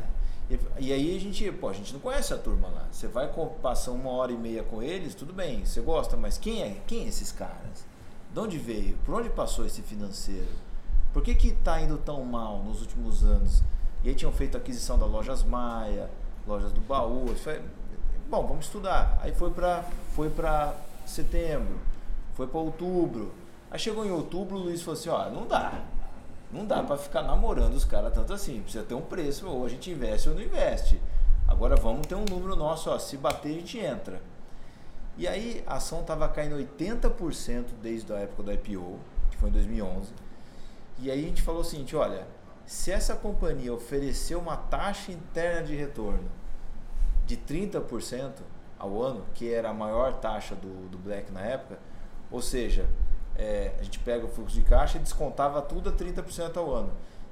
E, 0.49 0.59
e 0.80 0.93
aí 0.93 1.15
a 1.15 1.20
gente, 1.20 1.51
pô, 1.51 1.70
a 1.70 1.74
gente 1.74 1.93
não 1.93 1.99
conhece 1.99 2.34
a 2.34 2.38
turma 2.38 2.70
lá. 2.70 2.88
Você 2.91 3.07
vai 3.07 3.30
passar 3.61 3.91
uma 3.91 4.11
hora 4.11 4.32
e 4.32 4.38
meia 4.38 4.63
com 4.63 4.82
eles, 4.82 5.13
tudo 5.13 5.34
bem, 5.34 5.65
você 5.65 5.82
gosta, 5.82 6.15
mas 6.15 6.38
quem 6.38 6.63
é, 6.63 6.78
quem 6.88 7.05
é 7.05 7.07
esses 7.07 7.32
caras? 7.32 7.86
De 8.34 8.39
onde 8.39 8.57
veio? 8.57 8.97
Por 9.05 9.15
onde 9.15 9.30
passou 9.30 9.65
esse 9.65 9.82
financeiro? 9.82 10.47
Por 11.13 11.22
que 11.22 11.36
que 11.36 11.51
tá 11.51 11.82
indo 11.82 11.97
tão 11.97 12.24
mal 12.24 12.63
nos 12.63 12.82
últimos 12.82 13.24
anos? 13.24 13.61
E 14.03 14.09
aí 14.09 14.15
tinham 14.15 14.32
feito 14.32 14.55
a 14.55 14.59
aquisição 14.59 14.97
da 14.97 15.05
Lojas 15.05 15.43
Maia, 15.43 16.09
Lojas 16.45 16.72
do 16.72 16.80
Baú. 16.82 17.28
Foi, 17.36 17.61
bom, 18.30 18.45
vamos 18.47 18.65
estudar. 18.65 19.20
Aí 19.22 19.34
foi 19.34 19.51
para 19.51 19.84
foi 20.13 20.32
setembro. 21.05 21.80
foi 22.36 22.47
para 22.47 22.59
outubro. 22.59 23.34
Aí 23.70 23.80
chegou 23.80 24.05
em 24.05 24.11
outubro, 24.11 24.55
o 24.55 24.59
Luiz 24.59 24.82
falou 24.82 24.99
assim, 24.99 25.09
ó, 25.09 25.30
não 25.30 25.45
dá. 25.45 25.84
Não 26.51 26.65
dá 26.65 26.81
para 26.81 26.97
ficar 26.97 27.23
namorando 27.23 27.73
os 27.73 27.83
caras 27.83 28.13
tanto 28.13 28.33
assim. 28.33 28.61
Precisa 28.61 28.83
ter 28.83 28.95
um 28.95 29.01
preço, 29.01 29.47
ou 29.47 29.65
a 29.65 29.69
gente 29.69 29.91
investe 29.91 30.29
ou 30.29 30.35
não 30.35 30.41
investe. 30.41 30.99
Agora 31.47 31.75
vamos 31.75 32.07
ter 32.07 32.15
um 32.15 32.25
número 32.25 32.55
nosso, 32.55 32.89
ó, 32.89 32.97
se 32.97 33.17
bater 33.17 33.49
a 33.49 33.53
gente 33.53 33.77
entra. 33.79 34.21
E 35.17 35.27
aí 35.27 35.63
a 35.65 35.75
ação 35.75 36.01
estava 36.01 36.27
caindo 36.29 36.55
80% 36.57 37.65
desde 37.81 38.13
a 38.13 38.17
época 38.17 38.43
do 38.43 38.53
IPO, 38.53 38.99
que 39.31 39.37
foi 39.37 39.49
em 39.49 39.53
2011. 39.53 40.13
E 40.99 41.09
aí 41.09 41.25
a 41.25 41.27
gente 41.27 41.41
falou 41.41 41.61
o 41.61 41.63
seguinte, 41.63 41.95
olha, 41.95 42.27
se 42.65 42.91
essa 42.91 43.15
companhia 43.15 43.73
oferecer 43.73 44.35
uma 44.35 44.57
taxa 44.57 45.11
interna 45.11 45.63
de 45.63 45.75
retorno 45.75 46.29
de 47.25 47.37
30% 47.37 48.33
ao 48.77 49.01
ano, 49.01 49.25
que 49.33 49.51
era 49.51 49.69
a 49.69 49.73
maior 49.73 50.13
taxa 50.15 50.53
do, 50.53 50.89
do 50.89 50.97
Black 50.97 51.31
na 51.31 51.41
época, 51.41 51.79
ou 52.29 52.41
seja, 52.41 52.87
é, 53.38 53.71
a 53.79 53.83
gente 53.83 53.99
pega 53.99 54.25
o 54.25 54.27
fluxo 54.27 54.55
de 54.55 54.61
caixa 54.61 54.97
e 54.97 55.01
descontava 55.01 55.61
tudo 55.61 55.89
a 55.89 55.93
30% 55.93 56.57
ao 56.57 56.73
ano. 56.73 56.91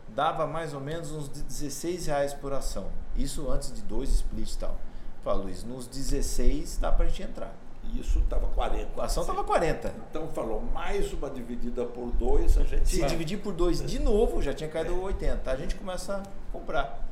Dava 0.09 0.45
mais 0.45 0.73
ou 0.73 0.79
menos 0.79 1.11
uns 1.11 1.27
16 1.27 2.05
reais 2.05 2.33
por 2.33 2.53
ação. 2.53 2.87
Isso 3.15 3.49
antes 3.49 3.73
de 3.73 3.81
dois 3.81 4.09
splits 4.09 4.53
e 4.53 4.59
tal. 4.59 4.77
Falei, 5.23 5.45
Luiz, 5.45 5.63
nos 5.63 5.87
16 5.87 6.77
dá 6.77 6.91
pra 6.91 7.05
gente 7.07 7.23
entrar. 7.23 7.53
Isso 7.93 8.19
estava 8.19 8.47
40. 8.47 9.01
A 9.01 9.05
ação 9.05 9.23
estava 9.23 9.43
40. 9.43 9.93
Então 10.09 10.27
falou, 10.29 10.61
mais 10.61 11.11
uma 11.13 11.29
dividida 11.29 11.85
por 11.85 12.11
dois, 12.11 12.57
a 12.57 12.63
gente. 12.63 12.87
Se 12.87 13.03
dividir 13.05 13.39
por 13.39 13.53
dois 13.53 13.83
de 13.83 13.99
novo, 13.99 14.41
já 14.41 14.53
tinha 14.53 14.69
caído 14.69 15.01
80. 15.01 15.49
A 15.49 15.55
gente 15.55 15.75
começa 15.75 16.17
a 16.17 16.51
comprar. 16.51 17.03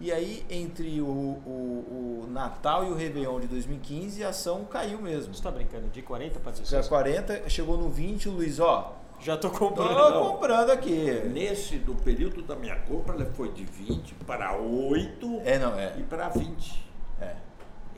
E 0.00 0.10
aí, 0.10 0.46
entre 0.48 0.98
o, 1.02 1.06
o, 1.06 2.22
o, 2.24 2.26
Natal 2.30 2.86
e 2.86 2.90
o 2.90 2.94
Réveillon 2.94 3.38
de 3.38 3.46
2015, 3.48 4.24
a 4.24 4.30
ação 4.30 4.64
caiu 4.64 4.98
mesmo. 4.98 5.34
Você 5.34 5.40
está 5.40 5.50
brincando? 5.50 5.88
De 5.88 6.00
40 6.00 6.40
para 6.40 6.52
16? 6.52 6.88
40, 6.88 7.50
chegou 7.50 7.76
no 7.76 7.90
20, 7.90 8.30
o 8.30 8.32
Luiz, 8.32 8.58
ó. 8.58 8.96
Já 9.20 9.34
estou 9.34 9.50
comprando. 9.50 10.12
Tô 10.14 10.32
comprando 10.32 10.70
aqui. 10.70 11.20
Nesse, 11.30 11.76
do 11.76 11.94
período 11.94 12.40
da 12.40 12.56
minha 12.56 12.76
compra, 12.76 13.14
ela 13.14 13.26
foi 13.26 13.52
de 13.52 13.66
20 13.66 14.14
para 14.26 14.56
8 14.56 15.42
é, 15.44 15.58
não, 15.58 15.78
é. 15.78 15.94
e 15.98 16.02
para 16.02 16.30
20. 16.30 16.90
É. 17.20 17.36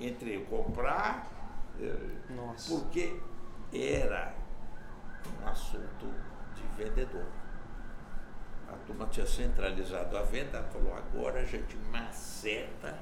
Entre 0.00 0.40
comprar, 0.50 1.30
eh, 1.80 1.94
Nossa. 2.34 2.74
porque 2.74 3.16
era 3.72 4.34
um 5.40 5.48
assunto 5.48 6.06
de 6.56 6.84
vendedor 6.84 7.26
a 8.72 8.76
turma 8.86 9.06
tinha 9.06 9.26
centralizado 9.26 10.16
a 10.16 10.22
venda, 10.22 10.62
falou, 10.72 10.94
agora 10.94 11.40
a 11.40 11.44
gente 11.44 11.76
maceta, 11.90 12.98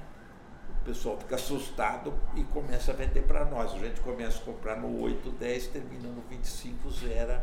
o 0.80 0.84
pessoal 0.84 1.18
fica 1.18 1.36
assustado 1.36 2.12
e 2.34 2.42
começa 2.44 2.92
a 2.92 2.94
vender 2.94 3.22
para 3.22 3.44
nós. 3.44 3.72
A 3.74 3.78
gente 3.78 4.00
começa 4.00 4.38
a 4.38 4.44
comprar 4.44 4.76
no 4.76 5.00
8, 5.02 5.30
10, 5.32 5.66
termina 5.68 6.08
no 6.08 6.22
25, 6.22 6.90
zero, 6.90 7.40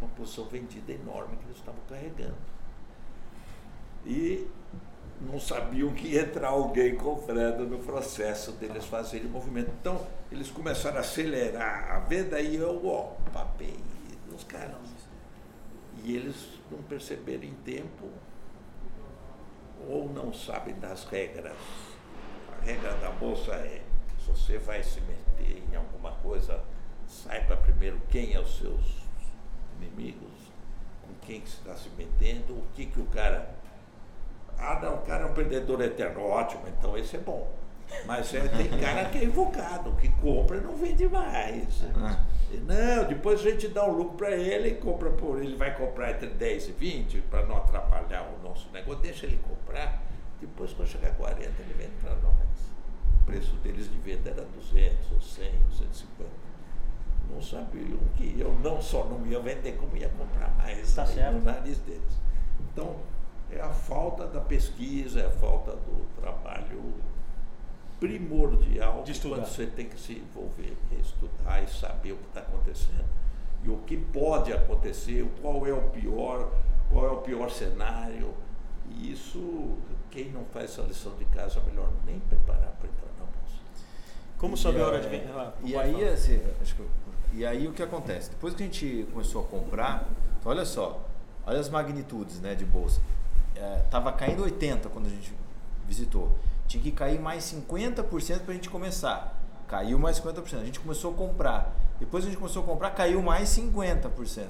uma 0.00 0.10
posição 0.10 0.44
vendida 0.46 0.92
enorme 0.92 1.36
que 1.36 1.44
eles 1.44 1.56
estavam 1.56 1.80
carregando. 1.88 2.36
E 4.04 4.48
não 5.20 5.38
sabiam 5.38 5.92
que 5.92 6.08
ia 6.08 6.22
entrar 6.22 6.48
alguém 6.48 6.96
comprando 6.96 7.68
no 7.68 7.78
processo 7.78 8.52
deles 8.52 8.84
fazerem 8.84 9.26
o 9.26 9.30
movimento. 9.30 9.70
Então, 9.80 10.04
eles 10.30 10.50
começaram 10.50 10.96
a 10.96 11.00
acelerar 11.00 11.92
a 11.92 11.98
venda 12.00 12.40
e 12.40 12.56
eu, 12.56 12.84
ó, 12.84 13.12
papei 13.32 13.78
os 14.34 14.42
caras. 14.44 14.76
E 16.02 16.16
eles 16.16 16.51
não 16.72 16.82
perceberam 16.82 17.44
em 17.44 17.54
tempo 17.64 18.08
ou 19.88 20.08
não 20.08 20.32
sabem 20.32 20.74
das 20.78 21.04
regras. 21.04 21.56
A 22.58 22.64
regra 22.64 22.94
da 22.94 23.10
moça 23.10 23.52
é, 23.52 23.82
se 24.18 24.30
você 24.30 24.58
vai 24.58 24.82
se 24.82 25.00
meter 25.00 25.62
em 25.70 25.76
alguma 25.76 26.12
coisa, 26.12 26.60
saiba 27.06 27.56
primeiro 27.56 28.00
quem 28.08 28.34
é 28.34 28.40
os 28.40 28.58
seus 28.58 29.02
inimigos, 29.80 30.52
com 31.02 31.14
quem 31.26 31.40
que 31.40 31.48
está 31.48 31.74
se 31.76 31.88
metendo, 31.90 32.54
o 32.54 32.66
que, 32.74 32.86
que 32.86 33.00
o 33.00 33.06
cara. 33.06 33.54
Ah 34.58 34.78
não, 34.80 34.96
o 34.96 35.02
cara 35.02 35.24
é 35.24 35.26
um 35.26 35.34
perdedor 35.34 35.80
eterno, 35.80 36.22
ótimo, 36.22 36.62
então 36.68 36.96
esse 36.96 37.16
é 37.16 37.18
bom. 37.18 37.52
Mas 38.06 38.32
é, 38.32 38.46
tem 38.48 38.68
cara 38.78 39.06
que 39.06 39.18
é 39.18 39.24
invocado, 39.24 39.92
que 39.96 40.08
compra 40.20 40.56
e 40.56 40.60
não 40.60 40.76
vende 40.76 41.08
mais. 41.08 41.82
Não, 42.60 43.08
depois 43.08 43.40
a 43.40 43.50
gente 43.50 43.68
dá 43.68 43.86
um 43.86 43.92
lucro 43.92 44.16
para 44.16 44.36
ele 44.36 44.68
e 44.70 44.74
compra 44.74 45.10
por 45.10 45.42
ele 45.42 45.56
vai 45.56 45.76
comprar 45.76 46.10
entre 46.10 46.28
10 46.28 46.68
e 46.68 46.72
20 46.72 47.20
para 47.22 47.46
não 47.46 47.56
atrapalhar 47.56 48.22
o 48.22 48.42
nosso 48.42 48.70
negócio. 48.72 49.00
Deixa 49.02 49.26
ele 49.26 49.38
comprar, 49.48 50.02
depois 50.40 50.72
quando 50.72 50.88
chegar 50.88 51.08
a 51.08 51.14
40 51.14 51.40
ele 51.40 51.74
vende 51.76 51.92
para 52.00 52.14
nós. 52.16 52.32
O 53.20 53.24
preço 53.24 53.54
deles 53.56 53.90
de 53.90 53.98
venda 53.98 54.30
era 54.30 54.42
200, 54.42 55.12
ou 55.12 55.20
100, 55.20 55.46
ou 55.66 55.72
150. 55.72 56.30
Não 57.30 57.40
sabiam 57.40 57.98
que 58.16 58.34
eu 58.38 58.52
não 58.62 58.82
só 58.82 59.04
não 59.04 59.24
ia 59.26 59.40
vender, 59.40 59.76
como 59.76 59.96
ia 59.96 60.08
comprar 60.08 60.54
mais 60.58 60.94
tá 60.94 61.06
no 61.30 61.40
nariz 61.40 61.78
deles. 61.78 62.20
Então, 62.60 62.96
é 63.50 63.60
a 63.60 63.70
falta 63.70 64.26
da 64.26 64.40
pesquisa, 64.40 65.20
é 65.20 65.26
a 65.26 65.30
falta 65.30 65.72
do 65.72 66.06
trabalho 66.20 66.94
primordial 68.02 69.04
de 69.04 69.14
quando 69.20 69.46
você 69.46 69.64
tem 69.64 69.86
que 69.86 69.96
se 69.96 70.14
envolver, 70.14 70.76
estudar 71.00 71.62
e 71.62 71.68
saber 71.68 72.10
o 72.10 72.16
que 72.16 72.26
está 72.26 72.40
acontecendo 72.40 73.04
e 73.62 73.70
o 73.70 73.76
que 73.78 73.96
pode 73.96 74.52
acontecer, 74.52 75.24
qual 75.40 75.64
é 75.64 75.72
o 75.72 75.82
pior, 75.82 76.50
qual 76.90 77.06
é 77.06 77.10
o 77.10 77.18
pior 77.18 77.48
cenário. 77.48 78.34
E 78.90 79.12
isso, 79.12 79.78
quem 80.10 80.32
não 80.32 80.44
faz 80.46 80.72
essa 80.72 80.82
lição 80.82 81.14
de 81.14 81.24
casa, 81.26 81.60
é 81.60 81.70
melhor 81.70 81.92
nem 82.04 82.18
preparar 82.18 82.72
para 82.80 82.88
entrar 82.88 83.06
na 83.20 83.24
bolsa. 83.24 83.60
Como 84.36 84.56
saber 84.56 84.82
a 84.82 84.86
hora 84.88 85.00
de 85.00 85.08
vender? 85.08 85.30
Ah, 85.36 85.52
e 85.62 85.76
aí, 85.76 86.04
assim, 86.08 86.40
que, 86.60 86.88
e 87.34 87.46
aí 87.46 87.68
o 87.68 87.72
que 87.72 87.84
acontece? 87.84 88.30
Depois 88.30 88.52
que 88.52 88.64
a 88.64 88.66
gente 88.66 89.06
começou 89.12 89.44
a 89.44 89.46
comprar, 89.46 90.08
então 90.40 90.50
olha 90.50 90.64
só, 90.64 91.08
olha 91.46 91.60
as 91.60 91.68
magnitudes 91.68 92.40
né, 92.40 92.56
de 92.56 92.64
bolsa. 92.64 93.00
É, 93.54 93.84
tava 93.88 94.10
caindo 94.10 94.42
80 94.42 94.88
quando 94.88 95.06
a 95.06 95.10
gente 95.10 95.32
visitou. 95.86 96.36
Tinha 96.72 96.82
que 96.82 96.90
cair 96.90 97.20
mais 97.20 97.44
50% 97.44 98.40
para 98.40 98.52
a 98.52 98.54
gente 98.54 98.70
começar. 98.70 99.38
Caiu 99.68 99.98
mais 99.98 100.18
50%. 100.18 100.58
A 100.58 100.64
gente 100.64 100.80
começou 100.80 101.12
a 101.12 101.14
comprar. 101.14 101.76
Depois 102.00 102.24
a 102.24 102.28
gente 102.28 102.38
começou 102.38 102.62
a 102.62 102.66
comprar, 102.66 102.92
caiu 102.92 103.20
mais 103.20 103.50
50%. 103.50 104.46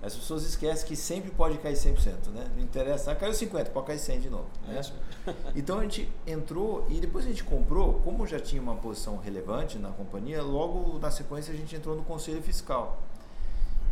As 0.00 0.14
pessoas 0.14 0.44
esquecem 0.44 0.86
que 0.86 0.94
sempre 0.94 1.32
pode 1.32 1.58
cair 1.58 1.74
100%, 1.74 2.28
né? 2.32 2.46
Não 2.54 2.62
interessa, 2.62 3.10
ah, 3.10 3.16
caiu 3.16 3.32
50%, 3.32 3.70
pode 3.70 3.86
cair 3.88 3.98
100% 3.98 4.20
de 4.20 4.30
novo. 4.30 4.46
Né? 4.68 4.80
Então 5.56 5.80
a 5.80 5.82
gente 5.82 6.08
entrou 6.24 6.86
e 6.88 7.00
depois 7.00 7.24
a 7.24 7.28
gente 7.28 7.42
comprou, 7.42 7.94
como 8.04 8.24
já 8.24 8.38
tinha 8.38 8.62
uma 8.62 8.76
posição 8.76 9.16
relevante 9.16 9.76
na 9.76 9.88
companhia, 9.88 10.42
logo 10.42 11.00
na 11.00 11.10
sequência 11.10 11.52
a 11.52 11.56
gente 11.56 11.74
entrou 11.74 11.96
no 11.96 12.04
conselho 12.04 12.40
fiscal. 12.40 13.02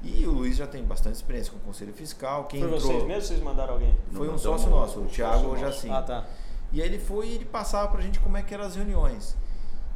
E 0.04 0.24
o 0.24 0.30
Luiz 0.30 0.56
já 0.56 0.68
tem 0.68 0.84
bastante 0.84 1.16
experiência 1.16 1.50
com 1.52 1.58
o 1.58 1.62
conselho 1.62 1.92
fiscal. 1.92 2.44
Quem 2.44 2.60
Foi 2.60 2.68
entrou, 2.68 2.92
vocês 2.92 3.04
mesmo 3.04 3.22
vocês 3.22 3.40
mandaram 3.40 3.74
alguém? 3.74 3.96
Foi 4.12 4.28
um 4.28 4.38
sócio 4.38 4.70
nosso, 4.70 5.00
o 5.00 5.06
Thiago 5.06 5.56
Jacim. 5.56 5.90
Ah, 5.90 6.02
tá. 6.02 6.26
E 6.72 6.80
aí 6.80 6.88
ele 6.88 6.98
foi 6.98 7.28
e 7.28 7.34
ele 7.34 7.44
passava 7.44 7.88
para 7.88 8.00
a 8.00 8.02
gente 8.02 8.18
como 8.20 8.36
é 8.36 8.42
que 8.42 8.54
eram 8.54 8.64
as 8.64 8.76
reuniões. 8.76 9.36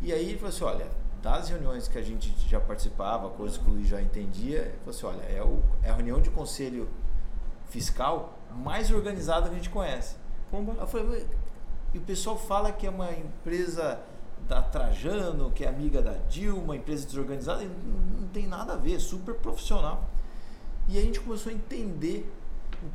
E 0.00 0.12
aí 0.12 0.28
ele 0.28 0.38
falou 0.38 0.50
assim, 0.50 0.64
olha, 0.64 0.90
das 1.22 1.48
reuniões 1.48 1.88
que 1.88 1.98
a 1.98 2.02
gente 2.02 2.34
já 2.48 2.60
participava, 2.60 3.30
coisas 3.30 3.56
que 3.56 3.68
o 3.68 3.72
Luiz 3.72 3.88
já 3.88 4.00
entendia, 4.00 4.58
ele 4.58 4.78
falou 4.84 4.90
assim, 4.90 5.06
olha, 5.06 5.22
é, 5.24 5.42
o, 5.42 5.62
é 5.82 5.90
a 5.90 5.94
reunião 5.94 6.20
de 6.20 6.30
conselho 6.30 6.88
fiscal 7.68 8.38
mais 8.50 8.90
organizada 8.90 9.48
que 9.48 9.54
a 9.54 9.58
gente 9.58 9.70
conhece. 9.70 10.16
Pumba. 10.50 10.74
Eu 10.78 10.86
falei, 10.86 11.26
e 11.94 11.98
o 11.98 12.02
pessoal 12.02 12.36
fala 12.36 12.70
que 12.70 12.86
é 12.86 12.90
uma 12.90 13.10
empresa 13.10 14.00
da 14.46 14.62
Trajano, 14.62 15.50
que 15.50 15.64
é 15.64 15.68
amiga 15.68 16.00
da 16.00 16.12
Dilma, 16.28 16.76
empresa 16.76 17.06
desorganizada, 17.06 17.64
e 17.64 17.68
não, 17.68 18.20
não 18.20 18.28
tem 18.28 18.46
nada 18.46 18.74
a 18.74 18.76
ver, 18.76 18.96
é 18.96 18.98
super 18.98 19.34
profissional. 19.34 20.04
E 20.88 20.96
aí 20.96 21.02
a 21.02 21.06
gente 21.06 21.20
começou 21.20 21.50
a 21.50 21.54
entender 21.54 22.32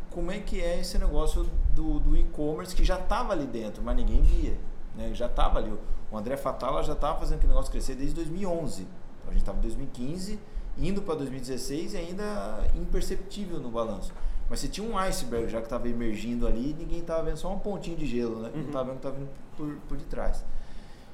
como 0.09 0.31
é 0.31 0.39
que 0.39 0.61
é 0.61 0.79
esse 0.79 0.97
negócio 0.97 1.49
do, 1.73 1.99
do 1.99 2.17
e-commerce 2.17 2.75
que 2.75 2.83
já 2.83 2.99
estava 2.99 3.33
ali 3.33 3.45
dentro, 3.45 3.83
mas 3.83 3.95
ninguém 3.95 4.21
via. 4.21 4.57
Né? 4.95 5.13
Já 5.13 5.27
estava 5.27 5.59
ali. 5.59 5.73
O 6.11 6.17
André 6.17 6.35
Fatala 6.37 6.83
já 6.83 6.93
estava 6.93 7.19
fazendo 7.19 7.37
aquele 7.37 7.53
negócio 7.53 7.71
crescer 7.71 7.95
desde 7.95 8.15
2011. 8.15 8.81
Então, 8.81 8.91
a 9.27 9.31
gente 9.31 9.41
estava 9.41 9.57
em 9.57 9.61
2015, 9.61 10.39
indo 10.77 11.01
para 11.01 11.15
2016 11.15 11.93
e 11.93 11.97
ainda 11.97 12.65
imperceptível 12.75 13.59
no 13.59 13.69
balanço. 13.69 14.13
Mas 14.49 14.59
você 14.59 14.67
tinha 14.67 14.85
um 14.85 14.97
iceberg 14.97 15.49
já 15.49 15.59
que 15.59 15.67
estava 15.67 15.87
emergindo 15.87 16.45
ali 16.45 16.71
e 16.71 16.73
ninguém 16.73 16.99
estava 16.99 17.23
vendo 17.23 17.37
só 17.37 17.53
um 17.53 17.59
pontinho 17.59 17.95
de 17.95 18.05
gelo, 18.05 18.41
né? 18.41 18.49
Uhum. 18.53 18.59
Não 18.59 18.67
estava 18.67 18.83
vendo 18.85 18.93
que 18.93 19.07
estava 19.07 19.15
vindo 19.15 19.29
por, 19.55 19.75
por 19.87 19.97
detrás. 19.97 20.43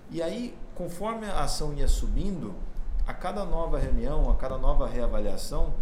E 0.10 0.24
aí, 0.24 0.58
conforme 0.74 1.28
a 1.28 1.44
ação 1.44 1.74
ia 1.74 1.88
subindo, 1.88 2.56
a 3.06 3.14
cada 3.14 3.46
nova 3.46 3.78
reunião, 3.78 4.30
a 4.32 4.36
cada 4.36 4.58
nova 4.58 4.88
reavaliação, 4.88 5.74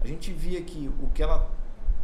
a 0.00 0.06
gente 0.06 0.32
via 0.32 0.62
que 0.62 0.90
o 1.02 1.08
que 1.10 1.22
ela 1.22 1.50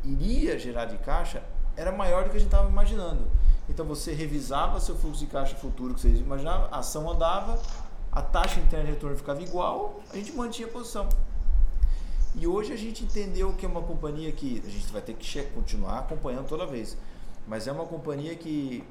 iria 0.04 0.58
gerar 0.58 0.86
de 0.86 0.98
caixa 0.98 1.42
era 1.76 1.92
maior 1.92 2.24
do 2.24 2.30
que 2.30 2.36
a 2.36 2.40
gente 2.40 2.48
estava 2.48 2.68
imaginando. 2.68 3.26
Então 3.68 3.84
você 3.84 4.12
revisava 4.12 4.80
seu 4.80 4.96
fluxo 4.96 5.20
de 5.20 5.26
caixa 5.26 5.54
futuro 5.54 5.94
que 5.94 6.00
vocês 6.00 6.18
imaginavam, 6.18 6.68
a 6.72 6.78
ação 6.78 7.08
andava, 7.10 7.60
a 8.10 8.22
taxa 8.22 8.58
interna 8.58 8.86
de 8.86 8.92
retorno 8.92 9.16
ficava 9.16 9.42
igual, 9.42 10.00
a 10.10 10.16
gente 10.16 10.32
mantinha 10.32 10.66
a 10.66 10.70
posição. 10.70 11.08
E 12.34 12.46
hoje 12.46 12.72
a 12.72 12.76
gente 12.76 13.04
entendeu 13.04 13.52
que 13.52 13.66
é 13.66 13.68
uma 13.68 13.82
companhia 13.82 14.32
que 14.32 14.62
a 14.66 14.70
gente 14.70 14.90
vai 14.92 15.02
ter 15.02 15.14
que 15.14 15.42
continuar 15.54 16.00
acompanhando 16.00 16.48
toda 16.48 16.66
vez, 16.66 16.96
mas 17.46 17.66
é 17.66 17.72
uma 17.72 17.86
companhia 17.86 18.34
que 18.34 18.84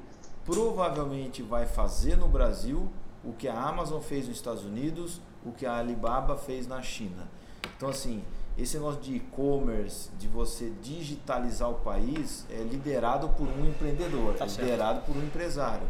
provavelmente 0.44 1.42
vai 1.42 1.66
fazer 1.66 2.16
no 2.16 2.28
Brasil 2.28 2.88
o 3.24 3.32
que 3.32 3.48
a 3.48 3.60
Amazon 3.60 4.00
fez 4.00 4.26
nos 4.26 4.36
Estados 4.36 4.64
Unidos, 4.64 5.20
o 5.44 5.52
que 5.52 5.66
a 5.66 5.76
Alibaba 5.76 6.36
fez 6.36 6.66
na 6.66 6.80
China. 6.80 7.28
Então, 7.76 7.88
assim, 7.88 8.22
esse 8.58 8.76
negócio 8.76 9.00
de 9.00 9.14
e-commerce, 9.16 10.10
de 10.18 10.26
você 10.26 10.70
digitalizar 10.82 11.70
o 11.70 11.74
país, 11.76 12.44
é 12.50 12.56
liderado 12.62 13.28
por 13.30 13.46
um 13.48 13.66
empreendedor, 13.66 14.34
Tá 14.34 14.44
é 14.44 14.48
liderado 14.48 15.00
por 15.02 15.16
um 15.16 15.22
empresário. 15.22 15.86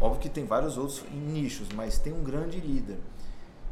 Óbvio 0.00 0.20
que 0.22 0.28
tem 0.28 0.44
vários 0.44 0.78
outros 0.78 1.04
nichos, 1.12 1.68
mas 1.74 1.98
tem 1.98 2.12
um 2.12 2.22
grande 2.22 2.58
líder. 2.60 2.98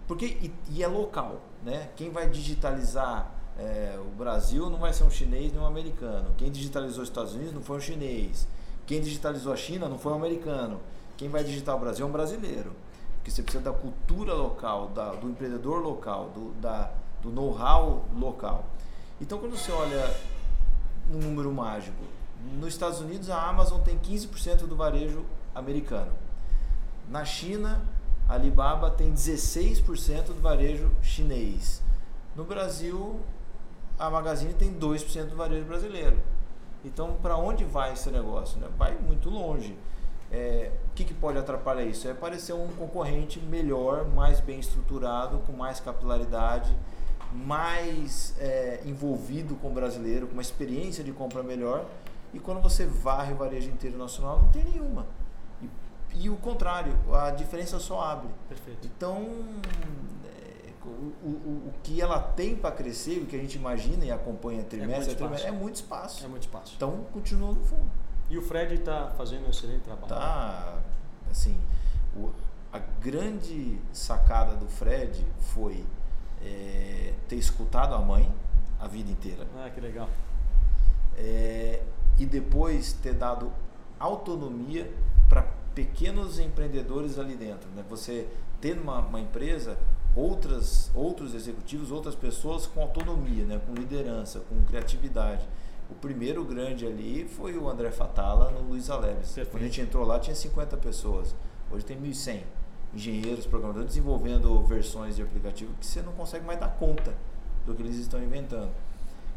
Porque, 0.06 0.26
e, 0.26 0.52
e 0.70 0.82
é 0.82 0.86
local, 0.86 1.40
né? 1.64 1.88
Quem 1.96 2.10
vai 2.10 2.28
digitalizar 2.28 3.32
é, 3.58 3.98
o 3.98 4.10
Brasil 4.16 4.68
não 4.68 4.78
vai 4.78 4.92
ser 4.92 5.04
um 5.04 5.10
chinês 5.10 5.52
nem 5.52 5.60
um 5.60 5.66
americano. 5.66 6.32
Quem 6.36 6.50
digitalizou 6.50 7.02
os 7.02 7.08
Estados 7.08 7.32
Unidos 7.34 7.52
não 7.54 7.62
foi 7.62 7.78
um 7.78 7.80
chinês. 7.80 8.46
Quem 8.86 9.00
digitalizou 9.00 9.52
a 9.52 9.56
China 9.56 9.88
não 9.88 9.98
foi 9.98 10.12
um 10.12 10.16
americano. 10.16 10.78
Quem 11.16 11.28
vai 11.28 11.42
digitar 11.42 11.74
o 11.74 11.78
Brasil 11.80 12.04
é 12.04 12.08
um 12.08 12.12
brasileiro. 12.12 12.72
Porque 13.16 13.30
você 13.30 13.42
precisa 13.42 13.64
da 13.64 13.72
cultura 13.72 14.34
local, 14.34 14.88
da- 14.88 15.12
do 15.14 15.28
empreendedor 15.30 15.80
local, 15.82 16.28
do, 16.34 16.52
da- 16.60 16.90
do 17.26 17.32
know-how 17.32 18.04
local. 18.16 18.64
Então, 19.20 19.38
quando 19.38 19.56
você 19.56 19.72
olha 19.72 20.14
um 21.12 21.18
número 21.18 21.52
mágico, 21.52 22.02
nos 22.58 22.68
Estados 22.68 23.00
Unidos 23.00 23.30
a 23.30 23.48
Amazon 23.48 23.80
tem 23.80 23.98
15% 23.98 24.66
do 24.66 24.76
varejo 24.76 25.24
americano. 25.54 26.12
Na 27.08 27.24
China, 27.24 27.82
a 28.28 28.34
Alibaba 28.34 28.90
tem 28.90 29.12
16% 29.12 30.26
do 30.26 30.40
varejo 30.40 30.90
chinês. 31.02 31.82
No 32.34 32.44
Brasil, 32.44 33.20
a 33.98 34.10
Magazine 34.10 34.54
tem 34.54 34.72
2% 34.74 35.24
do 35.26 35.36
varejo 35.36 35.64
brasileiro. 35.64 36.20
Então, 36.84 37.16
para 37.22 37.36
onde 37.36 37.64
vai 37.64 37.92
esse 37.92 38.10
negócio? 38.10 38.58
Né? 38.60 38.68
Vai 38.76 38.96
muito 38.98 39.30
longe. 39.30 39.76
É, 40.30 40.70
o 40.90 40.94
que, 40.94 41.04
que 41.04 41.14
pode 41.14 41.38
atrapalhar 41.38 41.84
isso? 41.84 42.06
É 42.06 42.10
aparecer 42.10 42.52
um 42.52 42.68
concorrente 42.68 43.40
melhor, 43.40 44.04
mais 44.04 44.40
bem 44.40 44.58
estruturado, 44.58 45.38
com 45.38 45.52
mais 45.52 45.80
capilaridade, 45.80 46.76
mais 47.32 48.34
é, 48.38 48.80
envolvido 48.84 49.54
com 49.56 49.68
o 49.68 49.72
brasileiro, 49.72 50.26
com 50.26 50.32
uma 50.34 50.42
experiência 50.42 51.02
de 51.04 51.12
compra 51.12 51.42
melhor. 51.42 51.86
E 52.32 52.38
quando 52.40 52.60
você 52.60 52.84
varre 52.86 53.32
o 53.32 53.36
varejo 53.36 53.68
inteiro 53.70 53.96
nacional, 53.96 54.42
não 54.42 54.48
tem 54.48 54.64
nenhuma. 54.64 55.06
E, 55.62 55.68
e 56.24 56.30
o 56.30 56.36
contrário, 56.36 56.92
a 57.14 57.30
diferença 57.30 57.78
só 57.78 58.00
abre. 58.00 58.28
Perfeito. 58.48 58.86
Então, 58.86 59.26
é, 60.26 60.70
o, 60.84 60.88
o, 61.28 61.68
o 61.68 61.72
que 61.82 62.00
ela 62.00 62.20
tem 62.20 62.54
para 62.56 62.72
crescer, 62.72 63.22
o 63.22 63.26
que 63.26 63.36
a 63.36 63.38
gente 63.38 63.56
imagina 63.56 64.04
e 64.04 64.10
acompanha 64.10 64.62
trimestre 64.62 65.06
muito 65.06 65.12
a 65.12 65.16
trimestre, 65.16 65.48
é 65.48 65.52
muito 65.52 65.74
espaço. 65.76 66.24
É 66.24 66.28
muito 66.28 66.42
espaço. 66.42 66.72
Então, 66.76 67.04
continua 67.12 67.52
no 67.52 67.60
fundo. 67.62 67.86
E 68.28 68.36
o 68.36 68.42
Fred 68.42 68.74
está 68.74 69.08
fazendo 69.16 69.46
um 69.46 69.50
excelente 69.50 69.82
trabalho. 69.82 70.08
Tá, 70.08 70.78
assim, 71.30 71.56
o- 72.16 72.30
a 72.72 72.78
grande 73.00 73.78
sacada 73.92 74.54
do 74.56 74.66
Fred 74.66 75.24
foi 75.54 75.84
é, 76.42 77.12
ter 77.28 77.36
escutado 77.36 77.94
a 77.94 77.98
mãe 77.98 78.32
a 78.78 78.86
vida 78.86 79.10
inteira 79.10 79.46
Ah, 79.56 79.70
que 79.70 79.80
legal. 79.80 80.08
é, 81.16 81.82
e 82.18 82.26
depois 82.26 82.92
ter 82.94 83.14
dado 83.14 83.52
autonomia 83.98 84.90
para 85.28 85.42
pequenos 85.74 86.38
empreendedores 86.38 87.18
ali 87.18 87.36
dentro. 87.36 87.68
Né? 87.74 87.84
Você 87.88 88.26
ter 88.60 88.78
uma, 88.78 89.00
uma 89.00 89.20
empresa 89.20 89.78
outras, 90.14 90.90
outros 90.94 91.34
executivos, 91.34 91.90
outras 91.90 92.14
pessoas 92.14 92.66
com 92.66 92.80
autonomia, 92.80 93.44
né? 93.44 93.60
com 93.66 93.74
liderança, 93.74 94.40
com 94.40 94.62
criatividade. 94.64 95.46
O 95.90 95.94
primeiro 95.94 96.44
grande 96.44 96.86
ali 96.86 97.28
foi 97.28 97.56
o 97.56 97.68
André 97.68 97.90
Fatala 97.90 98.50
no 98.50 98.68
Luiz. 98.68 98.88
Perfeito. 98.88 99.50
Quando 99.50 99.62
a 99.62 99.66
gente 99.66 99.80
entrou 99.80 100.04
lá 100.04 100.18
tinha 100.18 100.34
50 100.34 100.76
pessoas. 100.78 101.34
Hoje 101.70 101.84
tem 101.84 102.00
1.100 102.00 102.42
engenheiros, 102.96 103.46
programadores 103.46 103.88
desenvolvendo 103.88 104.60
versões 104.62 105.16
de 105.16 105.22
aplicativo 105.22 105.72
que 105.78 105.86
você 105.86 106.02
não 106.02 106.12
consegue 106.12 106.44
mais 106.44 106.58
dar 106.58 106.68
conta 106.68 107.14
do 107.64 107.74
que 107.74 107.82
eles 107.82 107.96
estão 107.96 108.22
inventando. 108.22 108.70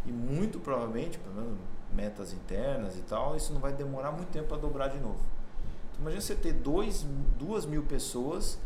E 0.06 0.12
muito 0.12 0.60
provavelmente, 0.60 1.20
pelo 1.20 1.36
menos 1.36 1.58
metas 1.94 2.34
internas 2.34 2.98
e 2.98 3.02
tal, 3.02 3.36
isso 3.36 3.54
não 3.54 3.60
vai 3.60 3.74
demorar 3.74 4.12
muito 4.12 4.30
tempo 4.30 4.48
para 4.48 4.58
dobrar 4.58 4.88
de 4.88 5.00
novo. 5.00 5.20
Então, 5.92 6.02
imagina 6.02 6.22
você 6.22 6.36
ter 6.36 6.54
dois, 6.54 7.06
duas 7.38 7.66
mil 7.66 7.84
pessoas 7.84 8.58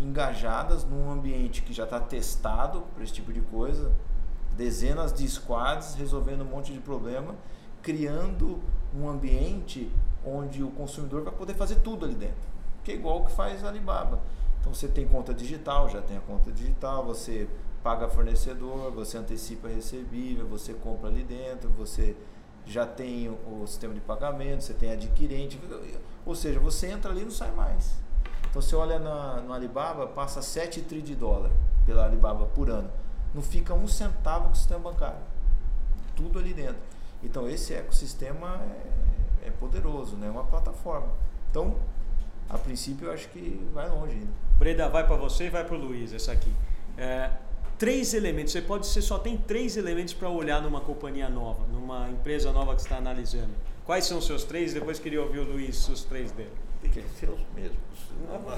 engajadas 0.00 0.84
num 0.84 1.10
ambiente 1.10 1.60
que 1.62 1.74
já 1.74 1.84
está 1.84 2.00
testado 2.00 2.82
para 2.94 3.04
esse 3.04 3.12
tipo 3.12 3.32
de 3.32 3.42
coisa, 3.42 3.92
dezenas 4.56 5.12
de 5.12 5.28
squads 5.28 5.94
resolvendo 5.94 6.40
um 6.40 6.46
monte 6.46 6.72
de 6.72 6.80
problema, 6.80 7.34
criando 7.82 8.58
um 8.94 9.08
ambiente 9.08 9.90
onde 10.24 10.62
o 10.62 10.70
consumidor 10.70 11.22
vai 11.22 11.32
poder 11.32 11.54
fazer 11.54 11.76
tudo 11.76 12.04
ali 12.04 12.14
dentro, 12.14 12.49
que 12.84 12.92
é 12.92 12.94
igual 12.94 13.20
o 13.20 13.26
que 13.26 13.32
faz 13.32 13.64
a 13.64 13.68
Alibaba. 13.68 14.20
Então 14.60 14.74
você 14.74 14.88
tem 14.88 15.06
conta 15.06 15.32
digital, 15.32 15.88
já 15.88 16.02
tem 16.02 16.16
a 16.16 16.20
conta 16.20 16.52
digital, 16.52 17.04
você 17.04 17.48
paga 17.82 18.08
fornecedor, 18.08 18.90
você 18.92 19.16
antecipa 19.16 19.68
recebível, 19.68 20.46
você 20.46 20.74
compra 20.74 21.08
ali 21.08 21.22
dentro, 21.22 21.70
você 21.70 22.14
já 22.66 22.86
tem 22.86 23.28
o, 23.28 23.66
sistema 23.66 23.94
de 23.94 24.00
pagamento, 24.00 24.62
você 24.62 24.74
tem 24.74 24.92
adquirente, 24.92 25.58
ou 26.26 26.34
seja, 26.34 26.60
você 26.60 26.88
entra 26.88 27.10
ali 27.10 27.22
e 27.22 27.24
não 27.24 27.30
sai 27.30 27.50
mais. 27.52 27.94
Então 28.48 28.60
você 28.60 28.76
olha 28.76 28.98
na, 28.98 29.40
no 29.40 29.52
Alibaba, 29.52 30.06
passa 30.06 30.42
7 30.42 30.82
tri 30.82 31.00
de 31.00 31.14
dólar 31.14 31.50
pela 31.86 32.04
Alibaba 32.04 32.46
por 32.46 32.68
ano. 32.68 32.90
Não 33.34 33.42
fica 33.42 33.72
um 33.72 33.86
centavo 33.86 34.46
com 34.46 34.52
o 34.52 34.56
sistema 34.56 34.80
bancário. 34.90 35.20
Tudo 36.16 36.38
ali 36.38 36.52
dentro. 36.52 36.82
Então 37.22 37.48
esse 37.48 37.72
ecossistema 37.72 38.60
é, 39.42 39.48
é 39.48 39.50
poderoso, 39.50 40.16
né? 40.16 40.26
é 40.26 40.30
uma 40.30 40.44
plataforma. 40.44 41.08
Então, 41.50 41.76
a 42.50 42.58
princípio 42.58 43.08
eu 43.08 43.12
acho 43.14 43.28
que 43.28 43.60
vai 43.72 43.88
longe 43.88 44.14
ainda. 44.14 44.32
Breda, 44.58 44.88
vai 44.88 45.06
para 45.06 45.16
você 45.16 45.44
e 45.46 45.50
vai 45.50 45.64
para 45.64 45.74
o 45.74 45.78
Luiz, 45.78 46.12
essa 46.12 46.32
aqui. 46.32 46.52
É, 46.98 47.30
três 47.78 48.12
elementos. 48.12 48.52
Você 48.52 48.60
pode 48.60 48.86
ser 48.86 49.00
só 49.02 49.18
tem 49.18 49.36
três 49.38 49.76
elementos 49.76 50.12
para 50.12 50.28
olhar 50.28 50.60
numa 50.60 50.80
companhia 50.80 51.28
nova, 51.28 51.66
numa 51.72 52.08
empresa 52.10 52.52
nova 52.52 52.74
que 52.74 52.82
você 52.82 52.86
está 52.88 52.96
analisando. 52.98 53.52
Quais 53.86 54.04
são 54.04 54.18
os 54.18 54.26
seus 54.26 54.44
três? 54.44 54.74
Depois 54.74 54.98
queria 54.98 55.22
ouvir 55.22 55.38
o 55.38 55.44
Luiz, 55.44 55.88
os 55.88 56.04
três 56.04 56.30
dele. 56.32 56.50
Tem 56.82 56.90
que 56.90 57.02
ser 57.18 57.28
os 57.30 57.40
mesmos. 57.54 57.78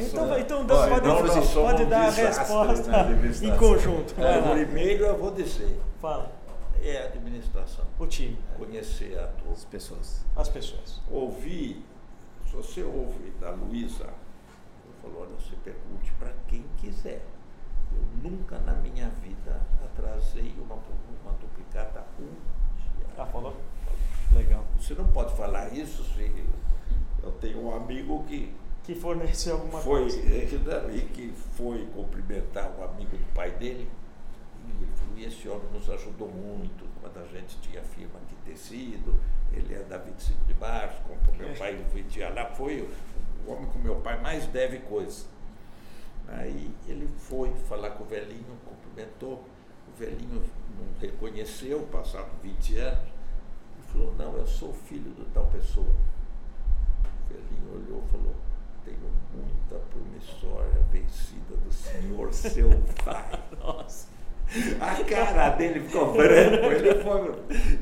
Então, 0.01 0.26
Nós 0.26 0.40
então 0.40 0.64
dá- 0.66 0.88
pode, 0.88 1.01
pode, 1.01 1.47
somos 1.47 1.80
um 1.80 1.88
dar 1.88 2.07
a 2.07 2.11
resposta 2.11 2.97
administração. 3.01 3.55
em 3.55 3.59
conjunto. 3.59 4.14
É, 4.20 4.38
o 4.38 4.51
primeiro 4.66 5.05
eu 5.05 5.16
vou 5.18 5.30
dizer, 5.32 5.78
Fala. 6.01 6.30
é 6.82 7.03
a 7.03 7.05
administração. 7.07 7.84
O 7.99 8.07
time, 8.07 8.38
Conhecer 8.59 9.18
a 9.18 9.30
As 9.53 9.64
pessoas. 9.64 10.24
as 10.36 10.49
pessoas. 10.49 11.01
Ouvir, 11.11 11.84
se 12.53 12.57
você 12.57 12.82
ouve 12.82 13.30
da 13.40 13.50
Luísa, 13.50 14.05
eu 14.05 14.92
falo, 15.00 15.20
olha, 15.22 15.34
você 15.40 15.57
pergunte 15.64 16.12
para 16.18 16.32
quem 16.48 16.62
quiser. 16.76 17.24
Eu 17.90 18.30
nunca 18.30 18.59
na 18.59 18.74
minha 18.74 19.09
vida 19.09 19.59
atrasei 19.82 20.55
uma, 20.59 20.74
uma 20.74 21.32
duplicata 21.40 22.05
um 22.18 22.24
dia. 22.26 23.07
Ah, 23.16 23.24
falou? 23.24 23.57
Legal. 24.34 24.66
Você 24.78 24.94
não 24.94 25.07
pode 25.09 25.34
falar 25.34 25.72
isso 25.72 26.05
se 26.05 26.30
eu 27.22 27.32
tenho 27.32 27.64
um 27.64 27.74
amigo 27.74 28.22
que 28.24 28.55
Que 28.82 28.94
forneceu 28.94 29.55
alguma 29.55 29.80
foi, 29.80 30.03
coisa. 30.03 30.18
e 30.18 31.00
que 31.12 31.32
foi 31.57 31.86
cumprimentar 31.94 32.70
um 32.78 32.84
amigo 32.84 33.16
do 33.16 33.34
pai 33.34 33.50
dele. 33.53 33.88
E 34.66 34.82
ele 34.82 34.92
falou, 34.94 35.18
e 35.18 35.24
esse 35.24 35.48
homem 35.48 35.68
nos 35.72 35.88
ajudou 35.88 36.28
muito 36.28 36.84
quando 37.00 37.18
a 37.18 37.26
gente 37.26 37.59
tinha 37.61 37.82
firma 37.82 38.20
de 38.28 38.34
tecido, 38.50 39.18
ele 39.53 39.74
é 39.74 39.82
da 39.84 39.98
25 39.98 40.44
de 40.44 40.55
março, 40.55 41.00
como 41.03 41.36
meu 41.36 41.55
pai 41.57 41.76
vendia 41.92 42.30
lá, 42.30 42.46
foi 42.46 42.80
o, 42.80 42.90
o 43.46 43.53
homem 43.53 43.68
que 43.70 43.78
meu 43.78 43.96
pai 43.96 44.20
mais 44.20 44.46
deve 44.46 44.78
coisa. 44.78 45.26
Aí 46.28 46.70
ele 46.86 47.09
foi 47.18 47.53
falar 47.68 47.90
com 47.90 48.05
o 48.05 48.07
velhinho, 48.07 48.57
cumprimentou, 48.64 49.44
o 49.88 49.98
velhinho 49.98 50.42
não 50.78 51.00
reconheceu, 51.00 51.82
passado 51.92 52.30
20 52.42 52.76
anos, 52.78 53.09
e 53.78 53.92
falou, 53.92 54.14
não, 54.14 54.36
eu 54.36 54.46
sou 54.46 54.72
filho 54.72 55.12
de 55.12 55.24
tal 55.26 55.46
pessoa. 55.46 55.86
O 55.86 57.32
velhinho 57.32 57.74
olhou 57.74 58.05
e 58.07 58.11
falou, 58.11 58.34
tenho 58.84 59.11
muita 59.34 59.78
promissória 59.90 60.82
vencida 60.90 61.57
do 61.57 61.72
senhor, 61.72 62.32
seu 62.32 62.70
pai. 63.05 63.42
Nossa. 63.59 64.11
A 64.80 65.05
cara 65.05 65.48
dele 65.50 65.80
ficou 65.80 66.12
branco, 66.12 66.64
ele 66.66 67.03
foi. 67.03 67.34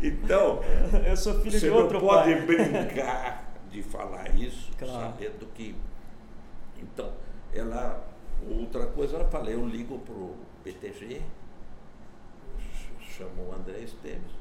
Então, 0.03 0.61
Eu 1.07 1.17
sou 1.17 1.35
filho 1.41 1.53
você 1.53 1.61
de 1.61 1.71
não 1.71 1.77
outro 1.77 2.01
pode 2.01 2.33
pai. 2.35 2.47
brincar 2.47 3.53
de 3.71 3.83
falar 3.83 4.35
isso, 4.37 4.71
Claro. 4.79 4.95
sabendo 4.95 5.47
que. 5.55 5.75
Então, 6.81 7.13
ela. 7.55 8.05
Outra 8.59 8.87
coisa, 8.87 9.17
ela 9.17 9.29
fala, 9.29 9.51
eu 9.51 9.67
ligo 9.67 9.99
para 9.99 10.15
o 10.15 10.35
PTG, 10.65 11.21
ch- 12.59 13.17
chamo 13.19 13.51
o 13.51 13.55
André 13.55 13.81
Esteves, 13.81 14.33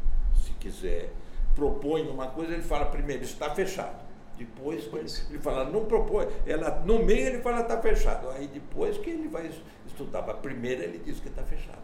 se 0.41 0.51
quiser, 0.53 1.09
propõe 1.53 2.07
uma 2.07 2.27
coisa, 2.27 2.53
ele 2.53 2.61
fala 2.63 2.85
primeiro, 2.85 3.23
está 3.23 3.49
fechado. 3.53 4.07
Depois 4.37 4.87
ele 5.29 5.39
fala, 5.39 5.65
não 5.65 5.83
propõe. 5.83 6.27
Ela, 6.47 6.79
no 6.85 7.03
meio 7.03 7.27
ele 7.27 7.41
fala, 7.41 7.59
está 7.59 7.81
fechado. 7.81 8.29
Aí 8.29 8.47
depois 8.47 8.97
que 8.97 9.09
ele 9.09 9.27
vai 9.27 9.47
es- 9.47 9.61
estudar, 9.85 10.21
mas 10.25 10.37
primeiro 10.37 10.81
ele 10.81 10.99
diz 10.99 11.19
que 11.19 11.27
está 11.27 11.43
fechado. 11.43 11.81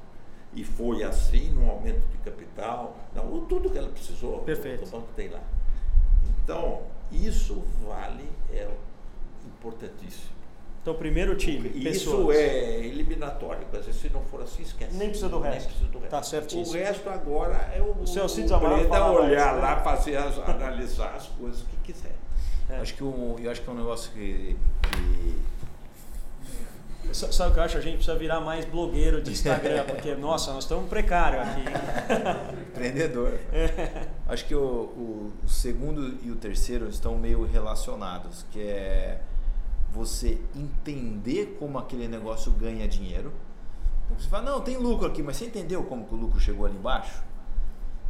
E 0.55 0.63
foi 0.63 1.03
assim 1.03 1.49
no 1.49 1.69
aumento 1.69 2.01
de 2.09 2.17
capital, 2.19 2.97
não, 3.13 3.45
tudo 3.45 3.69
que 3.69 3.77
ela 3.77 3.89
precisou, 3.89 4.39
Perfeito. 4.39 4.85
o 4.85 4.87
banco 4.87 5.09
tem 5.15 5.27
lá. 5.29 5.41
Então, 6.43 6.81
isso 7.11 7.63
vale, 7.85 8.29
é 8.51 8.69
importantíssimo. 9.45 10.33
Então, 10.81 10.93
primeiro 10.93 11.35
time, 11.35 11.71
E 11.73 11.81
pessoas. 11.83 12.37
isso 12.37 12.41
é 12.43 12.85
eliminatório, 12.85 13.65
quer 13.71 13.79
dizer, 13.79 13.93
se 13.93 14.09
não 14.09 14.21
for 14.21 14.41
assim, 14.43 14.61
esquece. 14.61 14.95
Nem 14.95 15.09
precisa 15.09 15.29
do 15.29 15.39
Nem 15.39 15.51
resto. 15.53 15.67
precisa 15.67 15.89
do 15.89 15.97
resto. 15.97 16.11
Tá 16.11 16.21
certíssimo. 16.23 16.77
O 16.77 16.79
resto 16.79 17.09
agora 17.09 17.55
é 17.75 17.81
o, 17.81 18.01
O 18.01 18.05
seu 18.07 18.23
Amaral 18.55 18.77
Breda 18.77 18.89
fala 18.89 19.13
mais, 19.13 19.25
olhar 19.31 19.55
né? 19.55 19.61
lá, 19.61 19.79
fazer 19.79 20.15
as, 20.15 20.37
analisar 20.47 21.15
as 21.15 21.27
coisas 21.27 21.63
que 21.63 21.77
quiser. 21.91 22.13
É. 22.69 22.77
Acho 22.77 22.93
que 22.93 23.03
um, 23.03 23.35
eu 23.39 23.49
acho 23.49 23.61
que 23.63 23.69
é 23.69 23.73
um 23.73 23.75
negócio 23.77 24.11
que, 24.11 24.55
que 24.83 25.35
Sabe 27.13 27.51
o 27.51 27.53
que 27.53 27.59
eu 27.59 27.63
acho? 27.63 27.77
A 27.77 27.81
gente 27.81 27.95
precisa 27.95 28.17
virar 28.17 28.39
mais 28.41 28.65
blogueiro 28.65 29.21
de 29.21 29.31
Instagram, 29.31 29.85
porque, 29.87 30.15
nossa, 30.15 30.51
nós 30.53 30.63
estamos 30.65 30.89
precários 30.89 31.41
aqui. 31.41 31.61
Empreendedor. 32.71 33.39
Acho 34.27 34.45
que 34.45 34.55
o, 34.55 34.59
o- 34.61 35.33
o 35.43 35.47
segundo 35.47 36.17
e 36.23 36.31
o 36.31 36.35
terceiro 36.35 36.87
estão 36.89 37.17
meio 37.17 37.43
relacionados, 37.45 38.45
que 38.51 38.61
é 38.61 39.21
você 39.93 40.37
entender 40.55 41.55
como 41.59 41.77
aquele 41.77 42.07
negócio 42.07 42.51
ganha 42.51 42.87
dinheiro. 42.87 43.31
Então, 44.05 44.19
Você 44.19 44.27
fala, 44.27 44.51
não, 44.51 44.61
tem 44.61 44.77
lucro 44.77 45.07
aqui, 45.07 45.23
mas 45.23 45.37
você 45.37 45.45
entendeu 45.45 45.83
como 45.83 46.05
que 46.05 46.13
o 46.13 46.17
lucro 46.17 46.39
chegou 46.39 46.65
ali 46.65 46.75
embaixo? 46.75 47.23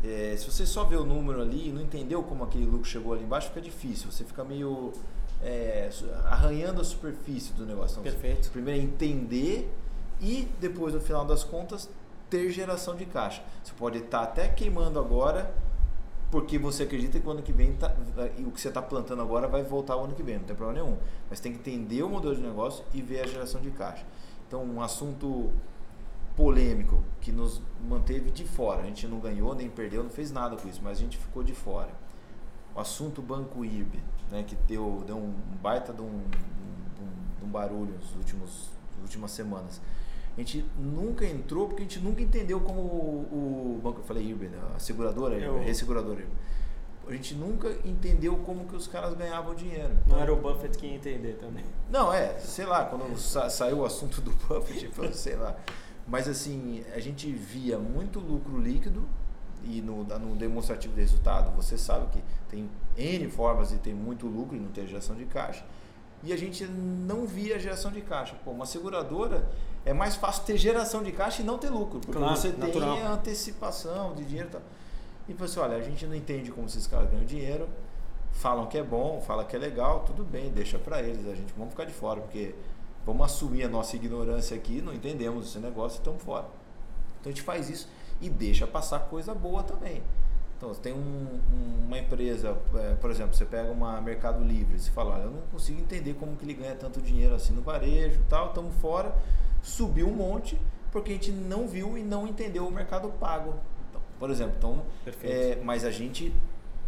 É, 0.03 0.35
se 0.37 0.49
você 0.51 0.65
só 0.65 0.83
vê 0.83 0.95
o 0.95 1.05
número 1.05 1.41
ali 1.41 1.69
e 1.69 1.71
não 1.71 1.81
entendeu 1.81 2.21
como 2.23 2.43
aquele 2.43 2.65
lucro 2.65 2.85
chegou 2.85 3.13
ali 3.13 3.23
embaixo, 3.23 3.47
fica 3.49 3.61
difícil. 3.61 4.11
Você 4.11 4.23
fica 4.23 4.43
meio 4.43 4.91
é, 5.45 5.89
arranhando 6.25 6.81
a 6.81 6.83
superfície 6.83 7.53
do 7.53 7.65
negócio. 7.67 7.99
Então, 7.99 8.03
Perfeito. 8.11 8.49
Primeiro 8.49 8.81
é 8.81 8.83
entender 8.83 9.71
e 10.19 10.47
depois, 10.59 10.93
no 10.95 10.99
final 10.99 11.23
das 11.23 11.43
contas, 11.43 11.87
ter 12.31 12.49
geração 12.49 12.95
de 12.95 13.05
caixa. 13.05 13.43
Você 13.63 13.71
pode 13.77 13.99
estar 13.99 14.23
até 14.23 14.47
queimando 14.47 14.97
agora, 14.97 15.53
porque 16.31 16.57
você 16.57 16.83
acredita 16.83 17.19
que 17.19 17.27
o 17.27 17.29
ano 17.29 17.43
que 17.43 17.53
vem 17.53 17.73
tá, 17.73 17.95
o 18.39 18.51
que 18.51 18.59
você 18.59 18.69
está 18.69 18.81
plantando 18.81 19.21
agora 19.21 19.47
vai 19.47 19.61
voltar 19.61 19.95
o 19.95 20.05
ano 20.05 20.15
que 20.15 20.23
vem, 20.23 20.39
não 20.39 20.45
tem 20.45 20.55
problema 20.55 20.83
nenhum. 20.83 20.97
Mas 21.29 21.39
tem 21.39 21.53
que 21.53 21.59
entender 21.59 22.01
o 22.01 22.09
modelo 22.09 22.35
de 22.35 22.41
negócio 22.41 22.83
e 22.91 23.01
ver 23.01 23.21
a 23.21 23.27
geração 23.27 23.61
de 23.61 23.69
caixa. 23.69 24.03
Então, 24.47 24.63
um 24.63 24.81
assunto 24.81 25.51
polêmico 26.35 27.03
que 27.21 27.31
nos 27.31 27.61
manteve 27.87 28.31
de 28.31 28.45
fora. 28.45 28.81
A 28.81 28.85
gente 28.85 29.07
não 29.07 29.19
ganhou, 29.19 29.53
nem 29.53 29.69
perdeu, 29.69 30.03
não 30.03 30.09
fez 30.09 30.31
nada 30.31 30.55
com 30.55 30.67
isso, 30.67 30.81
mas 30.83 30.97
a 30.97 31.01
gente 31.01 31.17
ficou 31.17 31.43
de 31.43 31.53
fora. 31.53 31.89
O 32.75 32.79
assunto 32.79 33.21
Banco 33.21 33.63
IRB, 33.63 33.99
né, 34.31 34.43
que 34.45 34.55
deu, 34.67 35.03
deu 35.07 35.17
um 35.17 35.33
baita 35.61 35.93
de 35.93 36.01
um, 36.01 36.05
um- 36.05 37.45
um 37.45 37.47
barulho 37.47 37.93
nos 37.93 38.15
últimos 38.15 38.69
últimas 39.01 39.31
semanas. 39.31 39.79
A 40.35 40.39
gente 40.41 40.65
nunca 40.77 41.25
entrou 41.25 41.67
porque 41.67 41.83
a 41.83 41.85
gente 41.85 41.99
nunca 41.99 42.21
entendeu 42.21 42.59
como 42.59 42.81
o, 42.81 43.75
o 43.77 43.81
banco, 43.81 43.99
eu 43.99 44.03
falei 44.03 44.23
IRB, 44.25 44.47
né, 44.49 44.59
a 44.75 44.79
seguradora, 44.79 45.35
Eu- 45.37 45.57
a 45.57 45.61
resseguradora. 45.61 46.25
A 47.07 47.11
gente 47.13 47.35
nunca 47.35 47.69
entendeu 47.85 48.35
como 48.37 48.65
que 48.65 48.75
os 48.75 48.87
caras 48.87 49.13
ganhavam 49.13 49.53
dinheiro. 49.53 49.95
Não 50.07 50.19
era 50.19 50.33
o 50.33 50.37
Buffett 50.37 50.75
que 50.75 50.87
ia 50.87 50.95
entender 50.95 51.33
também. 51.33 51.63
Não, 51.89 52.11
é, 52.11 52.39
sei 52.39 52.65
lá, 52.65 52.83
quando 52.85 53.15
sa 53.15 53.47
saiu 53.47 53.77
o 53.79 53.85
assunto 53.85 54.21
do 54.21 54.31
Buffett, 54.49 54.89
eu 54.97 55.13
sei 55.13 55.35
lá. 55.35 55.55
Mas 56.07 56.27
assim, 56.27 56.83
a 56.95 56.99
gente 56.99 57.31
via 57.31 57.77
muito 57.77 58.19
lucro 58.19 58.59
líquido 58.59 59.07
e 59.65 59.81
no, 59.81 60.03
no 60.03 60.35
demonstrativo 60.35 60.93
de 60.93 61.01
resultado 61.01 61.51
você 61.55 61.77
sabe 61.77 62.07
que 62.11 62.23
tem 62.49 62.69
N 62.97 63.29
formas 63.29 63.69
de 63.69 63.77
ter 63.77 63.93
muito 63.93 64.27
lucro 64.27 64.55
e 64.55 64.59
não 64.59 64.69
ter 64.69 64.87
geração 64.87 65.15
de 65.15 65.25
caixa. 65.25 65.65
E 66.23 66.31
a 66.33 66.37
gente 66.37 66.65
não 66.65 67.25
via 67.25 67.59
geração 67.59 67.91
de 67.91 68.01
caixa. 68.01 68.35
Pô, 68.43 68.51
uma 68.51 68.65
seguradora 68.65 69.47
é 69.85 69.93
mais 69.93 70.15
fácil 70.15 70.43
ter 70.43 70.57
geração 70.57 71.03
de 71.03 71.11
caixa 71.11 71.41
e 71.41 71.45
não 71.45 71.57
ter 71.57 71.69
lucro, 71.69 71.99
porque 71.99 72.17
Claro, 72.17 72.35
você 72.35 72.49
natural. 72.49 72.95
tem 72.95 73.03
a 73.03 73.11
antecipação 73.11 74.15
de 74.15 74.23
dinheiro 74.23 74.49
e 74.49 74.51
tal. 74.51 74.61
E 75.27 75.33
falou 75.33 75.45
assim, 75.45 75.59
olha, 75.59 75.77
a 75.77 75.81
gente 75.81 76.05
não 76.05 76.15
entende 76.15 76.51
como 76.51 76.67
esses 76.67 76.87
caras 76.87 77.09
ganham 77.11 77.25
dinheiro, 77.25 77.67
falam 78.31 78.65
que 78.67 78.77
é 78.77 78.83
bom, 78.83 79.21
falam 79.25 79.45
que 79.45 79.55
é 79.55 79.59
legal, 79.59 80.01
tudo 80.01 80.23
bem, 80.23 80.51
deixa 80.51 80.77
pra 80.79 81.01
eles, 81.01 81.27
a 81.27 81.35
gente 81.35 81.53
vamos 81.57 81.71
ficar 81.71 81.85
de 81.85 81.93
fora, 81.93 82.21
porque 82.21 82.53
vamos 83.05 83.25
assumir 83.25 83.63
a 83.63 83.69
nossa 83.69 83.95
ignorância 83.95 84.55
aqui, 84.55 84.81
não 84.81 84.93
entendemos 84.93 85.47
esse 85.47 85.59
negócio 85.59 85.97
e 85.97 85.99
estamos 85.99 86.21
fora. 86.23 86.45
Então 87.19 87.31
a 87.31 87.35
gente 87.35 87.41
faz 87.41 87.69
isso 87.69 87.87
e 88.21 88.29
deixa 88.29 88.65
passar 88.65 88.99
coisa 88.99 89.33
boa 89.33 89.63
também. 89.63 90.01
Então, 90.57 90.69
você 90.73 90.79
tem 90.81 90.93
um- 90.93 91.39
um- 91.53 91.85
uma 91.85 91.97
empresa, 91.99 92.57
é, 92.75 92.95
por 92.95 93.11
exemplo, 93.11 93.35
você 93.35 93.43
pega 93.45 93.69
uma 93.71 93.99
Mercado 93.99 94.43
Livre, 94.43 94.79
você 94.79 94.89
fala, 94.89 95.19
eu 95.19 95.29
não 95.31 95.41
consigo 95.51 95.79
entender 95.81 96.13
como 96.13 96.35
que 96.37 96.45
ele 96.45 96.53
ganha 96.53 96.75
tanto 96.75 97.01
dinheiro 97.01 97.35
assim 97.35 97.53
no 97.53 97.61
varejo 97.61 98.21
tal, 98.29 98.47
estamos 98.47 98.73
fora, 98.75 99.13
subiu 99.61 100.07
um 100.07 100.13
monte, 100.15 100.57
porque 100.91 101.11
a 101.11 101.13
gente 101.15 101.31
não 101.31 101.67
viu 101.67 101.97
e 101.97 102.03
não 102.03 102.25
entendeu 102.25 102.65
o 102.65 102.71
mercado 102.71 103.09
pago. 103.19 103.55
Então, 103.89 104.01
por 104.17 104.29
exemplo, 104.29 104.55
então, 104.57 104.81
é, 105.29 105.59
mas 105.61 105.83
a 105.83 105.91
gente 105.91 106.33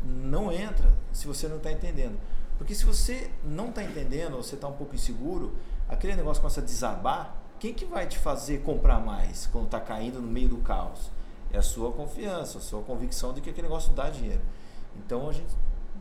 não 0.06 0.50
entra 0.52 0.90
se 1.12 1.28
você 1.28 1.48
não 1.50 1.58
está 1.58 1.72
entendendo. 1.72 2.18
Porque 2.58 2.74
se 2.74 2.86
você 2.86 3.30
não 3.44 3.68
está 3.70 3.84
entendendo, 3.84 4.36
ou 4.36 4.44
você 4.44 4.56
está 4.56 4.68
um 4.68 4.74
pouco 4.74 4.96
inseguro, 4.96 5.54
aquele 5.90 6.16
negócio 6.16 6.42
começa 6.42 6.62
a 6.62 6.64
desabar, 6.64 7.36
quem 7.60 7.74
que 7.74 7.86
vai 7.86 8.08
te 8.08 8.18
fazer 8.18 8.62
comprar 8.62 9.00
mais 9.00 9.46
quando 9.48 9.66
está 9.66 9.80
caindo 9.80 10.22
no 10.22 10.28
meio 10.28 10.48
do 10.50 10.58
caos? 10.58 11.12
É 11.52 11.58
a 11.58 11.62
sua 11.62 11.92
confiança, 11.92 12.58
a 12.58 12.62
sua 12.62 12.82
convicção 12.82 13.34
de 13.34 13.42
que 13.42 13.50
aquele 13.50 13.68
negócio 13.68 13.94
dá 13.94 14.10
dinheiro. 14.10 14.42
Então 14.96 15.30
a 15.30 15.34
gente, 15.34 15.56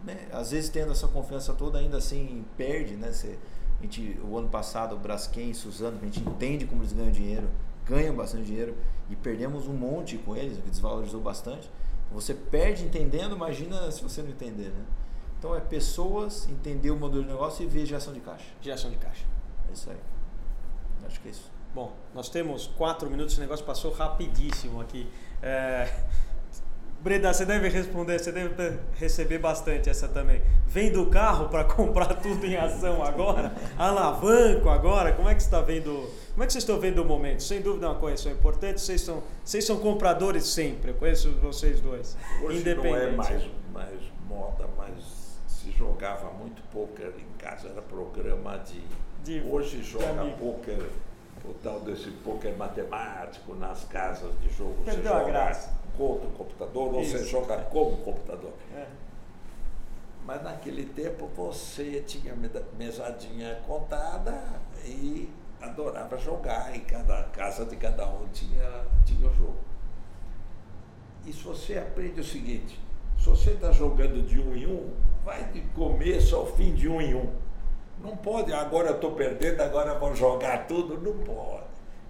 né, 0.04 0.28
às 0.32 0.50
vezes 0.50 0.70
tendo 0.70 0.92
essa 0.92 1.06
confiança 1.08 1.52
toda, 1.52 1.78
ainda 1.78 1.98
assim 1.98 2.44
perde, 2.56 2.94
né? 2.94 3.12
Você, 3.12 3.38
a 3.78 3.82
gente, 3.82 4.18
o 4.24 4.36
ano 4.36 4.48
passado, 4.48 4.94
o 4.94 4.98
Braskem, 4.98 5.52
Suzano, 5.54 5.98
a 6.00 6.04
gente 6.04 6.20
entende 6.20 6.66
como 6.66 6.82
eles 6.82 6.92
ganham 6.92 7.10
dinheiro, 7.10 7.48
ganham 7.84 8.14
bastante 8.14 8.44
dinheiro 8.44 8.76
e 9.08 9.14
perdemos 9.14 9.68
um 9.68 9.74
monte 9.74 10.18
com 10.18 10.36
eles, 10.36 10.58
o 10.58 10.62
que 10.62 10.70
desvalorizou 10.70 11.20
bastante. 11.20 11.70
Você 12.12 12.34
perde 12.34 12.84
entendendo, 12.84 13.34
imagina 13.34 13.90
se 13.90 14.02
você 14.02 14.22
não 14.22 14.30
entender, 14.30 14.70
né? 14.70 14.84
Então 15.38 15.54
é 15.54 15.60
pessoas, 15.60 16.48
entender 16.48 16.90
o 16.90 16.96
modelo 16.96 17.22
de 17.22 17.28
negócio 17.28 17.62
e 17.62 17.66
ver 17.66 17.84
geração 17.84 18.12
de 18.12 18.20
caixa. 18.20 18.46
Geração 18.60 18.90
de 18.90 18.96
caixa. 18.96 19.24
É 19.68 19.72
isso 19.72 19.90
aí. 19.90 19.98
Acho 21.06 21.20
que 21.20 21.28
é 21.28 21.30
isso. 21.30 21.50
Bom, 21.74 21.92
nós 22.14 22.28
temos 22.30 22.66
quatro 22.66 23.10
minutos, 23.10 23.34
esse 23.34 23.40
negócio 23.40 23.64
passou 23.64 23.92
rapidíssimo 23.92 24.80
aqui. 24.80 25.06
É... 25.42 25.88
Breda, 27.00 27.32
você 27.32 27.44
deve 27.44 27.68
responder, 27.68 28.18
você 28.18 28.32
deve 28.32 28.78
receber 28.98 29.38
bastante 29.38 29.88
essa 29.88 30.08
também. 30.08 30.42
Vende 30.66 30.98
o 30.98 31.06
carro 31.08 31.48
para 31.48 31.62
comprar 31.72 32.14
tudo 32.16 32.44
em 32.44 32.56
ação 32.56 33.00
agora? 33.04 33.52
Alavanco 33.78 34.68
agora? 34.68 35.12
Como 35.12 35.28
é 35.28 35.34
que 35.34 35.40
você 35.42 35.46
está 35.46 35.60
vendo? 35.60 36.10
Como 36.32 36.42
é 36.42 36.46
que 36.46 36.52
vocês 36.52 36.64
estão 36.64 36.80
vendo 36.80 37.02
o 37.02 37.04
momento? 37.04 37.44
Sem 37.44 37.60
dúvida 37.60 37.86
é 37.86 37.90
uma 37.90 37.98
correção 37.98 38.32
importante, 38.32 38.80
vocês 38.80 39.00
são, 39.02 39.22
vocês 39.44 39.64
são 39.64 39.78
compradores 39.78 40.48
sempre, 40.48 40.90
eu 40.90 40.94
conheço 40.94 41.30
vocês 41.40 41.80
dois. 41.80 42.16
Hoje 42.42 42.42
não 42.42 42.50
é 42.54 42.56
Independente. 42.56 43.16
mais, 43.16 43.42
mais 43.72 44.00
moda, 44.28 44.68
mas 44.76 45.38
se 45.46 45.70
jogava 45.70 46.30
muito 46.32 46.60
pôquer 46.72 47.12
em 47.18 47.38
casa, 47.38 47.68
era 47.68 47.82
programa 47.82 48.58
de. 48.58 48.82
De- 49.22 49.46
Hoje 49.48 49.80
joga 49.82 50.22
amigo. 50.22 50.60
O 51.50 51.54
tal 51.54 51.80
desse 51.80 52.10
pôquer 52.10 52.56
matemático 52.56 53.54
nas 53.54 53.84
casas 53.84 54.32
de 54.40 54.48
jogo. 54.50 54.76
Perdeu 54.84 55.02
você 55.02 55.08
joga 55.08 55.24
graça. 55.24 55.72
contra 55.96 56.26
o 56.26 56.30
computador 56.32 56.94
ou 56.94 57.04
você 57.04 57.24
joga 57.24 57.58
como 57.64 57.96
computador. 57.98 58.52
É. 58.74 58.86
Mas 60.24 60.42
naquele 60.42 60.86
tempo 60.86 61.28
você 61.36 62.02
tinha 62.06 62.34
mesadinha 62.76 63.60
contada 63.66 64.60
e 64.84 65.30
adorava 65.60 66.18
jogar, 66.18 66.74
em 66.74 66.80
cada 66.80 67.22
casa 67.24 67.64
de 67.64 67.76
cada 67.76 68.08
um 68.08 68.26
tinha, 68.28 68.84
tinha 69.04 69.28
o 69.28 69.34
jogo. 69.34 69.58
E 71.24 71.32
se 71.32 71.42
você 71.42 71.78
aprende 71.78 72.20
o 72.20 72.24
seguinte, 72.24 72.78
se 73.18 73.28
você 73.28 73.50
está 73.50 73.72
jogando 73.72 74.24
de 74.26 74.40
um 74.40 74.54
em 74.54 74.66
um, 74.66 74.94
vai 75.24 75.44
de 75.50 75.60
começo 75.74 76.36
ao 76.36 76.46
fim 76.46 76.74
de 76.74 76.88
um 76.88 77.00
em 77.00 77.14
um. 77.14 77.45
Não 78.00 78.16
pode, 78.16 78.52
agora 78.52 78.88
eu 78.88 78.94
estou 78.96 79.12
perdendo, 79.12 79.60
agora 79.62 79.98
vou 79.98 80.14
jogar 80.14 80.66
tudo. 80.66 81.00
Não 81.00 81.24
pode. 81.24 81.64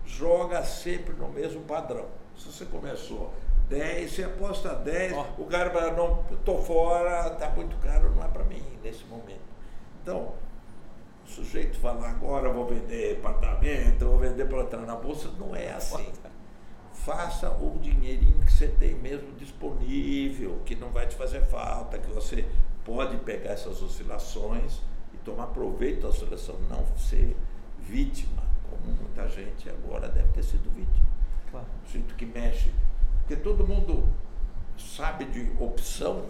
Joga 0.04 0.62
sempre 0.64 1.14
no 1.14 1.28
mesmo 1.28 1.62
padrão. 1.62 2.06
Se 2.36 2.46
você 2.46 2.64
começou 2.66 3.32
10, 3.68 4.10
você 4.10 4.24
aposta 4.24 4.74
10, 4.74 5.12
Ó. 5.12 5.26
o 5.38 5.46
cara 5.46 5.70
fala, 5.70 5.92
não, 5.92 6.24
estou 6.30 6.62
fora, 6.62 7.32
está 7.32 7.50
muito 7.50 7.76
caro, 7.78 8.10
não 8.14 8.22
é 8.22 8.28
para 8.28 8.44
mim 8.44 8.62
nesse 8.82 9.04
momento. 9.06 9.40
Então, 10.02 10.34
o 11.24 11.28
sujeito 11.28 11.78
fala, 11.78 12.08
agora 12.08 12.52
vou 12.52 12.66
vender 12.66 13.18
apartamento, 13.18 14.06
vou 14.06 14.18
vender 14.18 14.46
para 14.46 14.62
entrar 14.62 14.82
na 14.82 14.94
bolsa, 14.94 15.28
não 15.38 15.54
é 15.56 15.72
assim. 15.72 16.12
Faça 16.92 17.50
o 17.50 17.78
dinheirinho 17.80 18.38
que 18.44 18.52
você 18.52 18.68
tem 18.68 18.94
mesmo 18.94 19.32
disponível, 19.32 20.60
que 20.64 20.76
não 20.76 20.90
vai 20.90 21.06
te 21.06 21.16
fazer 21.16 21.40
falta, 21.46 21.98
que 21.98 22.10
você 22.10 22.46
pode 22.84 23.16
pegar 23.18 23.50
essas 23.50 23.82
oscilações 23.82 24.80
tomar 25.26 25.48
proveito 25.48 26.02
da 26.02 26.08
oscilação, 26.08 26.54
não 26.70 26.86
ser 26.96 27.36
vítima, 27.80 28.42
como 28.70 28.94
muita 28.94 29.28
gente 29.28 29.68
agora 29.68 30.08
deve 30.08 30.28
ter 30.28 30.42
sido 30.44 30.70
vítima 30.70 31.04
Claro. 31.50 31.66
o 31.86 31.90
jeito 31.92 32.14
que 32.14 32.24
mexe. 32.24 32.70
Porque 33.18 33.36
todo 33.36 33.66
mundo 33.66 34.08
sabe 34.78 35.24
de 35.24 35.50
opção 35.58 36.26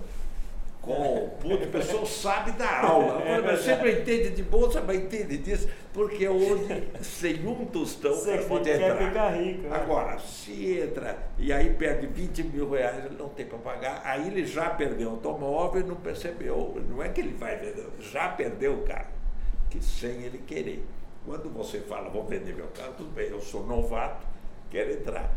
com 0.87 1.29
puto, 1.41 1.65
a 1.65 1.67
pessoa 1.67 2.07
sabe 2.07 2.53
da 2.53 2.83
aula. 2.83 3.21
É 3.25 3.41
mas 3.41 3.61
sempre 3.61 4.01
entende 4.01 4.31
de 4.31 4.43
bolsa, 4.45 4.81
mas 4.81 4.97
entende 4.97 5.37
disso, 5.37 5.69
porque 5.93 6.29
hoje 6.29 6.89
sem 7.03 7.45
um 7.45 7.67
tostão 7.67 8.15
Você 8.15 8.37
para 8.37 8.47
poder 8.47 8.79
quer 8.79 8.93
entrar. 8.93 9.09
ficar 9.09 9.31
rico, 9.31 9.63
né? 9.63 9.77
Agora, 9.77 10.19
se 10.21 10.79
entra 10.79 11.19
e 11.37 11.53
aí 11.53 11.71
perde 11.75 12.07
20 12.07 12.45
mil 12.45 12.71
reais, 12.71 13.05
ele 13.05 13.17
não 13.19 13.29
tem 13.29 13.45
para 13.45 13.59
pagar, 13.59 14.01
aí 14.05 14.29
ele 14.29 14.47
já 14.47 14.71
perdeu 14.71 15.09
o 15.09 15.13
automóvel 15.13 15.81
e 15.81 15.85
não 15.85 15.97
percebeu. 15.97 16.81
Não 16.89 17.03
é 17.03 17.09
que 17.09 17.21
ele 17.21 17.35
vai 17.35 17.57
vender, 17.57 17.89
já 18.01 18.29
perdeu 18.29 18.75
o 18.75 18.83
carro, 18.83 19.11
que 19.69 19.85
sem 19.85 20.23
ele 20.23 20.39
querer. 20.39 20.87
Quando 21.25 21.53
você 21.53 21.81
fala, 21.81 22.09
vou 22.09 22.23
vender 22.25 22.55
meu 22.55 22.69
carro, 22.69 22.95
tudo 22.97 23.11
bem, 23.11 23.29
eu 23.29 23.41
sou 23.41 23.67
novato, 23.67 24.25
quero 24.71 24.93
entrar. 24.93 25.33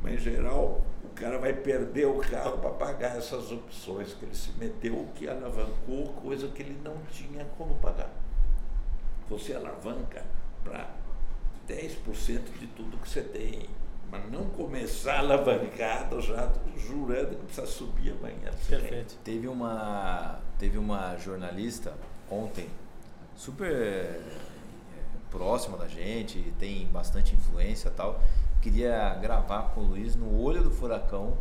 Mas, 0.00 0.14
em 0.14 0.18
geral, 0.18 0.80
o 0.80 0.91
cara 1.12 1.38
vai 1.38 1.52
perder 1.52 2.06
o 2.06 2.18
carro 2.18 2.58
para 2.58 2.70
pagar 2.70 3.16
essas 3.16 3.50
opções 3.52 4.14
que 4.14 4.24
ele 4.24 4.34
se 4.34 4.50
meteu, 4.52 5.08
que 5.14 5.28
alavancou 5.28 6.08
coisa 6.14 6.48
que 6.48 6.62
ele 6.62 6.78
não 6.82 6.96
tinha 7.10 7.44
como 7.56 7.74
pagar. 7.76 8.10
Você 9.28 9.54
alavanca 9.54 10.24
para 10.64 10.90
10% 11.68 12.58
de 12.58 12.66
tudo 12.68 12.98
que 12.98 13.08
você 13.08 13.22
tem 13.22 13.68
mas 14.12 14.30
não 14.30 14.44
começar 14.50 15.20
alavancado 15.20 16.20
já 16.20 16.52
jurando 16.76 17.30
que 17.30 17.46
precisa 17.46 17.66
subir 17.66 18.10
amanhã. 18.10 18.50
Perfeito. 18.68 19.16
Teve 19.24 19.48
uma, 19.48 20.38
teve 20.58 20.76
uma 20.76 21.16
jornalista 21.16 21.94
ontem, 22.30 22.68
super 23.34 23.72
é, 23.72 24.20
próxima 25.30 25.78
da 25.78 25.88
gente, 25.88 26.52
tem 26.58 26.86
bastante 26.88 27.34
influência 27.34 27.88
e 27.88 27.92
tal, 27.92 28.22
queria 28.62 29.14
gravar 29.16 29.72
com 29.74 29.80
o 29.80 29.84
Luiz 29.84 30.14
no 30.14 30.40
olho 30.40 30.62
do 30.62 30.70
furacão 30.70 31.36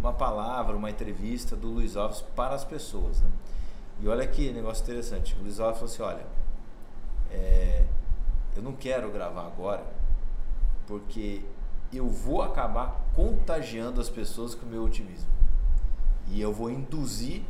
uma 0.00 0.12
palavra, 0.12 0.74
uma 0.74 0.90
entrevista 0.90 1.54
do 1.54 1.68
Luiz 1.68 1.96
Alves 1.96 2.22
para 2.34 2.54
as 2.54 2.64
pessoas. 2.64 3.20
Né? 3.20 3.30
E 4.00 4.08
olha 4.08 4.26
que 4.26 4.50
negócio 4.50 4.82
interessante. 4.82 5.36
O 5.38 5.42
Luiz 5.42 5.60
Alves 5.60 5.78
falou 5.78 5.92
assim: 5.92 6.02
olha, 6.02 6.26
é, 7.30 7.84
eu 8.56 8.62
não 8.62 8.72
quero 8.72 9.12
gravar 9.12 9.46
agora 9.46 9.84
porque 10.86 11.42
eu 11.92 12.08
vou 12.08 12.42
acabar 12.42 13.00
contagiando 13.14 14.00
as 14.00 14.08
pessoas 14.08 14.54
com 14.54 14.66
o 14.66 14.68
meu 14.68 14.82
otimismo. 14.82 15.30
E 16.28 16.40
eu 16.40 16.52
vou 16.52 16.70
induzir, 16.70 17.42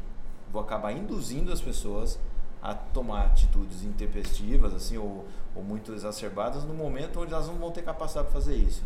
vou 0.53 0.61
acabar 0.61 0.93
induzindo 0.93 1.53
as 1.53 1.61
pessoas 1.61 2.19
a 2.61 2.75
tomar 2.75 3.27
atitudes 3.27 3.83
intempestivas, 3.83 4.75
assim, 4.75 4.99
ou, 4.99 5.27
ou 5.55 5.63
muito 5.63 5.93
exacerbadas, 5.93 6.65
no 6.65 6.75
momento 6.75 7.21
onde 7.21 7.33
elas 7.33 7.47
não 7.47 7.55
vão 7.55 7.71
ter 7.71 7.83
capacidade 7.83 8.27
para 8.27 8.35
fazer 8.35 8.57
isso. 8.57 8.83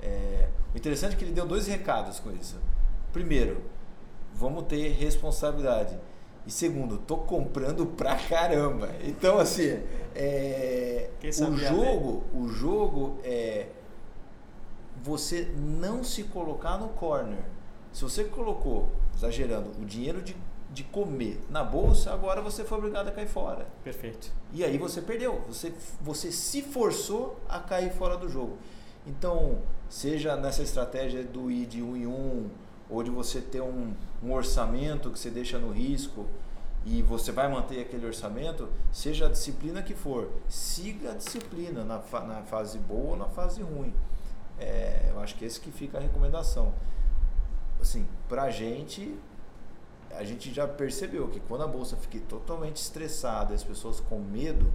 É, 0.00 0.48
o 0.74 0.76
interessante 0.76 1.14
é 1.14 1.16
que 1.16 1.24
ele 1.24 1.32
deu 1.32 1.46
dois 1.46 1.66
recados 1.66 2.20
com 2.20 2.30
isso. 2.32 2.56
Primeiro, 3.12 3.62
vamos 4.34 4.64
ter 4.64 4.92
responsabilidade. 4.92 5.98
E 6.46 6.50
segundo, 6.50 6.98
tô 6.98 7.16
comprando 7.18 7.86
pra 7.86 8.14
caramba. 8.16 8.90
Então, 9.02 9.38
assim, 9.38 9.82
é, 10.14 11.10
o 11.48 11.56
jogo, 11.56 12.24
o 12.32 12.48
jogo 12.48 13.18
é 13.24 13.66
você 15.02 15.48
não 15.56 16.04
se 16.04 16.24
colocar 16.24 16.78
no 16.78 16.88
corner. 16.90 17.44
Se 17.92 18.02
você 18.02 18.24
colocou, 18.24 18.88
exagerando, 19.14 19.70
o 19.80 19.84
dinheiro 19.84 20.22
de, 20.22 20.36
de 20.70 20.84
comer 20.84 21.40
na 21.50 21.64
bolsa, 21.64 22.12
agora 22.12 22.40
você 22.40 22.64
foi 22.64 22.78
obrigado 22.78 23.08
a 23.08 23.10
cair 23.12 23.28
fora. 23.28 23.66
Perfeito. 23.82 24.32
E 24.52 24.62
aí 24.62 24.78
você 24.78 25.00
perdeu. 25.00 25.42
Você, 25.48 25.72
você 26.00 26.30
se 26.30 26.62
forçou 26.62 27.40
a 27.48 27.58
cair 27.58 27.92
fora 27.92 28.16
do 28.16 28.28
jogo. 28.28 28.56
Então, 29.06 29.58
seja 29.88 30.36
nessa 30.36 30.62
estratégia 30.62 31.22
do 31.22 31.50
ir 31.50 31.66
de 31.66 31.80
um 31.80 31.96
em 31.96 32.06
um, 32.06 32.50
ou 32.90 33.02
de 33.02 33.10
você 33.10 33.40
ter 33.40 33.60
um, 33.60 33.94
um 34.22 34.32
orçamento 34.32 35.10
que 35.10 35.18
você 35.18 35.30
deixa 35.30 35.58
no 35.58 35.70
risco 35.70 36.26
e 36.84 37.02
você 37.02 37.30
vai 37.30 37.48
manter 37.48 37.80
aquele 37.80 38.06
orçamento, 38.06 38.68
seja 38.92 39.26
a 39.26 39.28
disciplina 39.28 39.82
que 39.82 39.94
for, 39.94 40.30
siga 40.48 41.12
a 41.12 41.14
disciplina 41.14 41.84
na, 41.84 41.98
na 42.22 42.42
fase 42.42 42.78
boa 42.78 43.10
ou 43.10 43.16
na 43.16 43.26
fase 43.26 43.62
ruim. 43.62 43.92
É, 44.58 45.10
eu 45.10 45.20
acho 45.20 45.36
que 45.36 45.44
esse 45.44 45.60
que 45.60 45.70
fica 45.70 45.98
a 45.98 46.00
recomendação. 46.00 46.72
Assim, 47.80 48.06
pra 48.28 48.50
gente, 48.50 49.16
a 50.12 50.24
gente 50.24 50.52
já 50.52 50.66
percebeu 50.66 51.28
que 51.28 51.40
quando 51.40 51.62
a 51.62 51.66
bolsa 51.66 51.96
fica 51.96 52.18
totalmente 52.28 52.76
estressada, 52.76 53.54
as 53.54 53.62
pessoas 53.62 54.00
com 54.00 54.18
medo, 54.18 54.72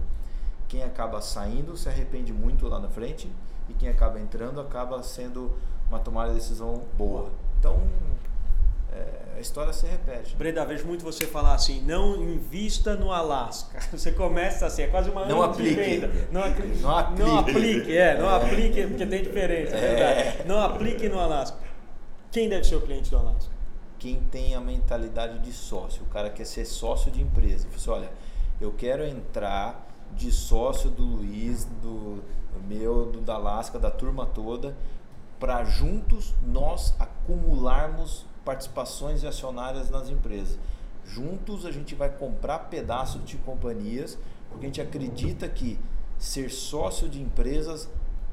quem 0.68 0.82
acaba 0.82 1.20
saindo 1.20 1.76
se 1.76 1.88
arrepende 1.88 2.32
muito 2.32 2.66
lá 2.68 2.78
na 2.78 2.88
frente 2.88 3.30
e 3.72 3.74
quem 3.74 3.88
acaba 3.88 4.20
entrando 4.20 4.60
acaba 4.60 5.02
sendo 5.02 5.52
uma 5.88 5.98
tomada 5.98 6.30
de 6.30 6.38
decisão 6.38 6.82
boa. 6.96 7.30
Então, 7.58 7.80
é, 8.92 9.36
a 9.36 9.40
história 9.40 9.72
se 9.72 9.86
repete. 9.86 10.36
Breda, 10.36 10.64
vejo 10.64 10.86
muito 10.86 11.02
você 11.02 11.26
falar 11.26 11.54
assim, 11.54 11.80
não 11.82 12.16
invista 12.16 12.94
no 12.94 13.10
Alasca. 13.10 13.80
Você 13.90 14.12
começa 14.12 14.66
assim, 14.66 14.82
é 14.82 14.86
quase 14.88 15.10
uma 15.10 15.26
não 15.26 15.42
aplique. 15.42 16.00
Não, 16.30 16.40
não, 16.40 16.48
aplique. 16.48 16.82
Não 17.18 17.38
aplique, 17.38 17.96
é, 17.96 18.18
não 18.18 18.30
é. 18.30 18.36
aplique, 18.36 18.86
porque 18.86 19.06
tem 19.06 19.22
diferença, 19.22 19.76
é. 19.76 20.40
é. 20.40 20.44
Não 20.46 20.60
aplique 20.60 21.08
no 21.08 21.18
Alasca. 21.18 21.56
Quem 22.30 22.48
deve 22.48 22.64
ser 22.64 22.76
o 22.76 22.82
cliente 22.82 23.10
do 23.10 23.16
Alasca? 23.16 23.52
Quem 23.98 24.20
tem 24.30 24.54
a 24.54 24.60
mentalidade 24.60 25.38
de 25.38 25.52
sócio, 25.52 26.02
o 26.02 26.06
cara 26.06 26.28
quer 26.28 26.44
ser 26.44 26.64
sócio 26.64 27.10
de 27.10 27.22
empresa. 27.22 27.68
Você 27.72 27.88
olha, 27.88 28.10
eu 28.60 28.72
quero 28.72 29.04
entrar 29.04 29.88
de 30.14 30.30
sócio 30.30 30.90
do 30.90 31.02
Luiz, 31.02 31.64
do 31.80 32.22
meu, 32.60 33.06
do 33.06 33.20
da 33.20 33.38
da 33.78 33.90
turma 33.90 34.26
toda, 34.26 34.76
para 35.38 35.64
juntos 35.64 36.34
nós 36.46 36.94
acumularmos 36.98 38.24
participações 38.44 39.24
acionárias 39.24 39.90
nas 39.90 40.08
empresas. 40.08 40.58
Juntos 41.04 41.66
a 41.66 41.72
gente 41.72 41.94
vai 41.94 42.08
comprar 42.08 42.58
pedaços 42.60 43.24
de 43.24 43.36
companhias, 43.38 44.18
porque 44.48 44.66
a 44.66 44.68
gente 44.68 44.80
acredita 44.80 45.48
que 45.48 45.78
ser 46.18 46.50
sócio 46.50 47.08
de 47.08 47.20
empresas 47.20 47.88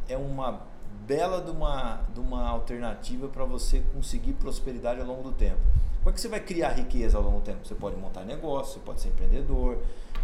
é 0.08 0.16
uma 0.16 0.62
bela 1.08 1.42
de 1.42 1.50
uma, 1.50 2.02
de 2.14 2.20
uma 2.20 2.48
alternativa 2.48 3.28
para 3.28 3.46
você 3.46 3.84
conseguir 3.94 4.34
prosperidade 4.34 5.00
ao 5.02 5.08
longo 5.08 5.24
do 5.24 5.32
tempo. 5.32 5.60
Como 6.00 6.12
é 6.12 6.14
que 6.14 6.22
você 6.22 6.28
vai 6.28 6.40
criar 6.40 6.70
riqueza 6.70 7.18
ao 7.18 7.24
longo 7.24 7.40
do 7.40 7.44
tempo? 7.44 7.66
Você 7.66 7.76
pode 7.76 7.96
montar 7.96 8.24
negócio, 8.24 8.76
você 8.76 8.80
pode 8.80 9.02
ser 9.02 9.10
empreendedor, 9.10 9.80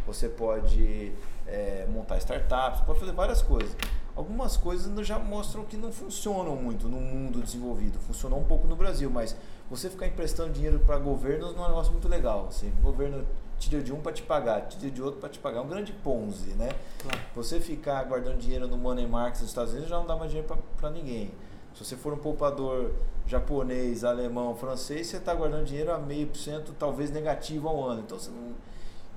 você 0.06 0.30
pode 0.30 1.14
é, 1.48 1.86
montar 1.90 2.18
startups, 2.18 2.82
pode 2.82 3.00
fazer 3.00 3.12
várias 3.12 3.42
coisas. 3.42 3.76
Algumas 4.16 4.56
coisas 4.56 5.06
já 5.06 5.20
mostram 5.20 5.66
que 5.66 5.76
não 5.76 5.92
funcionam 5.92 6.56
muito 6.56 6.88
no 6.88 7.02
mundo 7.02 7.42
desenvolvido. 7.42 8.00
Funcionou 8.00 8.40
um 8.40 8.46
pouco 8.46 8.66
no 8.66 8.76
Brasil, 8.76 9.10
mas 9.10 9.36
você 9.70 9.90
ficar 9.90 10.08
emprestando 10.08 10.54
dinheiro 10.54 10.80
para 10.80 10.98
governos 10.98 11.54
não 11.54 11.64
é 11.64 11.66
um 11.66 11.70
negócio 11.70 11.92
muito 11.92 12.08
legal. 12.08 12.48
Assim, 12.48 12.72
o 12.80 12.82
governo 12.82 13.26
tira 13.60 13.82
de 13.82 13.92
um 13.92 14.00
para 14.00 14.14
te 14.14 14.22
pagar, 14.22 14.68
tira 14.68 14.90
de 14.90 15.02
outro 15.02 15.20
para 15.20 15.28
te 15.28 15.40
pagar. 15.40 15.58
É 15.58 15.62
um 15.62 15.68
grande 15.68 15.92
ponzi, 15.92 16.52
né? 16.52 16.70
Claro. 17.00 17.20
Você 17.36 17.60
ficar 17.60 18.04
guardando 18.06 18.38
dinheiro 18.38 18.68
no 18.70 18.78
money 18.78 19.06
market 19.06 19.42
nos 19.42 19.50
Estados 19.50 19.74
Unidos 19.74 19.90
já 19.90 19.98
não 19.98 20.08
dá 20.08 20.16
mais 20.16 20.32
dinheiro 20.32 20.58
para 20.78 20.90
ninguém. 20.90 21.32
Se 21.74 21.84
você 21.84 21.98
for 21.98 22.14
um 22.14 22.18
poupador 22.18 22.94
japonês, 23.28 24.06
alemão, 24.06 24.56
francês, 24.56 25.08
você 25.08 25.18
está 25.18 25.34
guardando 25.34 25.66
dinheiro 25.66 25.92
a 25.92 25.98
meio 25.98 26.28
por 26.28 26.38
cento, 26.38 26.74
talvez 26.80 27.12
negativo 27.12 27.68
ao 27.68 27.84
ano. 27.84 28.00
Então 28.00 28.18
você 28.18 28.32
não... 28.32 28.54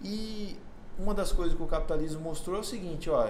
E 0.03 0.57
uma 0.99 1.14
das 1.14 1.32
coisas 1.32 1.57
que 1.57 1.62
o 1.62 1.66
capitalismo 1.66 2.20
mostrou 2.20 2.57
é 2.57 2.61
o 2.61 2.64
seguinte, 2.64 3.09
ó, 3.09 3.26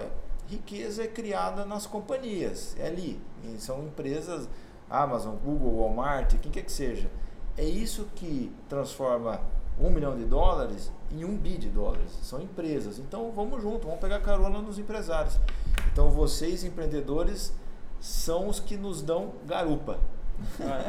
riqueza 0.47 1.03
é 1.03 1.07
criada 1.07 1.65
nas 1.65 1.85
companhias, 1.85 2.75
é 2.79 2.87
ali. 2.87 3.21
São 3.57 3.83
empresas 3.83 4.49
Amazon, 4.89 5.35
Google, 5.35 5.79
Walmart, 5.79 6.35
quem 6.39 6.51
quer 6.51 6.63
que 6.63 6.71
seja. 6.71 7.09
É 7.55 7.63
isso 7.63 8.07
que 8.15 8.51
transforma 8.67 9.39
um 9.79 9.89
milhão 9.89 10.17
de 10.17 10.25
dólares 10.25 10.91
em 11.11 11.23
um 11.23 11.37
bi 11.37 11.57
de 11.57 11.69
dólares. 11.69 12.11
São 12.23 12.41
empresas. 12.41 12.99
Então 12.99 13.31
vamos 13.31 13.61
junto, 13.61 13.85
vamos 13.85 13.99
pegar 13.99 14.19
carona 14.21 14.61
nos 14.61 14.79
empresários. 14.79 15.39
Então 15.91 16.09
vocês, 16.09 16.63
empreendedores, 16.63 17.53
são 17.99 18.47
os 18.47 18.59
que 18.59 18.75
nos 18.75 19.01
dão 19.01 19.33
garupa. 19.45 19.99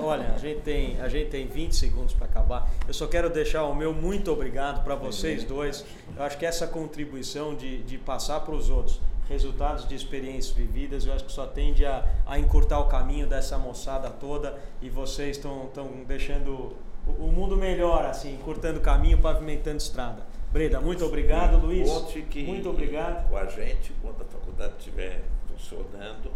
Olha, 0.03 0.33
a 0.35 0.39
gente 0.39 0.61
tem, 0.61 1.01
a 1.01 1.09
gente 1.09 1.31
tem 1.31 1.47
20 1.47 1.75
segundos 1.75 2.15
para 2.15 2.27
acabar. 2.27 2.71
Eu 2.87 2.95
só 2.95 3.07
quero 3.07 3.31
deixar 3.31 3.65
o 3.65 3.75
meu 3.75 3.93
muito 3.93 4.31
obrigado 4.31 4.83
para 4.83 4.95
vocês 4.95 5.45
dois. 5.45 5.85
Eu 6.17 6.23
acho 6.23 6.39
que 6.39 6.47
essa 6.47 6.67
contribuição 6.67 7.55
de, 7.55 7.83
de 7.83 7.99
passar 7.99 8.41
para 8.41 8.55
os 8.55 8.71
outros 8.71 9.01
resultados 9.29 9.89
de 9.89 9.95
experiências 9.95 10.53
vividas, 10.53 11.07
eu 11.07 11.13
acho 11.13 11.25
que 11.25 11.31
só 11.31 11.47
tende 11.47 11.87
a, 11.87 12.05
a 12.27 12.37
encurtar 12.37 12.81
o 12.81 12.87
caminho 12.87 13.29
dessa 13.29 13.57
moçada 13.57 14.11
toda 14.11 14.59
e 14.83 14.91
vocês 14.91 15.37
estão 15.37 15.71
deixando 16.05 16.77
o, 17.07 17.27
o, 17.27 17.33
mundo 17.33 17.57
melhor, 17.57 18.05
assim, 18.07 18.35
encurtando 18.35 18.81
o 18.81 18.83
caminho, 18.83 19.19
pavimentando 19.19 19.77
estrada. 19.77 20.27
Breda, 20.53 20.81
muito 20.81 21.05
obrigado, 21.05 21.59
Luiz. 21.59 21.89
que 22.29 22.43
muito 22.43 22.69
obrigado. 22.69 23.29
Com 23.29 23.37
a 23.37 23.47
gente, 23.47 23.93
quando 24.03 24.21
a 24.21 24.25
faculdade 24.25 24.75
estiver 24.79 25.23
funcionando. 25.47 26.33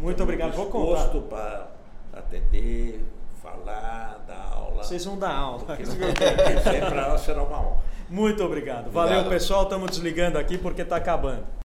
Muito 0.00 0.20
obrigado, 0.20 0.52
vou 0.52 0.66
contar. 0.66 1.10
para 1.28 1.70
atender, 2.12 3.04
falar, 3.42 4.24
dar 4.26 4.50
aula. 4.52 4.82
Vocês 4.82 5.04
vão 5.04 5.18
dar 5.18 5.34
aula. 5.34 5.64
Para 5.64 5.78
nós 7.08 7.20
será 7.22 7.42
uma 7.42 7.58
honra. 7.58 7.82
Muito 8.08 8.44
obrigado. 8.44 8.88
obrigado. 8.88 9.08
Valeu, 9.08 9.28
pessoal. 9.28 9.62
Estamos 9.62 9.90
desligando 9.90 10.38
aqui 10.38 10.58
porque 10.58 10.82
está 10.82 10.96
acabando. 10.96 11.44